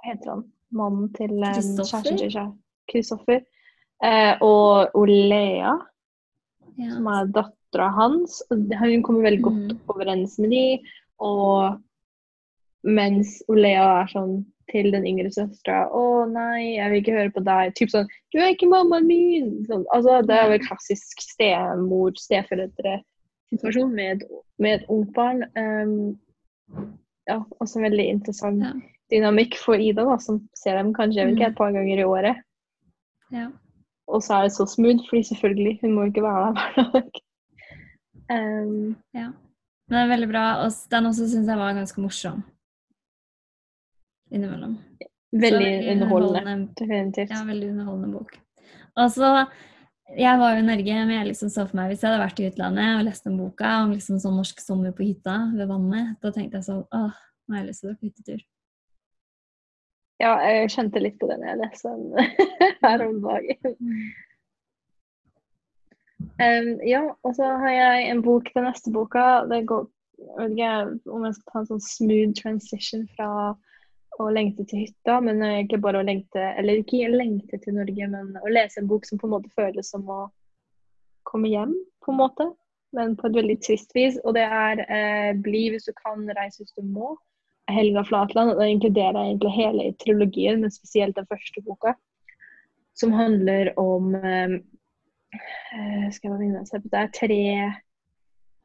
Hva 0.00 0.12
heter 0.12 0.32
han? 0.32 0.44
Mannen 0.70 1.10
til 1.16 1.34
eh, 1.42 1.58
kjæresten. 1.58 2.54
Kristoffer. 2.90 3.42
Eh, 4.00 4.32
og 4.40 4.94
Olea, 4.96 5.74
ja. 6.78 6.88
som 6.94 7.10
er 7.10 7.28
dattera 7.34 7.90
hans. 7.98 8.40
Hun 8.48 9.02
kommer 9.04 9.26
veldig 9.26 9.42
godt 9.44 9.74
mm. 9.74 9.82
overens 9.92 10.38
med 10.40 10.54
de, 10.54 10.64
og 11.20 11.76
mens 12.86 13.42
Olea 13.52 13.84
er 14.00 14.08
sånn 14.14 14.38
til 14.70 14.92
den 14.92 15.06
yngre 15.06 15.30
søstera 15.34 15.88
'Å 15.90 16.24
nei, 16.32 16.74
jeg 16.76 16.90
vil 16.90 16.98
ikke 17.02 17.16
høre 17.18 17.30
på 17.34 17.40
deg.' 17.46 17.74
Typ 17.78 17.90
sånn 17.92 18.08
'Du 18.32 18.36
er 18.38 18.48
ikke 18.54 18.68
mammaen 18.70 19.06
min!' 19.06 19.66
Sånn, 19.66 19.84
altså, 19.94 20.10
det 20.26 20.34
er 20.36 20.44
jo 20.46 20.52
en 20.58 20.66
klassisk 20.68 21.14
stemor-steforeldre-situasjon 21.26 23.92
med, 23.94 24.22
med 24.58 24.72
et 24.80 24.84
ungt 24.88 25.12
barn. 25.14 25.44
Um, 25.56 26.18
ja, 27.28 27.38
også 27.60 27.76
en 27.78 27.84
veldig 27.90 28.06
interessant 28.08 28.62
Ja. 28.62 28.72
dynamikk 29.10 29.54
for 29.58 29.74
Ida, 29.74 30.04
da, 30.04 30.16
som 30.18 30.48
ser 30.54 30.74
dem 30.78 30.92
kanskje 30.94 31.16
jeg 31.20 31.26
vet 31.26 31.34
ikke, 31.38 31.46
et 31.50 31.56
par 31.58 31.72
ganger 31.72 31.98
i 31.98 32.04
året. 32.06 32.36
ja. 33.32 33.48
Og 34.10 34.22
så 34.22 34.34
er 34.34 34.42
det 34.42 34.52
så 34.52 34.66
smooth, 34.66 35.08
fordi 35.08 35.22
selvfølgelig, 35.22 35.78
hun 35.82 35.92
må 35.94 36.02
ikke 36.08 36.22
være 36.22 36.54
der 36.54 36.60
hver 36.74 36.90
dag. 36.92 37.10
Um, 38.30 38.96
Ja. 39.14 39.28
Men 39.88 39.96
det 39.96 40.02
er 40.04 40.08
veldig 40.16 40.28
bra, 40.30 40.54
og 40.64 40.70
den 40.90 41.06
også 41.06 41.28
syns 41.30 41.48
jeg 41.48 41.58
var 41.58 41.74
ganske 41.74 42.00
morsom. 42.00 42.42
Innimellom. 44.30 44.76
Veldig, 45.30 45.66
veldig 45.66 45.92
underholdende, 45.94 46.54
definitivt. 46.78 47.30
Ja, 47.30 47.42
veldig 47.46 47.68
underholdende 47.70 48.18
bok. 48.18 48.38
Og 48.98 49.10
så 49.14 49.46
Jeg 50.10 50.38
var 50.40 50.56
jo 50.56 50.62
i 50.64 50.66
Norge, 50.66 50.94
men 51.06 51.10
jeg 51.14 51.26
liksom 51.28 51.50
så 51.54 51.68
for 51.68 51.78
meg 51.78 51.92
hvis 51.92 52.00
jeg 52.02 52.10
hadde 52.10 52.22
vært 52.24 52.40
i 52.42 52.46
utlandet 52.48 52.96
og 52.96 53.04
lest 53.06 53.28
den 53.28 53.36
boka 53.38 53.74
om 53.84 53.92
liksom 53.94 54.16
sånn 54.18 54.40
norsk 54.40 54.58
sommer 54.58 54.90
på 54.90 55.04
hytta 55.06 55.36
ved 55.54 55.70
vannet, 55.70 56.16
da 56.18 56.32
tenkte 56.34 56.58
jeg 56.58 56.66
sånn 56.66 56.80
Åh, 56.82 57.20
nå 57.46 57.54
har 57.54 57.60
jeg 57.60 57.68
lyst 57.68 57.84
til 57.84 57.86
å 57.86 57.92
dra 57.92 58.00
på 58.00 58.08
hyttetur. 58.08 58.40
Ja, 60.20 60.32
jeg 60.50 60.72
kjente 60.74 61.04
litt 61.04 61.20
på 61.20 61.30
det 61.30 61.38
når 61.38 61.52
jeg 61.52 61.60
leste 61.60 61.94
den 61.94 62.34
her 62.88 63.06
om 63.06 63.22
dagen. 63.22 63.78
Um, 66.42 66.72
ja, 66.84 67.04
og 67.22 67.38
så 67.38 67.54
har 67.62 67.72
jeg 67.76 68.10
en 68.10 68.26
bok 68.26 68.50
til 68.50 68.66
neste 68.66 68.90
boka. 68.92 69.28
Det 69.52 69.62
går 69.70 69.86
jeg 70.20 70.50
vet 70.50 70.52
ikke 70.52 71.14
om 71.14 71.24
jeg 71.24 71.36
skal 71.36 71.52
ta 71.52 71.60
en 71.60 71.68
sånn 71.70 71.84
smooth 71.84 72.34
transition 72.36 73.06
fra 73.16 73.28
å 74.18 74.28
lengte 74.34 74.66
til 74.68 74.84
hytta, 74.84 75.20
men 75.24 75.42
eh, 75.46 75.62
ikke 75.64 75.80
bare 75.82 76.00
å 76.00 76.06
lengte 76.06 76.42
Eller 76.58 76.80
ikke 76.80 77.08
lengte 77.12 77.60
til 77.62 77.76
Norge, 77.78 78.08
men 78.10 78.34
å 78.40 78.52
lese 78.52 78.80
en 78.80 78.90
bok 78.90 79.06
som 79.08 79.20
på 79.20 79.28
en 79.28 79.36
måte 79.36 79.52
føles 79.56 79.92
som 79.92 80.08
å 80.10 80.20
komme 81.28 81.50
hjem, 81.52 81.74
på 82.04 82.12
en 82.12 82.20
måte. 82.20 82.48
Men 82.96 83.14
på 83.16 83.28
et 83.28 83.36
veldig 83.38 83.58
trist 83.62 83.92
vis. 83.94 84.18
Og 84.24 84.34
det 84.34 84.44
er 84.44 84.84
eh, 84.88 85.32
'Bli 85.38 85.68
hvis 85.70 85.86
du 85.86 85.92
kan, 85.94 86.26
reis 86.36 86.58
hvis 86.58 86.74
du 86.74 86.82
må'. 86.82 87.14
Helga 87.70 88.04
Flatland. 88.04 88.50
og 88.50 88.60
Det 88.60 88.68
inkluderer 88.68 89.20
egentlig 89.20 89.50
hele 89.54 89.92
trilogien, 90.02 90.60
men 90.60 90.70
spesielt 90.74 91.16
den 91.16 91.28
første 91.30 91.62
boka. 91.62 91.94
Som 92.94 93.12
handler 93.12 93.72
om 93.78 94.14
eh, 94.14 94.58
eh, 95.76 96.10
Skal 96.10 96.26
jeg 96.26 96.32
bare 96.32 96.40
minne 96.40 96.64
meg 96.64 96.90
Det 96.90 96.98
er 96.98 97.14
tre 97.14 97.42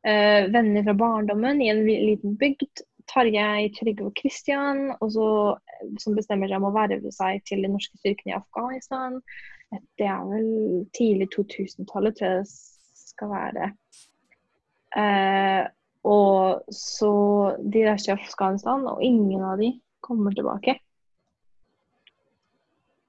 eh, 0.10 0.50
venner 0.52 0.84
fra 0.84 0.98
barndommen 0.98 1.62
i 1.62 1.70
en 1.70 1.86
liten 1.86 2.38
bygd. 2.38 2.82
Tarjei, 3.12 3.70
Trygve 3.76 4.10
og 4.10 4.16
Kristian, 4.20 4.90
eh, 4.96 5.84
som 6.02 6.18
bestemmer 6.18 6.50
seg 6.50 6.60
om 6.60 6.70
å 6.70 6.76
verve 6.76 7.12
seg 7.14 7.44
til 7.48 7.66
de 7.66 7.72
norske 7.72 7.98
styrkene 8.02 8.34
i 8.34 8.40
Afghanistan. 8.40 9.20
Det 10.00 10.08
er 10.08 10.26
vel 10.30 10.50
tidlig 10.96 11.30
2000-tallet, 11.36 12.18
tror 12.18 12.30
jeg 12.30 12.44
det 12.44 13.06
skal 13.06 13.32
være. 13.32 13.72
Eh, 14.96 15.64
og 16.06 16.74
så 16.74 17.14
De 17.60 17.86
reiser 17.88 18.14
til 18.14 18.30
Afghanistan, 18.30 18.86
og 18.88 19.04
ingen 19.04 19.44
av 19.44 19.62
de 19.62 19.74
kommer 20.06 20.36
tilbake. 20.38 20.78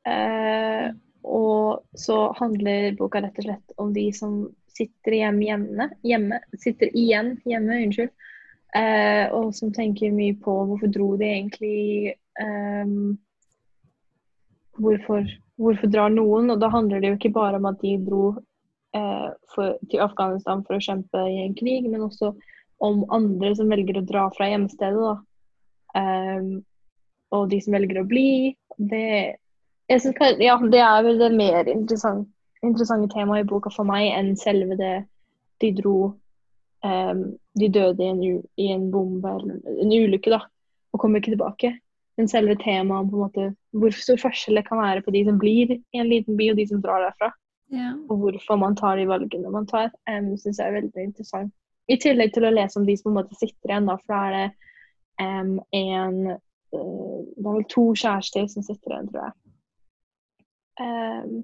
Eh, 0.07 0.93
og 1.27 1.83
så 1.99 2.17
handler 2.39 2.95
boka 2.99 3.21
rett 3.21 3.39
og 3.41 3.49
slett 3.49 3.77
om 3.83 3.93
de 3.95 4.07
som 4.15 4.47
sitter 4.77 5.17
hjem 5.19 5.41
hjemme, 5.43 5.89
hjemme 6.07 6.39
sitter 6.63 6.93
igjen 6.97 7.35
hjemme, 7.49 7.81
unnskyld. 7.87 8.13
Eh, 8.77 9.33
og 9.33 9.55
som 9.57 9.73
tenker 9.73 10.13
mye 10.13 10.35
på 10.43 10.53
hvorfor 10.69 10.91
dro 10.93 11.15
de 11.17 11.29
egentlig 11.31 12.13
ehm, 12.43 13.15
hvorfor, 14.77 15.25
hvorfor 15.57 15.93
drar 15.93 16.13
noen? 16.13 16.51
Og 16.53 16.61
da 16.61 16.69
handler 16.73 17.01
det 17.01 17.13
jo 17.13 17.19
ikke 17.19 17.35
bare 17.39 17.61
om 17.61 17.69
at 17.71 17.81
de 17.81 17.95
dro 18.05 18.27
eh, 18.97 19.31
for, 19.55 19.79
til 19.91 20.05
Afghanistan 20.05 20.65
for 20.67 20.77
å 20.77 20.85
kjempe 20.89 21.25
i 21.31 21.41
en 21.47 21.57
krig, 21.57 21.89
men 21.89 22.05
også 22.09 22.35
om 22.85 23.07
andre 23.15 23.55
som 23.57 23.73
velger 23.73 24.03
å 24.03 24.05
dra 24.05 24.27
fra 24.37 24.51
hjemstedet. 24.51 25.17
Ehm, 25.97 26.53
og 27.35 27.49
de 27.51 27.63
som 27.65 27.77
velger 27.77 28.03
å 28.03 28.09
bli. 28.09 28.53
Det, 28.77 29.37
synes, 29.89 30.21
ja, 30.43 30.59
det 30.61 30.83
er 30.85 31.03
vel 31.07 31.23
det 31.23 31.33
mer 31.33 31.73
interessant, 31.73 32.29
interessante 32.61 33.09
temaet 33.15 33.47
i 33.47 33.49
boka 33.49 33.73
for 33.73 33.89
meg 33.89 34.11
enn 34.13 34.35
selve 34.39 34.77
det 34.77 34.97
de 35.65 35.73
dro 35.79 35.97
De 37.57 37.69
døde 37.73 38.05
i 38.05 38.13
en, 38.13 38.23
i 38.61 38.71
en 38.75 38.87
bombe 38.93 39.33
eller 39.39 39.83
en 39.83 39.93
ulykke, 39.93 40.33
da, 40.33 40.43
og 40.93 41.03
kommer 41.03 41.23
ikke 41.23 41.35
tilbake. 41.35 41.73
Men 42.17 42.31
selve 42.33 42.57
temaet 42.61 43.05
om 43.05 43.11
på 43.11 43.17
en 43.19 43.25
måte, 43.27 43.47
hvor 43.77 43.93
stor 43.97 44.21
forskjell 44.21 44.61
det 44.61 44.67
kan 44.69 44.81
være 44.81 45.03
på 45.05 45.13
de 45.13 45.25
som 45.27 45.41
blir 45.41 45.75
i 45.77 46.01
en 46.01 46.09
liten 46.09 46.39
by, 46.39 46.51
og 46.53 46.61
de 46.61 46.67
som 46.71 46.81
drar 46.85 47.05
derfra. 47.05 47.31
Ja. 47.75 47.93
Og 48.09 48.21
hvorfor 48.23 48.61
man 48.61 48.77
tar 48.79 48.97
de 48.97 49.09
valgene 49.11 49.51
man 49.53 49.67
tar, 49.69 49.91
um, 50.09 50.33
syns 50.39 50.61
jeg 50.61 50.71
er 50.71 50.79
veldig 50.79 51.09
interessant. 51.11 51.53
I 51.91 51.99
tillegg 52.03 52.33
til 52.35 52.47
å 52.47 52.55
lese 52.55 52.81
om 52.81 52.87
de 52.87 52.97
som 52.99 53.11
på 53.11 53.13
en 53.13 53.19
måte 53.21 53.39
sitter 53.39 53.73
igjen, 53.73 53.89
da, 53.91 53.99
for 54.01 54.15
da 54.15 54.21
er 54.27 54.37
det 54.37 54.47
um, 55.23 55.59
en 55.77 56.21
uh, 56.35 56.39
Det 56.73 57.45
er 57.47 57.53
vel 57.53 57.69
to 57.73 57.85
kjærester 57.97 58.49
som 58.51 58.65
sitter 58.67 58.93
igjen, 58.93 59.11
tror 59.13 59.29
jeg. 59.29 59.37
Em, 60.83 61.37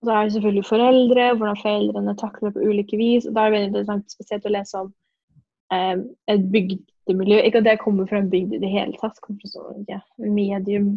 og 0.00 0.06
så 0.08 0.12
er 0.12 0.24
det 0.24 0.32
selvfølgelig 0.32 0.64
foreldre, 0.64 1.24
hvordan 1.36 1.60
foreldrene 1.62 2.16
takler 2.16 2.48
det 2.48 2.54
på 2.56 2.68
ulike 2.70 2.96
vis. 2.96 3.26
og 3.26 3.34
Da 3.34 3.40
er 3.40 3.50
det 3.50 3.56
veldig 3.56 3.68
interessant 3.68 4.14
spesielt 4.14 4.46
å 4.48 4.52
lese 4.54 4.80
om 4.80 4.88
eh, 5.76 5.96
et 6.32 6.46
bygdemiljø. 6.54 7.40
Ikke 7.44 7.60
at 7.60 7.68
jeg 7.68 7.82
kommer 7.82 8.08
fra 8.08 8.22
en 8.22 8.30
bygd 8.32 8.56
i 8.56 8.62
det 8.62 8.72
hele 8.72 8.96
tatt, 8.96 9.20
kommer 9.20 9.44
fra 9.44 9.52
sånn 9.52 9.84
ja, 9.92 10.00
medium 10.24 10.94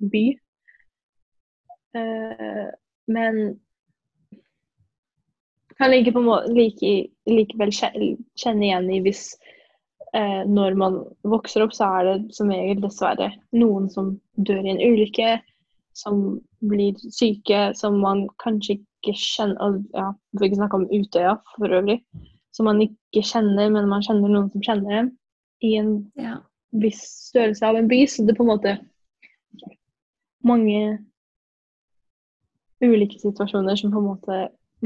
by. 0.00 0.24
Eh, 2.00 2.70
men 3.12 3.42
kan 5.78 5.92
like 5.92 6.12
på 6.12 6.24
måte 6.24 6.52
like, 6.56 6.94
likevel 7.28 7.74
kjenne 7.76 8.64
igjen 8.64 8.88
i 8.90 9.02
hvis 9.04 9.28
eh, 10.16 10.40
når 10.48 10.80
man 10.80 10.98
vokser 11.28 11.66
opp, 11.66 11.76
så 11.76 11.92
er 11.98 12.08
det 12.08 12.16
som 12.36 12.48
regel 12.48 12.80
dessverre 12.82 13.28
noen 13.52 13.92
som 13.92 14.14
dør 14.40 14.64
i 14.64 14.72
en 14.72 14.82
ulykke, 14.82 15.36
som 15.98 16.40
blir 16.70 16.94
syke, 17.10 17.72
som 17.74 17.98
man 18.02 18.26
kanskje 18.42 18.78
ikke 18.78 19.14
kjenner 19.18 19.80
ja, 19.96 20.12
Vi 20.30 20.38
får 20.38 20.48
ikke 20.48 20.60
snakke 20.60 20.78
om 20.78 20.90
Utøya 20.94 21.34
for 21.56 21.74
øvrig. 21.80 21.98
Som 22.54 22.70
man 22.70 22.82
ikke 22.82 23.24
kjenner, 23.26 23.70
men 23.74 23.90
man 23.90 24.04
kjenner 24.06 24.30
noen 24.30 24.50
som 24.52 24.64
kjenner 24.64 24.94
dem. 24.94 25.10
I 25.66 25.74
en 25.80 25.90
ja. 26.18 26.36
viss 26.78 27.02
størrelse 27.30 27.66
av 27.66 27.78
en 27.78 27.90
by, 27.90 28.04
så 28.06 28.22
det 28.22 28.34
er 28.34 28.38
på 28.38 28.46
en 28.46 28.52
måte 28.52 28.78
mange 30.46 30.98
ulike 32.84 33.18
situasjoner 33.18 33.76
som 33.76 33.90
på 33.90 33.98
en 33.98 34.06
måte 34.06 34.36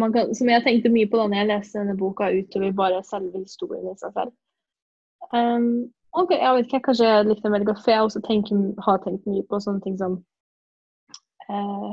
man 0.01 0.13
kan, 0.13 0.35
Som 0.35 0.49
jeg 0.49 0.65
tenkte 0.65 0.89
mye 0.89 1.05
på 1.05 1.19
da 1.21 1.27
når 1.29 1.43
jeg 1.43 1.49
leste 1.51 1.83
denne 1.83 1.97
boka 2.01 2.31
utover 2.33 2.73
bare 2.73 3.03
selve 3.05 3.43
historien 3.43 3.91
i 3.91 3.99
seg 4.01 4.15
selv. 4.17 4.33
Um, 5.37 5.67
ok, 6.17 6.33
jeg 6.39 6.55
vet 6.57 6.71
ikke, 6.71 6.87
Kanskje 6.87 7.11
jeg 7.11 7.27
likte 7.29 7.45
den 7.45 7.57
veldig 7.59 7.69
godt, 7.69 7.83
for 7.85 7.93
jeg 7.93 8.07
også 8.07 8.23
tenker, 8.25 8.63
har 8.87 9.03
tenkt 9.05 9.29
mye 9.29 9.45
på 9.51 9.61
sånne 9.61 9.85
ting 9.85 9.99
som 10.01 10.23
eh, 11.49 11.93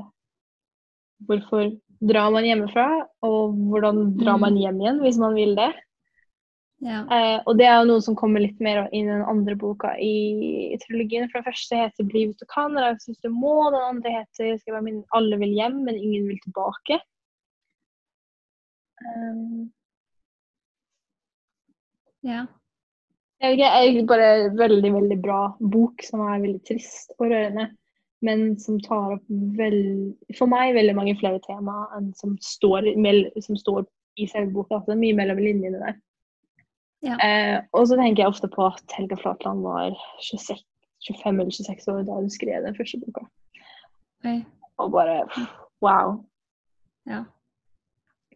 Hvorfor 1.28 1.74
drar 2.00 2.32
man 2.32 2.45
hjemmefra, 2.47 2.88
og 3.28 3.56
hvordan 3.70 4.18
drar 4.18 4.38
Mm. 4.38 4.41
man 4.41 4.58
hjem 4.58 4.82
igjen 4.82 5.00
hvis 5.04 5.18
man 5.20 5.34
vil 5.36 5.56
det? 5.56 5.74
ja. 6.82 7.02
Eh, 7.12 7.41
og 7.45 7.58
det 7.60 7.66
er 7.68 7.82
jo 7.82 7.89
noe 7.89 8.02
som 8.02 8.16
kommer 8.16 8.39
litt 8.39 8.60
mer 8.64 8.88
inn 8.93 9.10
i 9.10 9.12
den 9.12 9.26
andre 9.28 9.56
boka 9.60 9.97
i, 10.00 10.78
trilogien. 10.80 11.28
For 11.30 11.41
den 11.41 11.52
første 11.52 11.76
heter 11.76 12.04
'Bli 12.08 12.26
hvis 12.28 12.39
du 12.39 12.45
kan', 12.45 12.78
eller 12.78 12.95
'Hvis 12.95 13.20
du 13.20 13.30
må'. 13.30 13.72
Den 13.72 13.84
andre 13.84 14.12
heter 14.12 14.58
skal 14.60 14.74
være 14.74 14.84
min, 14.84 15.04
'Alle 15.14 15.38
vil 15.39 15.54
hjem, 15.60 15.84
men 15.84 15.95
ingen 15.95 16.28
vil 16.28 16.39
tilbake'. 16.39 17.02
Um, 19.00 19.72
ja. 22.22 22.45
jeg 23.41 23.60
er 23.60 24.06
bare 24.08 24.52
veldig, 24.58 24.93
veldig 24.93 25.22
bra 25.22 25.58
bok 25.60 26.04
som 26.04 26.20
er 26.20 26.39
veldig 26.39 26.64
trist 26.68 27.12
og 27.20 27.28
rørende. 27.32 27.70
Men 28.26 28.59
som 28.59 28.80
tar 28.84 29.15
opp 29.15 29.26
vel, 29.57 29.80
for 30.38 30.51
meg 30.51 30.76
veldig 30.76 30.95
mange 30.97 31.15
flere 31.20 31.39
tema 31.45 31.86
enn 31.97 32.11
som 32.20 32.36
står, 32.43 32.91
som 33.45 33.57
står 33.59 33.86
i 34.20 34.28
selve 34.28 34.51
boka. 34.57 34.80
Altså, 34.80 34.97
mye 34.99 35.15
mellom 35.15 35.39
linjene 35.39 35.80
der. 35.80 35.97
Ja. 37.05 37.15
Eh, 37.24 37.57
og 37.72 37.88
så 37.88 37.95
tenker 37.95 38.26
jeg 38.26 38.34
ofte 38.34 38.49
på 38.51 38.65
at 38.67 38.95
Helga 38.97 39.15
Flatland 39.22 39.63
var 39.63 39.93
26, 40.26 40.59
25 41.07 41.39
eller 41.39 41.55
26 41.55 41.91
år 41.93 42.01
da 42.07 42.17
hun 42.17 42.32
skrev 42.34 42.65
den 42.65 42.76
første 42.76 42.99
boka. 43.05 43.24
Oi. 44.28 44.41
Og 44.80 44.91
bare 44.91 45.22
wow. 45.84 46.17
Ja. 47.07 47.24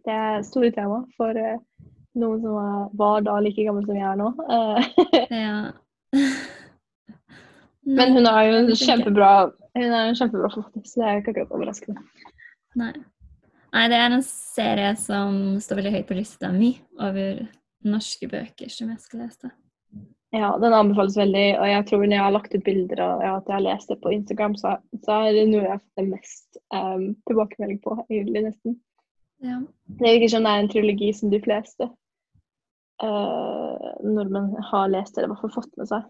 Det 0.04 0.16
er 0.16 0.46
store 0.48 0.72
tema 0.76 1.02
for 1.18 1.36
eh, 1.40 1.60
noen 2.20 2.40
som 2.44 2.56
er, 2.60 2.88
var 3.00 3.24
da 3.28 3.36
like 3.44 3.68
gammel 3.68 3.84
som 3.88 4.00
jeg 4.00 4.08
er 4.08 4.20
nå. 4.20 4.32
Eh, 4.48 4.88
ja. 5.44 5.60
men 8.00 8.16
hun 8.16 8.32
har 8.32 8.48
jo 8.48 8.58
en 8.62 8.72
det 8.72 8.80
kjempebra 8.80 9.34
hun 9.78 9.90
er 9.90 10.12
en 10.12 10.18
kjempebra 10.18 10.52
forfatter, 10.54 10.86
så 10.86 11.02
det 11.02 11.08
er 11.08 11.16
jo 11.16 11.24
ikke 11.24 11.34
akkurat 11.34 11.58
overraskende. 11.58 12.06
Nei. 12.80 12.94
Nei, 13.74 13.88
det 13.90 13.98
er 13.98 14.14
en 14.14 14.26
serie 14.26 14.94
som 15.02 15.38
står 15.62 15.80
veldig 15.82 15.94
høyt 15.96 16.08
på 16.10 16.18
lista 16.18 16.52
mi 16.54 16.76
over 17.02 17.42
norske 17.84 18.30
bøker 18.30 18.70
som 18.72 18.92
jeg 18.94 19.02
skal 19.02 19.24
lese. 19.26 19.50
Ja, 20.34 20.56
den 20.58 20.74
anbefales 20.74 21.18
veldig, 21.18 21.46
og 21.62 21.68
jeg 21.70 21.86
tror 21.90 22.04
når 22.04 22.16
jeg 22.16 22.26
har 22.26 22.34
lagt 22.34 22.56
ut 22.56 22.64
bilder 22.66 23.02
og 23.06 23.20
at 23.22 23.50
jeg 23.50 23.54
har 23.54 23.66
lest 23.68 23.92
det 23.92 24.00
på 24.02 24.14
Instagram, 24.16 24.56
så, 24.58 24.78
så 25.06 25.18
er 25.28 25.36
det 25.36 25.44
noe 25.50 25.62
jeg 25.62 25.74
har 25.76 25.84
fått 25.84 26.10
mest 26.10 26.58
um, 26.74 27.04
tilbakemelding 27.30 27.82
på, 27.84 27.98
egentlig, 28.08 28.42
nesten. 28.48 28.80
Ja. 29.46 29.60
Det 30.00 30.16
virker 30.16 30.32
som 30.34 30.48
det 30.48 30.54
er 30.54 30.64
en 30.64 30.72
trilogi 30.74 31.12
som 31.14 31.30
de 31.30 31.42
fleste 31.44 31.90
uh, 33.04 33.94
nordmenn 34.02 34.56
har 34.72 34.90
lest, 34.94 35.18
eller 35.18 35.30
i 35.30 35.34
hvert 35.36 35.46
fall 35.46 35.56
fått 35.60 35.78
med 35.78 35.92
seg. 35.92 36.10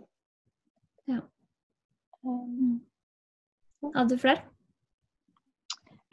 Ja. 1.11 1.19
Um, 2.23 2.79
Hadde 3.91 4.15
du 4.15 4.21
flere? 4.21 4.41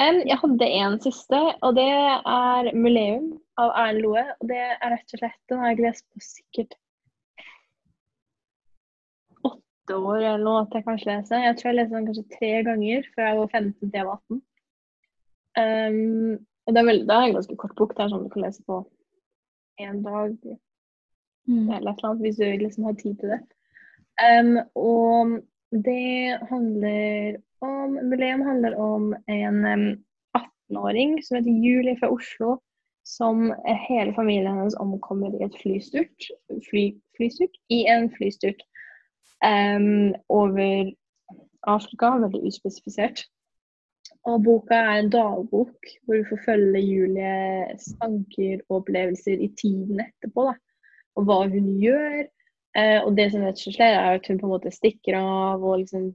Um, 0.00 0.20
jeg 0.24 0.38
hadde 0.40 0.66
en 0.80 0.96
siste, 1.04 1.40
og 1.62 1.74
det 1.76 1.86
er 1.86 2.70
'Muleum' 2.72 3.34
av 3.60 3.72
Erlend 3.76 4.02
Loe. 4.02 4.24
Og 4.40 4.48
det 4.48 4.60
er 4.60 4.90
rett 4.94 5.14
og 5.14 5.18
slett 5.20 5.40
Den 5.48 5.58
har 5.58 5.74
jeg 5.74 5.84
lest 5.84 6.06
på 6.08 6.22
sikkert 6.24 6.74
åtte 9.44 9.96
år 9.96 10.16
eller 10.16 10.44
noe 10.44 10.62
at 10.62 10.74
jeg 10.74 10.86
kanskje 10.86 11.10
leser. 11.10 11.44
Jeg 11.44 11.56
tror 11.56 11.68
jeg 11.68 11.78
leste 11.78 11.96
den 11.96 12.08
kanskje 12.08 12.38
tre 12.38 12.52
ganger 12.70 13.10
fra 13.14 13.28
jeg 13.28 13.38
var 13.38 13.52
15 13.52 13.74
til 13.90 13.98
jeg 14.00 14.06
var 14.06 14.22
18. 14.30 14.42
Um, 15.60 16.32
og 16.66 16.74
det 16.74 16.80
er, 16.80 16.88
veldig, 16.90 17.06
det 17.08 17.14
er 17.14 17.28
en 17.28 17.38
ganske 17.38 17.56
kort 17.56 17.76
bok. 17.76 17.94
Det 17.96 18.04
er 18.04 18.12
sånn 18.12 18.24
du 18.24 18.32
kan 18.32 18.44
lese 18.46 18.62
på 18.66 18.82
én 19.80 20.02
dag 20.02 20.58
Mm. 21.48 21.70
eller 21.70 21.90
et 21.90 21.98
eller 21.98 22.08
annet, 22.08 22.20
hvis 22.20 22.36
du 22.36 22.44
liksom 22.44 22.84
har 22.84 22.92
tid 22.92 23.16
til 23.18 23.32
det. 23.34 23.40
Um, 24.20 24.58
og 24.74 25.40
det 25.70 26.38
handler 26.50 27.38
om 27.64 27.98
Muleum 28.10 28.42
handler 28.46 28.76
om 28.80 29.14
en 29.26 29.64
um, 29.64 29.86
18-åring 30.38 31.18
som 31.24 31.38
heter 31.38 31.64
Julie 31.64 31.96
fra 32.00 32.10
Oslo, 32.12 32.58
som 33.06 33.50
hele 33.88 34.14
familien 34.14 34.58
hennes 34.58 34.76
omkommer 34.80 35.34
i 35.34 35.44
et 35.44 35.58
flystyrt, 35.62 36.30
fly, 36.70 36.84
flystyrt 37.16 37.58
i 37.72 37.82
en 37.90 38.10
flystyrt 38.14 38.62
um, 39.44 40.14
over 40.28 40.92
Afrika, 41.68 42.14
veldig 42.22 42.46
uspesifisert. 42.48 43.24
Og 44.28 44.42
boka 44.44 44.76
er 44.76 44.98
en 45.00 45.12
dagbok 45.12 45.92
hvor 46.04 46.18
du 46.18 46.26
får 46.28 46.42
følge 46.44 46.80
Julies 46.84 47.86
tanker 48.02 48.60
og 48.68 48.82
opplevelser 48.82 49.40
i 49.40 49.48
tiden 49.60 50.02
etterpå. 50.04 50.50
da 50.50 50.58
og 51.18 51.28
hva 51.28 51.40
hun 51.50 51.70
gjør. 51.80 52.24
Eh, 52.78 52.98
og 53.02 53.16
det 53.18 53.30
som 53.32 53.42
rett 53.42 53.62
og 53.66 53.80
er 53.82 53.96
at 54.14 54.28
hun 54.30 54.38
på 54.38 54.46
en 54.46 54.54
måte 54.54 54.70
stikker 54.70 55.18
av 55.18 55.64
og 55.66 55.80
liksom 55.82 56.12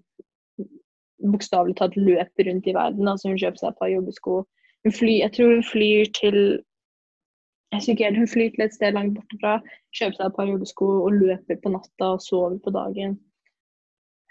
bokstavelig 1.24 1.78
talt 1.80 1.98
løper 1.98 2.50
rundt 2.50 2.68
i 2.68 2.76
verden. 2.76 3.08
Altså 3.08 3.32
hun 3.32 3.40
kjøper 3.40 3.62
seg 3.62 3.72
et 3.72 3.82
par 3.82 3.92
joggesko. 3.92 4.40
Hun 4.86 4.96
flyr, 4.96 5.20
jeg 5.24 5.34
tror 5.36 5.54
hun 5.54 5.68
flyr 5.72 6.10
til 6.20 6.40
jeg 7.74 7.82
husker 7.82 7.92
ikke 7.92 8.18
Hun 8.20 8.28
flyr 8.28 8.50
til 8.54 8.64
et 8.64 8.74
sted 8.74 8.94
langt 8.96 9.16
borte 9.18 9.38
fra, 9.42 9.54
kjøper 9.98 10.16
seg 10.16 10.28
et 10.30 10.36
par 10.38 10.48
joggesko 10.48 10.86
og 11.08 11.18
løper 11.18 11.58
på 11.64 11.72
natta 11.74 12.12
og 12.16 12.22
sover 12.24 12.60
på 12.64 12.72
dagen. 12.72 13.18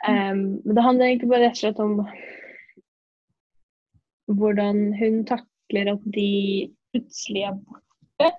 Um, 0.09 0.61
men 0.65 0.77
det 0.77 0.85
handler 0.85 1.07
egentlig 1.07 1.29
bare 1.29 1.47
rett 1.47 1.59
og 1.59 1.61
slett 1.61 1.83
om 1.85 1.95
hvordan 4.39 4.81
hun 4.97 5.21
takler 5.29 5.93
at 5.93 6.07
de 6.15 6.31
plutselig 6.93 7.45
er 7.51 7.59
borte. 7.59 8.31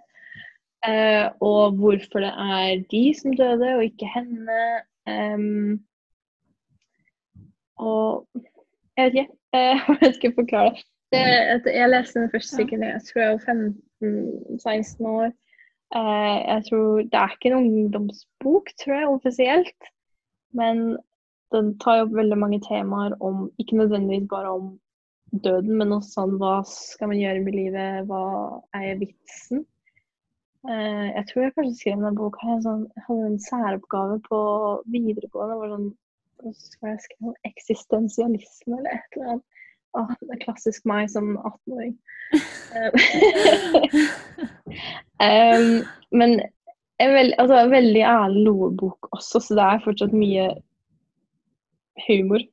Uh, 0.85 1.27
og 1.41 1.77
hvorfor 1.81 2.25
det 2.25 2.33
er 2.33 2.83
de 2.93 3.03
som 3.17 3.35
døde, 3.37 3.71
og 3.75 3.85
ikke 3.85 4.09
henne. 4.15 4.59
Em, 5.09 5.81
og 7.77 8.27
jeg 8.97 9.05
vet 9.05 9.17
ikke. 9.19 9.31
jeg 9.55 9.97
vet 10.01 10.15
skal 10.15 10.35
forklare 10.35 10.75
det. 11.13 11.63
det 11.65 11.73
jeg 11.75 11.89
leste 11.91 12.19
den 12.19 12.31
første 12.31 12.65
da 12.71 12.91
jeg 12.91 13.01
tror 13.07 13.21
jeg 13.21 13.33
var 13.33 13.43
15-16 13.49 15.11
år. 15.11 15.27
Eh, 15.95 16.37
jeg 16.53 16.63
tror 16.69 17.03
Det 17.11 17.19
er 17.19 17.35
ikke 17.35 17.51
en 17.51 17.59
ungdomsbok, 17.59 18.71
tror 18.81 18.95
jeg, 18.95 19.07
offisielt. 19.07 19.91
Men 20.53 20.97
den 21.53 21.77
tar 21.79 22.03
opp 22.03 22.15
veldig 22.15 22.37
mange 22.37 22.59
temaer 22.63 23.15
om 23.21 23.51
Ikke 23.59 23.77
nødvendigvis 23.77 24.29
bare 24.29 24.49
om 24.49 24.73
døden, 25.43 25.77
men 25.77 25.91
også 25.91 26.21
sånn 26.21 26.35
hva 26.39 26.57
skal 26.67 27.11
man 27.11 27.19
gjøre 27.19 27.41
med 27.43 27.55
livet, 27.57 28.05
hva 28.09 28.25
er 28.77 28.99
vitsen? 29.01 29.65
Eh, 30.65 31.07
jeg 31.11 31.25
tror 31.29 31.43
jeg 31.43 31.53
kanskje 31.55 31.75
skrev 31.79 32.05
den 32.05 32.17
boka. 32.17 32.47
Jeg, 32.49 32.63
sånn, 32.65 32.85
jeg 32.95 33.05
hadde 33.07 33.27
en 33.29 33.41
særoppgave 33.47 34.19
på 34.29 34.39
videregående. 34.93 35.57
hvor 35.59 35.73
sånn, 35.75 35.89
hva 36.41 36.51
skal 36.57 36.91
jeg 36.93 37.03
skrive? 37.05 37.31
om? 37.31 37.37
Eksistensialisme 37.49 38.79
eller 38.79 38.97
et 38.97 39.17
eller 39.17 39.31
annet. 39.35 39.45
Åh, 39.95 40.09
det 40.19 40.33
er 40.35 40.41
klassisk 40.43 40.87
meg 40.89 41.07
som 41.11 41.35
18-åring. 41.39 41.93
um, 45.23 45.85
men 46.11 46.33
en 46.99 47.13
veld, 47.15 47.33
altså, 47.39 47.61
veldig 47.71 48.01
ærlig 48.03 48.43
Loe-bok 48.47 49.07
også, 49.15 49.39
så 49.39 49.55
det 49.55 49.63
er 49.67 49.83
fortsatt 49.85 50.15
mye 50.15 50.49
humor. 52.07 52.43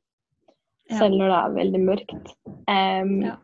Ja. 0.90 0.98
Selv 1.00 1.18
når 1.18 1.32
det 1.32 1.38
er 1.40 1.56
veldig 1.60 1.80
mørkt. 1.88 2.36
Um, 2.70 3.16
Ja. 3.26 3.36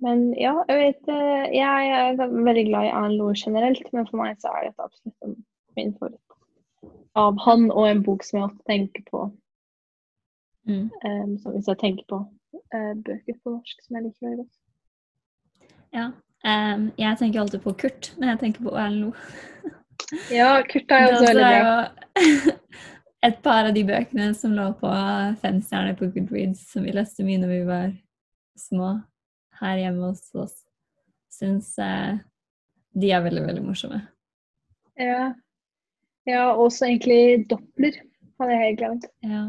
Men 0.00 0.30
ja, 0.40 0.54
jeg 0.68 0.78
vet 0.80 1.08
eh, 1.12 1.42
Jeg 1.52 1.88
er 1.92 2.14
veldig 2.16 2.62
glad 2.70 2.86
i 2.86 2.92
Erlend 2.94 3.18
Loe 3.20 3.34
generelt, 3.36 3.84
men 3.92 4.06
for 4.08 4.16
meg 4.22 4.38
så 4.40 4.48
er 4.56 4.70
dette 4.70 4.86
absolutt 4.86 5.26
en- 5.26 5.42
min 5.80 5.94
favoritt. 5.98 6.96
Av 7.18 7.38
han 7.44 7.68
og 7.72 7.88
en 7.88 8.02
bok 8.06 8.24
som 8.24 8.38
jeg 8.38 8.48
ofte 8.48 8.66
tenker 8.70 9.04
på. 9.10 9.26
Mm. 10.68 10.86
Um, 11.04 11.36
så 11.40 11.54
hvis 11.54 11.68
jeg 11.68 11.80
tenker 11.80 12.06
på 12.08 12.20
uh, 12.22 12.94
bøker 13.04 13.38
på 13.42 13.56
norsk 13.56 13.84
som 13.84 13.96
jeg 13.96 14.06
liker 14.06 14.26
veldig 14.28 14.44
godt. 14.44 14.58
Ja. 15.96 16.10
Um, 16.40 16.86
jeg 17.00 17.18
tenker 17.18 17.42
alltid 17.42 17.64
på 17.64 17.74
Kurt 17.82 18.12
når 18.16 18.32
jeg 18.32 18.42
tenker 18.44 18.68
på 18.68 18.76
Erlend 18.76 19.08
Loe. 19.08 19.16
Ja, 20.32 20.56
Kurt 20.66 20.90
er 20.90 21.04
jo 21.04 21.10
også 21.12 21.26
veldig 21.28 21.50
bra. 21.62 21.74
et 23.28 23.36
par 23.44 23.68
av 23.68 23.74
de 23.76 23.82
bøkene 23.86 24.30
som 24.34 24.54
lå 24.56 24.70
på 24.80 24.90
fem 25.42 25.60
stjerner 25.62 25.94
på 25.98 26.08
Goodreads, 26.14 26.64
som 26.72 26.86
vi 26.86 26.94
leste 26.96 27.26
mye 27.26 27.40
når 27.42 27.52
vi 27.52 27.60
var 27.68 27.92
små 28.58 28.94
her 29.60 29.82
hjemme 29.82 30.08
hos 30.08 30.24
oss, 30.40 30.56
syns 31.32 31.74
eh, 31.78 32.16
de 32.96 33.12
er 33.12 33.22
veldig, 33.24 33.44
veldig 33.46 33.64
morsomme. 33.64 34.00
Ja. 35.00 35.30
Ja, 36.30 36.46
også 36.54 36.86
egentlig 36.88 37.46
Doppler 37.50 37.98
hadde 38.40 38.54
jeg 38.54 38.64
helt 38.64 38.80
glemt. 38.80 39.06
Ja. 39.26 39.44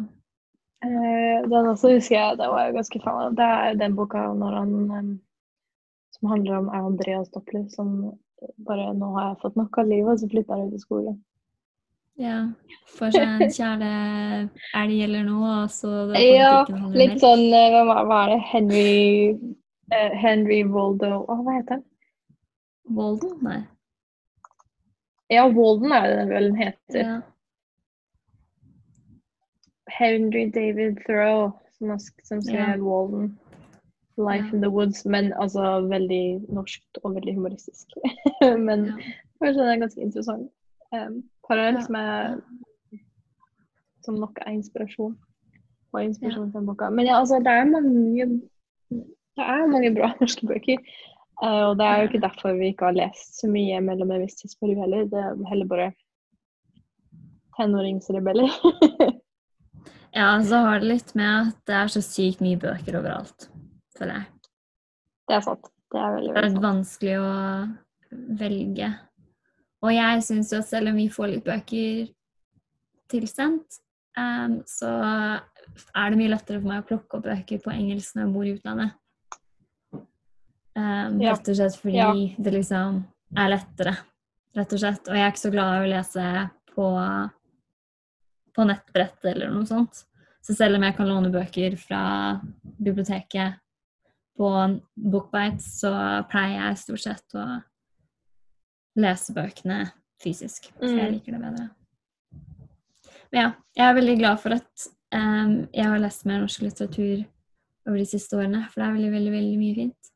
Uh, 0.81 1.43
den 1.45 1.69
også 1.69 1.93
husker 1.93 2.15
jeg, 2.17 2.37
det 2.39 2.47
var 2.49 2.65
jeg 2.65 2.77
ganske 2.79 3.01
fan 3.03 3.19
av. 3.25 3.35
Det 3.37 3.49
er 3.57 3.77
den 3.79 3.97
boka 3.97 4.23
når 4.37 4.57
han 4.57 4.73
um, 4.89 5.11
som 6.17 6.29
handler 6.29 6.57
om 6.57 6.69
Andreas 6.69 7.29
Doppler, 7.33 7.67
som 7.69 8.13
bare 8.67 8.93
nå 8.93 9.11
har 9.15 9.27
jeg 9.31 9.41
fått 9.41 9.59
nok 9.59 9.77
av 9.77 9.89
livet, 9.89 10.13
og 10.13 10.21
så 10.21 10.29
flytter 10.29 10.57
han 10.57 10.69
ut 10.69 10.77
i 10.77 10.81
skogen. 10.81 11.19
ja. 12.21 12.39
Får 12.97 13.13
seg 13.15 13.23
en 13.23 13.53
kjære 13.55 13.91
elg 14.81 15.03
eller 15.07 15.23
noe, 15.25 15.51
og 15.63 15.71
så 15.73 15.91
det 16.11 16.21
Ja, 16.25 16.65
litt 16.93 17.21
sånn 17.21 17.45
eh, 17.55 17.77
Hva 17.87 18.01
hva 18.03 18.17
er 18.25 18.33
det? 18.33 18.39
Henry 18.51 18.89
uh, 19.93 20.11
Henry 20.19 20.59
Waldo 20.67 21.21
Å, 21.21 21.37
hva 21.39 21.55
heter 21.55 21.79
han? 21.79 21.85
Waldo? 22.97 23.31
Nei. 23.45 23.61
Ja, 25.31 25.45
Walden 25.47 25.91
er 25.95 26.07
det 26.09 26.17
den 26.19 26.29
vel 26.33 26.49
den 26.49 26.57
heter. 26.59 26.99
Ja. 27.05 27.19
Henry 29.91 30.49
David 30.51 30.97
Thoreau, 31.05 31.51
som, 31.77 31.93
som 32.23 32.41
skrev 32.41 32.77
Ja. 32.77 32.83
Walden. 32.83 33.37
Life 34.17 34.47
Ja. 34.51 34.53
in 34.55 34.61
the 34.61 34.69
Woods. 34.69 35.05
Men 35.05 35.33
altså 35.33 35.81
veldig 35.87 36.45
norskt 36.53 36.99
og 37.03 37.15
veldig 37.15 37.33
humoristisk. 37.35 37.87
men 38.67 38.85
Ja. 38.85 38.95
kanskje 39.41 39.63
det 39.63 39.73
er 39.75 39.79
ganske 39.85 40.01
interessant. 40.01 40.51
Um, 40.91 41.23
parallelt 41.47 41.87
Ja. 41.89 41.91
med 41.91 42.41
som 44.03 44.15
nok 44.15 44.37
er 44.45 44.51
inspirasjon. 44.51 45.17
Og 45.93 46.03
inspirasjon 46.03 46.51
den 46.51 46.65
boka. 46.65 46.89
Men 46.89 47.05
ja, 47.05 47.19
altså, 47.19 47.39
det 47.39 47.47
er 47.47 47.65
mange 47.65 48.41
det 49.37 49.43
er 49.47 49.67
mange 49.67 49.95
bra 49.95 50.11
norske 50.21 50.47
bøker. 50.47 50.77
Eh, 51.41 51.63
og 51.67 51.77
det 51.79 51.87
er 51.87 52.01
jo 52.01 52.09
ikke 52.09 52.23
derfor 52.27 52.53
vi 52.59 52.69
ikke 52.71 52.89
har 52.89 52.97
lest 52.97 53.39
så 53.41 53.49
mye 53.49 53.79
mellom 53.83 54.11
en 54.13 54.23
viss 54.25 54.37
tidsperiode 54.41 54.83
heller. 54.85 55.09
Det 55.09 55.21
er 55.23 55.43
heller 55.49 55.69
bare 55.71 55.91
tenåringsrebeller. 57.57 58.49
Ja, 60.11 60.43
så 60.43 60.57
har 60.65 60.81
det 60.81 60.89
litt 60.89 61.13
med 61.15 61.29
at 61.47 61.59
det 61.69 61.75
er 61.77 61.91
så 61.93 62.01
sykt 62.03 62.41
mye 62.43 62.59
bøker 62.59 62.97
overalt, 62.99 63.45
føler 63.95 64.17
jeg. 64.17 64.25
det 65.29 65.35
er 65.37 65.45
sant. 65.45 65.69
Det 65.87 65.99
er 66.01 66.15
veldig, 66.17 66.33
Det 66.33 66.41
er 66.41 66.43
veldig 66.43 66.57
sant. 66.57 66.65
vanskelig 66.65 67.13
å 67.21 67.29
velge. 68.41 68.89
Og 69.87 69.93
jeg 69.95 70.25
syns 70.27 70.51
jo 70.51 70.59
at 70.59 70.67
selv 70.67 70.91
om 70.91 70.99
vi 70.99 71.05
får 71.15 71.31
litt 71.31 71.45
bøker 71.47 72.11
tilsendt, 73.13 73.79
um, 74.19 74.57
så 74.67 74.91
er 74.91 76.11
det 76.11 76.19
mye 76.19 76.33
lettere 76.35 76.59
for 76.59 76.73
meg 76.73 76.83
å 76.83 76.89
plukke 76.91 77.21
opp 77.21 77.29
bøker 77.29 77.63
på 77.63 77.71
engelsk 77.71 78.17
når 78.19 78.25
jeg 78.27 78.33
bor 78.35 78.49
i 78.49 78.53
utlandet. 78.57 78.97
Ja. 81.21 81.33
Rett 81.35 81.49
og 81.51 81.55
slett 81.59 81.77
fordi 81.81 81.97
Ja. 81.97 82.11
det 82.37 82.53
liksom 82.55 83.03
er 83.37 83.49
lettere, 83.53 83.97
rett 84.55 84.73
og 84.73 84.79
slett. 84.79 85.07
Og 85.07 85.15
jeg 85.15 85.23
er 85.25 85.31
ikke 85.31 85.45
så 85.47 85.51
glad 85.53 85.73
i 85.75 85.81
å 85.85 85.91
lese 85.91 86.25
på, 86.75 86.85
på 88.55 88.65
nettbrett 88.67 89.25
eller 89.31 89.51
noe 89.53 89.65
sånt. 89.69 90.03
Så 90.41 90.55
selv 90.57 90.75
om 90.79 90.83
jeg 90.87 90.95
kan 90.97 91.07
låne 91.07 91.31
bøker 91.31 91.75
fra 91.77 92.01
biblioteket 92.81 93.59
på 94.37 94.49
Bookbite, 94.97 95.61
så 95.61 95.91
pleier 96.31 96.57
jeg 96.69 96.77
stort 96.81 97.03
sett 97.03 97.35
å 97.37 97.45
lese 98.97 99.33
bøkene 99.35 99.91
fysisk. 100.21 100.71
For 100.79 100.87
jeg 100.87 101.09
Mm. 101.09 101.13
liker 101.13 101.31
det 101.31 101.41
bedre. 101.41 101.69
Men 103.31 103.41
ja, 103.41 103.51
jeg 103.77 103.85
er 103.89 103.93
veldig 104.01 104.17
glad 104.19 104.39
for 104.39 104.53
at 104.53 104.87
um, 105.13 105.67
jeg 105.73 105.85
har 105.85 105.99
lest 105.99 106.25
mer 106.25 106.41
norsk 106.41 106.61
litteratur 106.61 107.25
over 107.87 107.97
de 107.97 108.05
siste 108.05 108.33
årene, 108.35 108.65
for 108.69 108.81
det 108.81 108.87
er 108.89 108.93
veldig, 108.97 109.11
veldig, 109.11 109.31
veldig 109.31 109.57
mye 109.61 109.75
fint. 109.75 110.11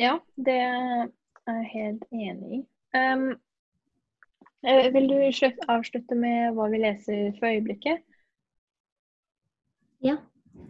Ja, 0.00 0.16
det 0.40 0.56
er 0.56 1.08
jeg 1.50 1.66
helt 1.74 2.04
enig 2.12 2.54
i. 2.56 2.60
Um, 2.96 3.26
vil 4.94 5.08
du 5.10 5.18
slutt, 5.36 5.60
avslutte 5.68 6.16
med 6.16 6.54
hva 6.56 6.70
vi 6.72 6.80
leser 6.80 7.34
for 7.36 7.50
øyeblikket? 7.50 8.00
Ja. 10.00 10.16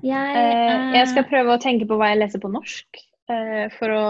Jeg, 0.02 0.34
uh, 0.34 0.90
jeg 0.96 1.06
skal 1.12 1.28
prøve 1.30 1.54
å 1.54 1.62
tenke 1.62 1.86
på 1.86 1.98
hva 2.00 2.10
jeg 2.10 2.24
leser 2.24 2.42
på 2.42 2.50
norsk, 2.50 3.00
uh, 3.30 3.70
for 3.76 3.94
å 3.94 4.04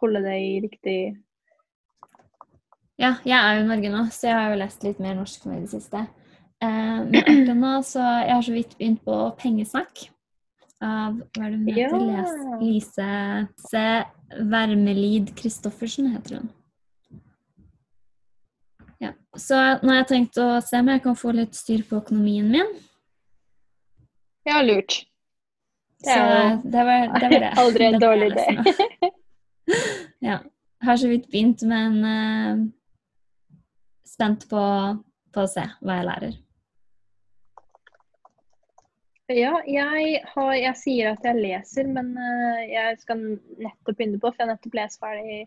holde 0.00 0.22
det 0.24 0.38
i 0.44 0.56
riktig 0.62 0.98
Ja, 3.00 3.16
jeg 3.26 3.34
er 3.34 3.56
jo 3.56 3.64
i 3.64 3.68
Norge 3.72 3.90
nå, 3.90 4.06
så 4.14 4.28
jeg 4.28 4.38
har 4.38 4.52
jo 4.52 4.62
lest 4.62 4.86
litt 4.86 5.02
mer 5.02 5.18
norsk 5.18 5.46
nå 5.48 5.56
i 5.56 5.62
det 5.64 5.72
siste. 5.74 6.06
Uh, 6.62 7.02
men 7.10 7.22
akkurat 7.24 7.56
nå 7.58 7.76
så 7.82 8.02
Jeg 8.22 8.34
har 8.36 8.44
så 8.46 8.54
vidt 8.54 8.76
begynt 8.78 9.02
på 9.06 9.22
Pengesnakk 9.42 10.06
av 10.84 11.16
hva 11.34 11.46
er 11.46 11.54
det 11.54 11.58
hun 11.58 11.68
heter? 11.68 12.04
Ja. 12.12 12.58
Lise 12.60 13.08
C. 13.68 13.80
Wermelid 14.52 15.32
Christoffersen 15.38 16.10
heter 16.12 16.40
hun. 16.40 16.52
Ja. 19.02 19.12
Så 19.36 19.58
nå 19.82 19.92
har 19.92 20.02
jeg 20.02 20.10
tenkt 20.12 20.40
å 20.40 20.48
se 20.64 20.80
om 20.80 20.90
jeg 20.92 21.02
kan 21.04 21.18
få 21.18 21.34
litt 21.36 21.56
styr 21.58 21.84
på 21.88 22.00
økonomien 22.02 22.48
min. 22.50 22.70
Ja, 24.44 24.60
lurt. 24.62 25.02
Det 26.04 26.12
Så 26.12 26.68
det 26.68 26.84
var 26.84 27.06
det. 27.08 27.28
Var 27.28 27.40
det. 27.40 27.52
aldri 27.64 27.84
en 27.88 28.00
dårlig 28.00 28.32
jeg 28.36 29.12
ja. 30.28 30.38
Har 30.84 30.96
så 31.00 31.08
vidt 31.08 31.30
begynt, 31.32 31.62
men 31.64 31.94
uh, 32.04 32.64
spent 34.04 34.44
på, 34.50 34.64
på 35.32 35.44
å 35.44 35.48
se 35.48 35.64
hva 35.80 35.96
jeg 35.96 36.08
lærer. 36.10 36.34
Ja, 39.32 39.54
jeg, 39.64 40.18
har, 40.34 40.50
jeg 40.52 40.76
sier 40.76 41.14
at 41.14 41.24
jeg 41.24 41.40
leser, 41.40 41.86
men 41.88 42.10
uh, 42.18 42.60
jeg 42.68 42.98
skal 43.00 43.22
nettopp 43.56 43.96
begynne 43.96 44.20
på, 44.20 44.28
for 44.28 44.42
jeg 44.42 44.44
har 44.44 44.52
nettopp 44.52 44.76
lest 44.76 45.00
ferdig 45.00 45.38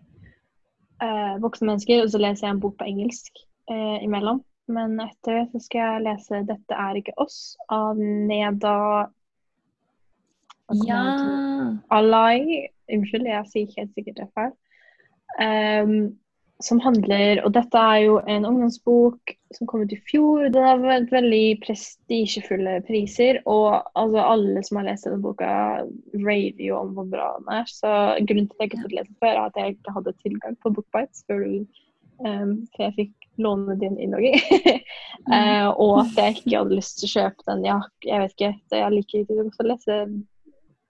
uh, 1.03 1.35
Voksne 1.43 1.69
mennesker, 1.69 2.01
og 2.01 2.09
så 2.09 2.21
leser 2.21 2.47
jeg 2.47 2.55
en 2.55 2.63
bok 2.63 2.77
på 2.79 2.87
engelsk 2.89 3.37
uh, 3.69 3.99
imellom. 4.01 4.41
Men 4.67 4.97
etter 4.99 5.37
det 5.37 5.43
så 5.51 5.61
skal 5.63 5.79
jeg 5.79 6.05
lese 6.07 6.41
'Dette 6.47 6.79
er 6.87 6.97
ikke 6.99 7.15
oss' 7.23 7.55
av 7.71 7.99
Neda 8.01 8.77
Ja. 10.83 11.03
Alai. 11.93 12.67
Unnskyld, 12.91 13.27
jeg 13.29 13.51
sier 13.51 13.77
helt 13.77 13.93
sikkert 13.95 14.19
det 14.19 14.27
feil. 14.35 14.51
Ehm, 15.43 16.17
som 16.63 16.79
handler 16.81 17.43
Og 17.45 17.51
dette 17.53 17.77
er 17.77 17.99
jo 18.07 18.17
en 18.25 18.45
ungdomsbok 18.47 19.33
som 19.55 19.67
kom 19.69 19.83
ut 19.85 19.93
i 19.93 19.99
fjor. 20.09 20.47
Den 20.51 20.65
har 20.65 20.81
vært 20.81 21.11
veldig 21.13 21.59
prestisjefulle 21.63 22.79
priser, 22.87 23.39
og 23.47 23.85
altså, 23.95 24.23
alle 24.23 24.63
som 24.65 24.79
har 24.79 24.89
lest 24.89 25.07
denne 25.07 25.21
boka, 25.23 25.51
raver 26.17 26.63
jo 26.65 26.79
om 26.81 26.91
hvor 26.97 27.07
bra 27.11 27.29
den 27.37 27.51
er. 27.59 27.69
Så 27.71 27.91
grunnen 28.27 28.49
til 28.49 28.57
at 28.57 28.65
jeg 28.65 28.71
ikke 28.71 28.81
fikk 28.83 28.95
lese 28.97 29.11
den 29.13 29.19
før, 29.21 29.33
er 29.33 29.43
at 29.45 29.61
jeg 29.61 29.75
ikke 29.77 29.95
hadde 29.99 30.15
tilgang 30.25 30.57
på 30.63 30.73
Bookbites 30.75 31.23
før, 31.29 31.45
du, 31.45 31.83
um, 32.25 32.53
før 32.75 32.87
jeg 32.87 32.95
fikk 32.97 33.29
låne 33.45 33.77
din 33.79 33.99
innlogging. 34.03 34.41
uh, 35.31 35.69
og 35.85 36.01
at 36.03 36.19
jeg 36.19 36.39
ikke 36.41 36.57
hadde 36.57 36.79
lyst 36.81 36.99
til 36.99 37.07
å 37.07 37.13
kjøpe 37.13 37.51
den. 37.51 37.67
Ja, 37.69 37.79
jeg 38.03 38.23
vet 38.25 38.35
ikke. 38.35 38.53
Jeg 38.81 38.95
liker 38.97 39.23
ikke 39.23 39.63
å 39.63 39.69
lese 39.69 40.01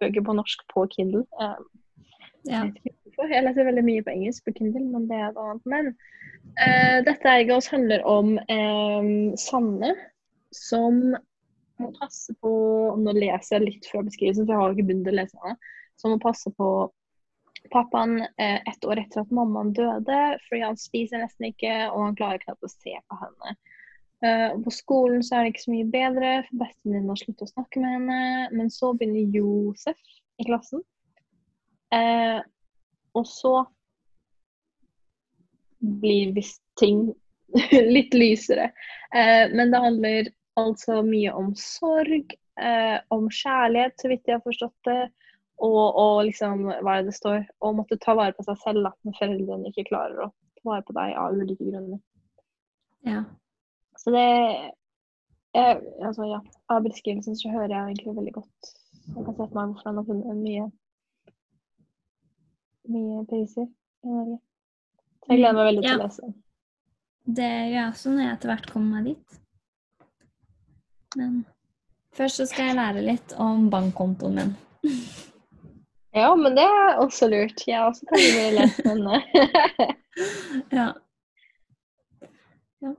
bøker 0.02 0.26
på 0.26 0.40
norsk 0.40 0.66
på 0.74 0.88
Kindle. 0.96 1.28
Um, 1.42 1.68
Ja. 2.48 2.62
jeg 2.64 2.78
vet 2.78 2.86
ikke 2.86 3.07
hvorfor. 3.18 3.34
Jeg 3.36 3.46
leser 3.48 3.68
veldig 3.68 3.86
mye 3.90 4.06
på 4.06 4.14
engelsk 4.14 4.46
på 4.48 4.56
Kindle, 4.60 4.86
men 4.94 5.10
det 5.10 5.18
er 5.20 5.34
noe 5.36 5.52
annet. 5.52 5.70
Men 5.74 5.92
Uh, 6.58 7.04
dette 7.06 7.34
ikke 7.44 7.58
oss 7.60 7.70
handler 7.70 8.02
om 8.10 8.38
um, 8.40 9.10
Sanne 9.38 9.92
som 10.56 11.12
må 11.78 11.90
passe 12.00 12.34
på 12.42 12.52
Nå 12.98 13.14
leser 13.14 13.60
jeg 13.60 13.66
litt 13.66 13.90
før 13.92 14.08
beskrivelsen, 14.08 14.48
for 14.48 14.56
jeg 14.56 14.62
har 14.64 14.74
ikke 14.74 14.86
begynt 14.88 15.12
å 15.12 15.14
lese 15.14 15.38
den. 15.44 15.60
Som 16.02 16.16
må 16.16 16.22
passe 16.24 16.50
på 16.58 16.70
pappaen 17.74 18.22
eh, 18.40 18.58
ett 18.70 18.86
år 18.88 19.02
etter 19.02 19.22
at 19.22 19.34
mammaen 19.34 19.74
døde, 19.76 20.18
fordi 20.48 20.62
han 20.64 20.78
spiser 20.80 21.22
nesten 21.22 21.50
ikke, 21.50 21.74
og 21.92 22.06
han 22.06 22.18
klarer 22.18 22.42
knapt 22.42 22.66
å 22.66 22.72
se 22.72 22.96
på 22.96 23.18
henne. 23.22 23.54
Uh, 24.26 24.58
på 24.66 24.74
skolen 24.74 25.22
så 25.26 25.38
er 25.38 25.46
det 25.46 25.54
ikke 25.54 25.66
så 25.68 25.74
mye 25.76 25.90
bedre, 25.94 26.32
for 26.48 26.64
bestevenninnen 26.64 27.14
har 27.14 27.22
sluttet 27.22 27.46
å 27.46 27.52
snakke 27.52 27.84
med 27.84 27.96
henne. 28.00 28.22
Men 28.58 28.74
så 28.74 28.94
begynner 28.98 29.38
Josef 29.38 30.02
i 30.42 30.48
klassen. 30.48 30.82
Og 33.18 33.28
så 33.30 33.54
blir 36.02 36.34
visst 36.36 36.62
ting 36.80 37.10
litt 37.96 38.14
lysere. 38.14 38.72
Eh, 39.16 39.46
men 39.54 39.72
det 39.72 39.84
handler 39.84 40.32
altså 40.58 41.02
mye 41.06 41.34
om 41.38 41.54
sorg, 41.60 42.34
eh, 42.62 42.98
om 43.14 43.30
kjærlighet, 43.30 43.98
så 44.02 44.12
vidt 44.12 44.28
jeg 44.28 44.40
har 44.40 44.46
forstått 44.46 44.90
det. 44.90 45.02
Og, 45.58 45.86
og 45.98 46.26
liksom, 46.28 46.68
hva 46.86 46.98
er 46.98 47.06
det 47.06 47.12
det 47.12 47.18
står? 47.18 47.46
Å 47.66 47.74
måtte 47.74 47.98
ta 48.02 48.14
vare 48.18 48.36
på 48.38 48.46
seg 48.46 48.60
selv 48.62 48.92
når 49.06 49.18
foreldrene 49.18 49.72
ikke 49.72 49.88
klarer 49.90 50.28
å 50.28 50.32
ta 50.60 50.70
vare 50.70 50.86
på 50.86 50.94
deg 50.98 51.16
av 51.18 51.38
ulike 51.38 51.66
grunner. 51.66 52.02
ja. 53.08 53.26
Så 53.98 54.12
det 54.14 54.28
jeg, 55.58 55.78
altså, 56.06 56.28
ja, 56.30 56.38
Av 56.70 56.84
beskrivelsen 56.86 57.34
så 57.40 57.50
hører 57.50 57.72
jeg 57.72 57.84
egentlig 57.88 58.14
veldig 58.14 58.34
godt. 58.36 58.68
Jeg 59.08 59.24
kan 59.26 59.34
se 59.34 59.48
for 59.48 59.56
meg 59.58 59.72
hvorfor 59.72 59.90
han 59.90 59.98
har 59.98 60.06
funnet 60.06 60.42
mye, 60.44 60.66
mye 62.94 63.24
priser 63.30 63.68
i 63.68 64.08
Norge. 64.14 64.38
Jeg 65.28 65.40
gleder 65.42 65.58
meg 65.58 65.66
veldig 65.70 65.84
til 65.86 65.96
å 65.98 66.04
lese 66.04 66.22
den. 66.28 66.36
Det 67.38 67.48
gjør 67.52 67.74
jeg 67.76 67.88
også 67.92 68.12
når 68.14 68.22
jeg 68.24 68.34
etter 68.38 68.52
hvert 68.54 68.70
kommer 68.72 68.90
meg 69.02 69.10
dit. 69.12 69.40
Men 71.20 71.34
først 72.16 72.40
så 72.42 72.46
skal 72.48 72.70
jeg 72.70 72.78
lære 72.80 73.04
litt 73.08 73.34
om 73.44 73.66
bankkontoen 73.74 74.38
min. 74.40 74.54
Ja, 76.16 76.30
men 76.40 76.56
det 76.58 76.64
er 76.66 77.02
også 77.04 77.28
lurt. 77.30 77.62
Jeg 77.68 77.84
også 77.84 78.08
kan 78.10 78.24
jo 78.24 78.48
lese 78.60 78.88
denne. 78.88 79.20
Ja. 80.74 80.88
ja. 82.82 82.94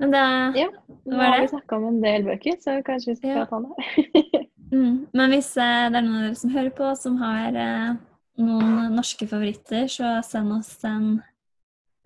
Men 0.00 0.10
det 0.10 0.22
Ja. 0.58 0.64
Nå 1.06 1.16
var 1.16 1.24
har 1.28 1.36
vi 1.36 1.44
det. 1.44 1.50
snakka 1.52 1.76
om 1.76 1.84
en 1.92 2.00
del 2.02 2.24
bøker, 2.26 2.56
så 2.60 2.80
kanskje 2.82 3.12
vi 3.12 3.16
skal 3.20 3.30
Ja. 3.30 3.44
ta 3.46 3.60
den 3.60 3.70
det. 3.76 4.48
mm, 4.72 5.06
Men 5.12 5.30
hvis 5.30 5.52
eh, 5.56 5.86
det 5.92 6.00
er 6.00 6.02
noen 6.02 6.16
av 6.16 6.24
dere 6.26 6.40
som 6.40 6.50
hører 6.56 6.70
på, 6.80 6.88
som 6.98 7.16
har 7.22 7.54
eh, 7.62 7.94
noen 8.40 8.94
norske 8.96 9.28
favoritter, 9.28 9.86
så 9.90 10.18
send 10.26 10.54
oss 10.56 10.72
en 10.86 11.16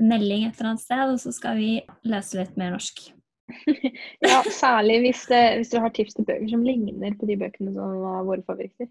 melding 0.01 0.47
et 0.47 0.59
eller 0.59 0.73
annet 0.73 0.83
sted, 0.83 1.13
og 1.13 1.21
så 1.23 1.33
skal 1.35 1.59
vi 1.61 1.71
lese 2.09 2.41
litt 2.41 2.61
mer 2.61 2.77
norsk. 2.77 3.11
Ja, 4.23 4.43
særlig 4.47 5.01
hvis, 5.05 5.25
det, 5.27 5.41
hvis 5.59 5.73
du 5.73 5.81
har 5.83 5.91
tips 5.95 6.15
til 6.15 6.27
bøker 6.29 6.47
som 6.53 6.63
ligner 6.63 7.17
på 7.19 7.27
de 7.27 7.37
bøkene 7.41 7.73
som 7.75 7.97
var 8.03 8.27
våre 8.29 8.45
favoritter. 8.47 8.91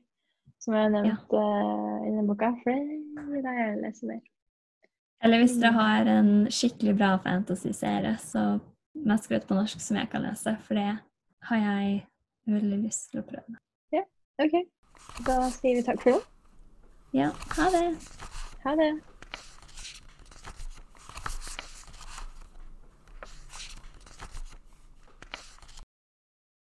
Som 0.59 0.75
jeg 0.75 0.89
har 0.89 0.91
nevnt 0.91 1.35
eh, 1.39 1.93
i 2.03 2.09
denne 2.11 2.25
boka. 2.27 2.49
For 2.65 2.75
det 2.75 3.23
vil 3.29 3.45
jeg 3.47 3.59
gjerne 3.61 3.83
lese 3.85 4.09
mer. 4.09 4.19
Eller 5.23 5.41
hvis 5.41 5.55
dere 5.59 5.71
har 5.75 6.09
en 6.11 6.33
skikkelig 6.51 6.95
bra 6.99 7.13
fantasy-serie 7.23 8.17
så 8.23 8.43
mest 9.07 9.27
skrevet 9.27 9.47
på 9.47 9.55
norsk 9.55 9.79
som 9.83 9.99
jeg 9.99 10.11
kan 10.11 10.23
lese, 10.23 10.55
for 10.65 10.79
det 10.79 10.89
har 11.47 11.63
jeg 11.63 12.01
veldig 12.51 12.81
lyst 12.83 13.11
til 13.11 13.21
å 13.21 13.27
prøve. 13.27 13.59
Ja, 13.95 14.03
OK. 14.43 14.59
Da 15.27 15.39
sier 15.55 15.79
vi 15.79 15.85
takk 15.87 16.03
for 16.03 16.17
nå. 16.17 16.38
Ja, 17.11 17.31
ha 17.57 17.69
det! 17.69 17.95
Ha 18.63 18.75
det. 18.75 19.08